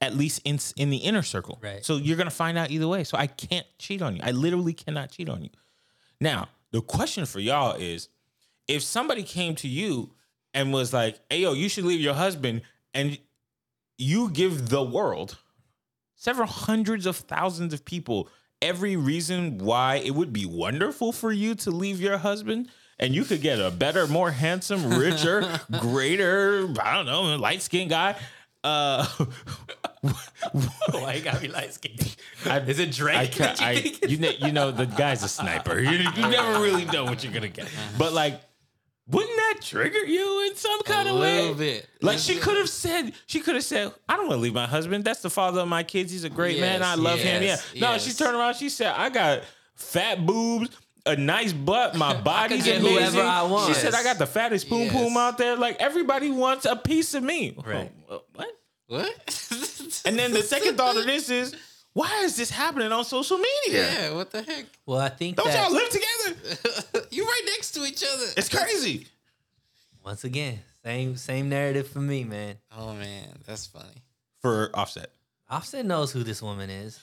[0.00, 1.58] At least in in the inner circle.
[1.62, 1.84] Right.
[1.84, 3.04] So you're gonna find out either way.
[3.04, 4.22] So I can't cheat on you.
[4.24, 5.50] I literally cannot cheat on you.
[6.20, 8.08] Now the question for y'all is,
[8.70, 10.12] if somebody came to you
[10.54, 12.62] and was like, "Hey, yo, you should leave your husband,"
[12.94, 13.18] and
[13.98, 15.38] you give the world
[16.16, 18.28] several hundreds of thousands of people
[18.62, 22.68] every reason why it would be wonderful for you to leave your husband
[22.98, 27.88] and you could get a better more handsome richer greater i don't know light skinned
[27.88, 28.14] guy
[28.64, 29.06] uh
[30.92, 32.16] Why you gotta be light skinned?
[32.66, 33.16] Is it Drake?
[33.18, 35.78] I, that you I you know you know the guy's a sniper.
[35.90, 37.68] You, you never really know what you're gonna get.
[37.98, 38.40] But like,
[39.10, 41.40] wouldn't that trigger you in some kind a of way?
[41.40, 41.88] little bit.
[42.00, 44.66] Like she could have said, she could have said, "I don't want to leave my
[44.66, 45.04] husband.
[45.04, 46.12] That's the father of my kids.
[46.12, 46.80] He's a great man.
[46.80, 47.48] Yes, I love him." Yeah.
[47.48, 48.04] yes, No, yes.
[48.06, 48.54] she turned around.
[48.56, 49.42] She said, "I got
[49.74, 50.76] fat boobs."
[51.06, 52.98] A nice butt, my body's get amazing.
[53.14, 53.68] whoever I want.
[53.68, 54.92] She said, "I got the fattest poom Yes.
[54.92, 55.56] poom out there.
[55.56, 57.90] Like everybody wants a piece of me." Right.
[58.08, 58.48] Oh, uh, what?
[58.86, 59.46] What?
[60.04, 61.54] And then the second thought of this is,
[61.92, 63.90] why is this happening on social media?
[63.92, 64.66] yeah, what the heck?
[64.86, 67.06] Well, I think Don't that y'all live together?
[67.10, 68.26] you right next to each other.
[68.36, 69.06] It's crazy.
[70.04, 72.56] once again, same same narrative for me, man.
[72.76, 74.02] Oh man, that's funny.
[74.40, 75.10] For Offset.
[75.48, 77.00] Offset knows who this woman is,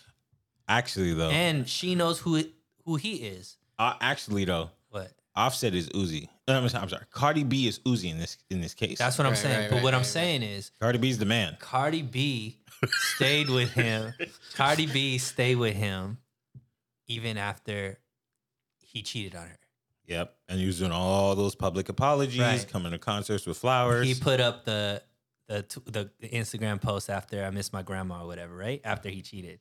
[0.67, 1.29] Actually, though.
[1.29, 2.51] and she knows who it,
[2.85, 3.57] who he is.
[3.77, 5.11] Uh, actually, though, What?
[5.35, 6.29] Offset is Uzi.
[6.47, 7.03] I'm sorry, I'm sorry.
[7.11, 8.97] Cardi B is Uzi in this in this case.
[8.97, 9.59] That's what I'm Right, saying.
[9.59, 11.57] right, but right, what I'm right, saying is, Cardi B's the man.
[11.59, 12.57] Cardi B
[13.15, 14.13] stayed with him.
[14.55, 16.17] Cardi B stayed with him
[17.07, 17.97] even after
[18.81, 19.57] he cheated on her.
[20.07, 20.35] Yep.
[20.47, 22.67] And he was doing all those public apologies, Right.
[22.69, 24.07] coming to concerts with flowers.
[24.07, 25.01] He put up the
[25.47, 28.81] the the Instagram post after I miss my grandma or whatever, right?
[28.83, 29.59] After he cheated.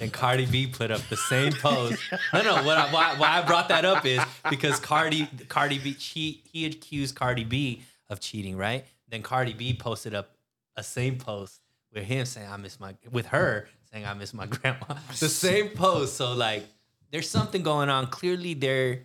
[0.00, 2.00] And Cardi B put up the same post.
[2.32, 2.54] No, no.
[2.62, 6.64] What I, why, why I brought that up is because Cardi Cardi B he he
[6.66, 8.84] accused Cardi B of cheating, right?
[9.08, 10.36] Then Cardi B posted up
[10.76, 11.60] a same post
[11.92, 14.94] with him saying I miss my with her saying I miss my grandma.
[15.18, 16.16] The same post.
[16.16, 16.64] So like,
[17.10, 18.06] there's something going on.
[18.06, 19.02] Clearly, they're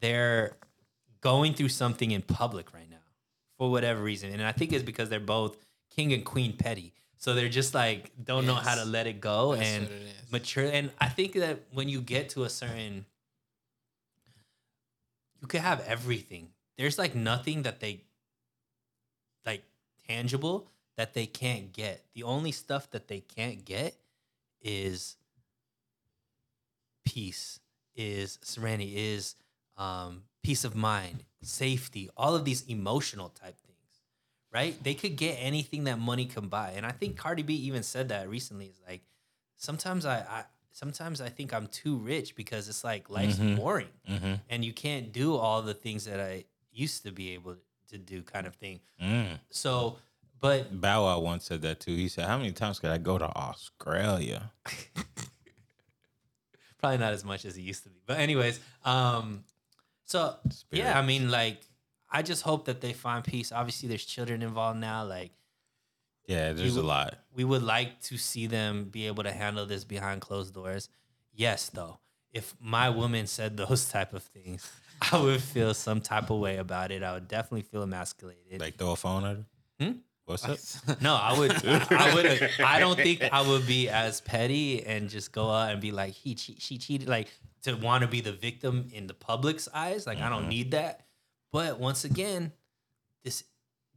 [0.00, 0.56] they're
[1.20, 2.96] going through something in public right now
[3.58, 4.32] for whatever reason.
[4.32, 5.56] And I think it's because they're both
[5.94, 6.94] king and queen petty.
[7.18, 9.92] So they're just like don't know how to let it go That's and it
[10.32, 10.64] mature.
[10.64, 13.04] And I think that when you get to a certain,
[15.40, 16.48] you could have everything.
[16.78, 18.04] There's like nothing that they
[19.44, 19.62] like
[20.08, 20.70] tangible
[21.00, 22.04] that they can't get.
[22.12, 23.96] The only stuff that they can't get
[24.60, 25.16] is
[27.06, 27.58] peace,
[27.96, 29.34] is serenity, is
[29.78, 34.02] um, peace of mind, safety, all of these emotional type things,
[34.52, 34.76] right?
[34.84, 36.74] They could get anything that money can buy.
[36.76, 38.66] And I think Cardi B even said that recently.
[38.66, 39.00] Is like,
[39.56, 44.34] sometimes I, I sometimes I think I'm too rich because it's like life's boring mm-hmm.
[44.50, 47.56] and you can't do all the things that I used to be able
[47.88, 48.80] to do kind of thing.
[49.02, 49.38] Mm.
[49.48, 49.96] So,
[50.40, 51.94] but Bow Wow once said that too.
[51.94, 54.52] He said, How many times could I go to Australia?
[56.78, 58.00] probably not as much as it used to be.
[58.06, 59.44] But anyways, um,
[60.04, 60.36] so
[60.70, 61.60] yeah, I mean, like,
[62.10, 63.52] I just hope that they find peace.
[63.52, 65.04] Obviously, there's children involved now.
[65.04, 65.32] Like,
[66.26, 67.18] Yeah, there's a lot.
[67.34, 70.88] we would like to see them be able to handle this behind closed doors.
[71.32, 71.98] Yes, though,
[72.32, 74.70] if my woman said those type of things,
[75.12, 77.02] I would feel some type of way about it.
[77.02, 78.60] I would definitely feel emasculated.
[78.60, 79.44] Like throw a phone at her.
[79.78, 79.92] Hmm?
[80.30, 80.44] What's
[80.88, 81.00] up?
[81.00, 81.52] No, I would.
[81.64, 82.50] I would.
[82.60, 86.12] I don't think I would be as petty and just go out and be like,
[86.12, 87.28] he, che- she cheated, like
[87.62, 90.06] to want to be the victim in the public's eyes.
[90.06, 90.48] Like I don't mm-hmm.
[90.50, 91.06] need that.
[91.52, 92.52] But once again,
[93.24, 93.44] this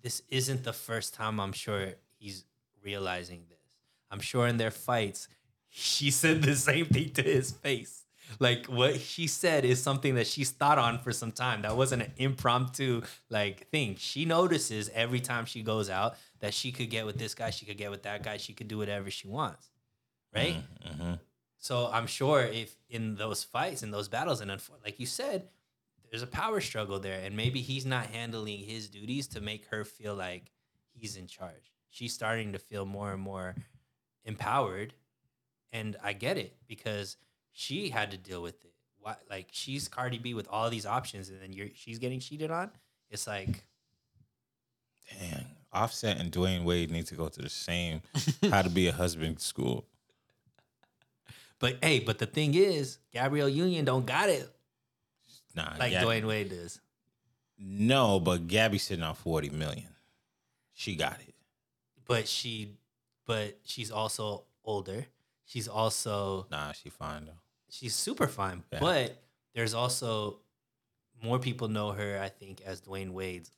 [0.02, 2.46] this isn't the first time I'm sure he's
[2.84, 3.58] realizing this.
[4.10, 5.28] I'm sure in their fights,
[5.70, 8.03] she said the same thing to his face.
[8.40, 11.62] Like what she said is something that she's thought on for some time.
[11.62, 13.96] That wasn't an impromptu like thing.
[13.98, 17.66] She notices every time she goes out that she could get with this guy, she
[17.66, 19.70] could get with that guy, she could do whatever she wants.
[20.34, 20.56] Right?
[20.88, 21.14] Mm-hmm.
[21.60, 24.52] So I'm sure if in those fights, in those battles, and
[24.84, 25.48] like you said,
[26.10, 29.86] there's a power struggle there, and maybe he's not handling his duties to make her
[29.86, 30.52] feel like
[30.92, 31.72] he's in charge.
[31.90, 33.56] She's starting to feel more and more
[34.26, 34.94] empowered,
[35.72, 37.18] and I get it because
[37.54, 38.72] she had to deal with it.
[39.00, 42.52] Why, like she's Cardi B with all these options, and then you're she's getting cheated
[42.52, 42.72] on.
[43.10, 43.64] It's like
[45.20, 45.46] Dang.
[45.72, 48.02] Offset and Dwyane Wade need to go to the same
[48.50, 49.86] how to be a husband school.
[51.60, 54.50] But hey, but the thing is, Gabrielle Union don't got it
[55.56, 56.80] Nah, like Gab- Dwyane Wade does.
[57.58, 59.88] No, but Gabby's sitting on 40 million.
[60.74, 61.34] She got it.
[62.06, 62.72] But she,
[63.26, 65.06] but she's also older.
[65.46, 67.40] She's also Nah, she fine though.
[67.74, 68.64] She's super fine.
[68.72, 68.80] Yeah.
[68.80, 69.18] But
[69.56, 70.38] there's also
[71.24, 73.50] more people know her, I think, as Dwyane Wade's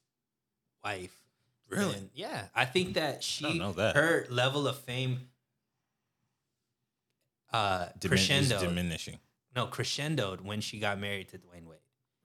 [0.83, 1.13] wife.
[1.69, 1.95] Really?
[1.95, 3.95] than- yeah, I think that she, know that.
[3.95, 5.19] her level of fame,
[7.51, 8.59] uh, Dimin- crescendo.
[8.61, 9.19] diminishing.
[9.55, 11.79] no, crescendoed when she got married to Dwyane Wade.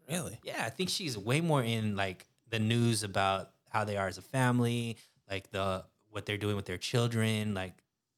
[0.08, 0.38] Really?
[0.44, 4.18] Yeah, I think she's way more in like the news about how they are as
[4.18, 4.96] a family,
[5.28, 7.74] like the what they're doing with their children, like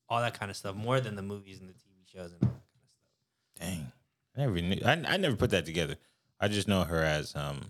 [0.09, 2.49] all that kind of stuff, more than the movies and the TV shows and all
[2.49, 3.11] that kind of stuff.
[3.63, 3.93] Dang.
[4.37, 5.97] I never knew I, I never put that together.
[6.41, 7.61] I just know her as um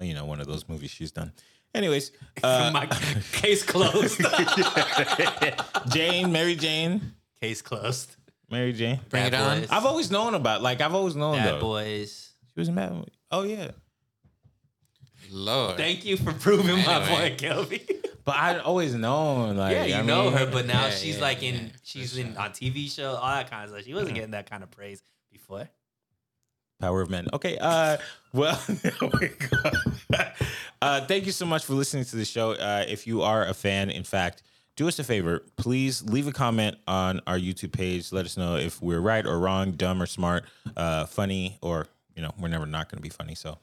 [0.00, 1.32] you know, one of those movies she's done.
[1.74, 2.12] Anyways,
[2.42, 2.86] uh, My
[3.32, 4.20] case closed.
[5.88, 8.16] Jane, Mary Jane, case closed.
[8.50, 9.00] Mary Jane.
[9.10, 9.60] Bring it on.
[9.60, 9.68] Boys.
[9.70, 11.60] I've always known about like I've always known Bad though.
[11.60, 12.32] Boys.
[12.54, 13.08] She was in Bad Boys.
[13.30, 13.72] Oh yeah.
[15.30, 15.76] Lord.
[15.76, 17.96] Thank you for proving my point, Kelby.
[18.24, 21.16] But I'd always known, like, yeah, you I know mean, her, but now Yeah, she's
[21.16, 23.84] yeah, like in yeah, she's for in on TV show, all that kind of stuff.
[23.86, 25.66] She wasn't getting that kind of praise before.
[26.78, 27.28] Power of men.
[27.32, 27.56] Okay.
[27.58, 27.96] Uh,
[28.34, 28.60] well,
[30.10, 30.32] my
[30.82, 32.52] uh, thank you so much for listening to the show.
[32.52, 34.42] Uh, if you are a fan, in fact,
[34.76, 35.42] do us a favor.
[35.56, 38.12] Please leave a comment on our YouTube page.
[38.12, 40.44] Let us know if we're right or wrong, dumb or smart,
[40.76, 43.34] uh, funny, or you know, we're never not going to be funny.
[43.34, 43.56] So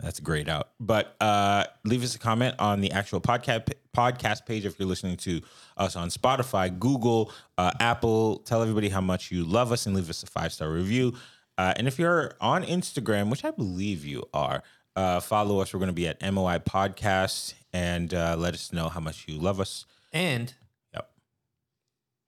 [0.00, 0.68] that's grayed out.
[0.78, 5.16] But uh, leave us a comment on the actual podcast podcast page if you're listening
[5.18, 5.40] to
[5.76, 8.38] us on Spotify, Google, uh, Apple.
[8.38, 11.14] Tell everybody how much you love us and leave us a five star review.
[11.56, 14.62] Uh, and if you're on Instagram, which I believe you are,
[14.94, 15.72] uh, follow us.
[15.74, 19.38] We're going to be at MOI Podcast and uh, let us know how much you
[19.38, 19.84] love us.
[20.12, 20.52] And
[20.94, 21.10] Yep.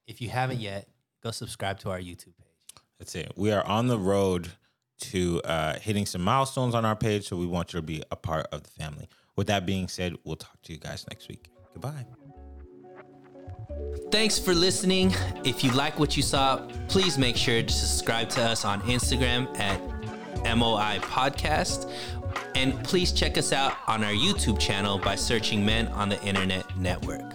[0.09, 0.89] if you haven't yet,
[1.23, 2.47] go subscribe to our YouTube page.
[2.99, 3.33] That's it.
[3.37, 4.51] We are on the road
[5.01, 8.17] to uh, hitting some milestones on our page, so we want you to be a
[8.17, 9.09] part of the family.
[9.37, 11.49] With that being said, we'll talk to you guys next week.
[11.73, 12.07] Goodbye.
[14.11, 15.15] Thanks for listening.
[15.45, 19.57] If you like what you saw, please make sure to subscribe to us on Instagram
[19.59, 19.81] at
[20.57, 21.91] MOI Podcast.
[22.55, 26.77] And please check us out on our YouTube channel by searching Men on the Internet
[26.77, 27.35] Network.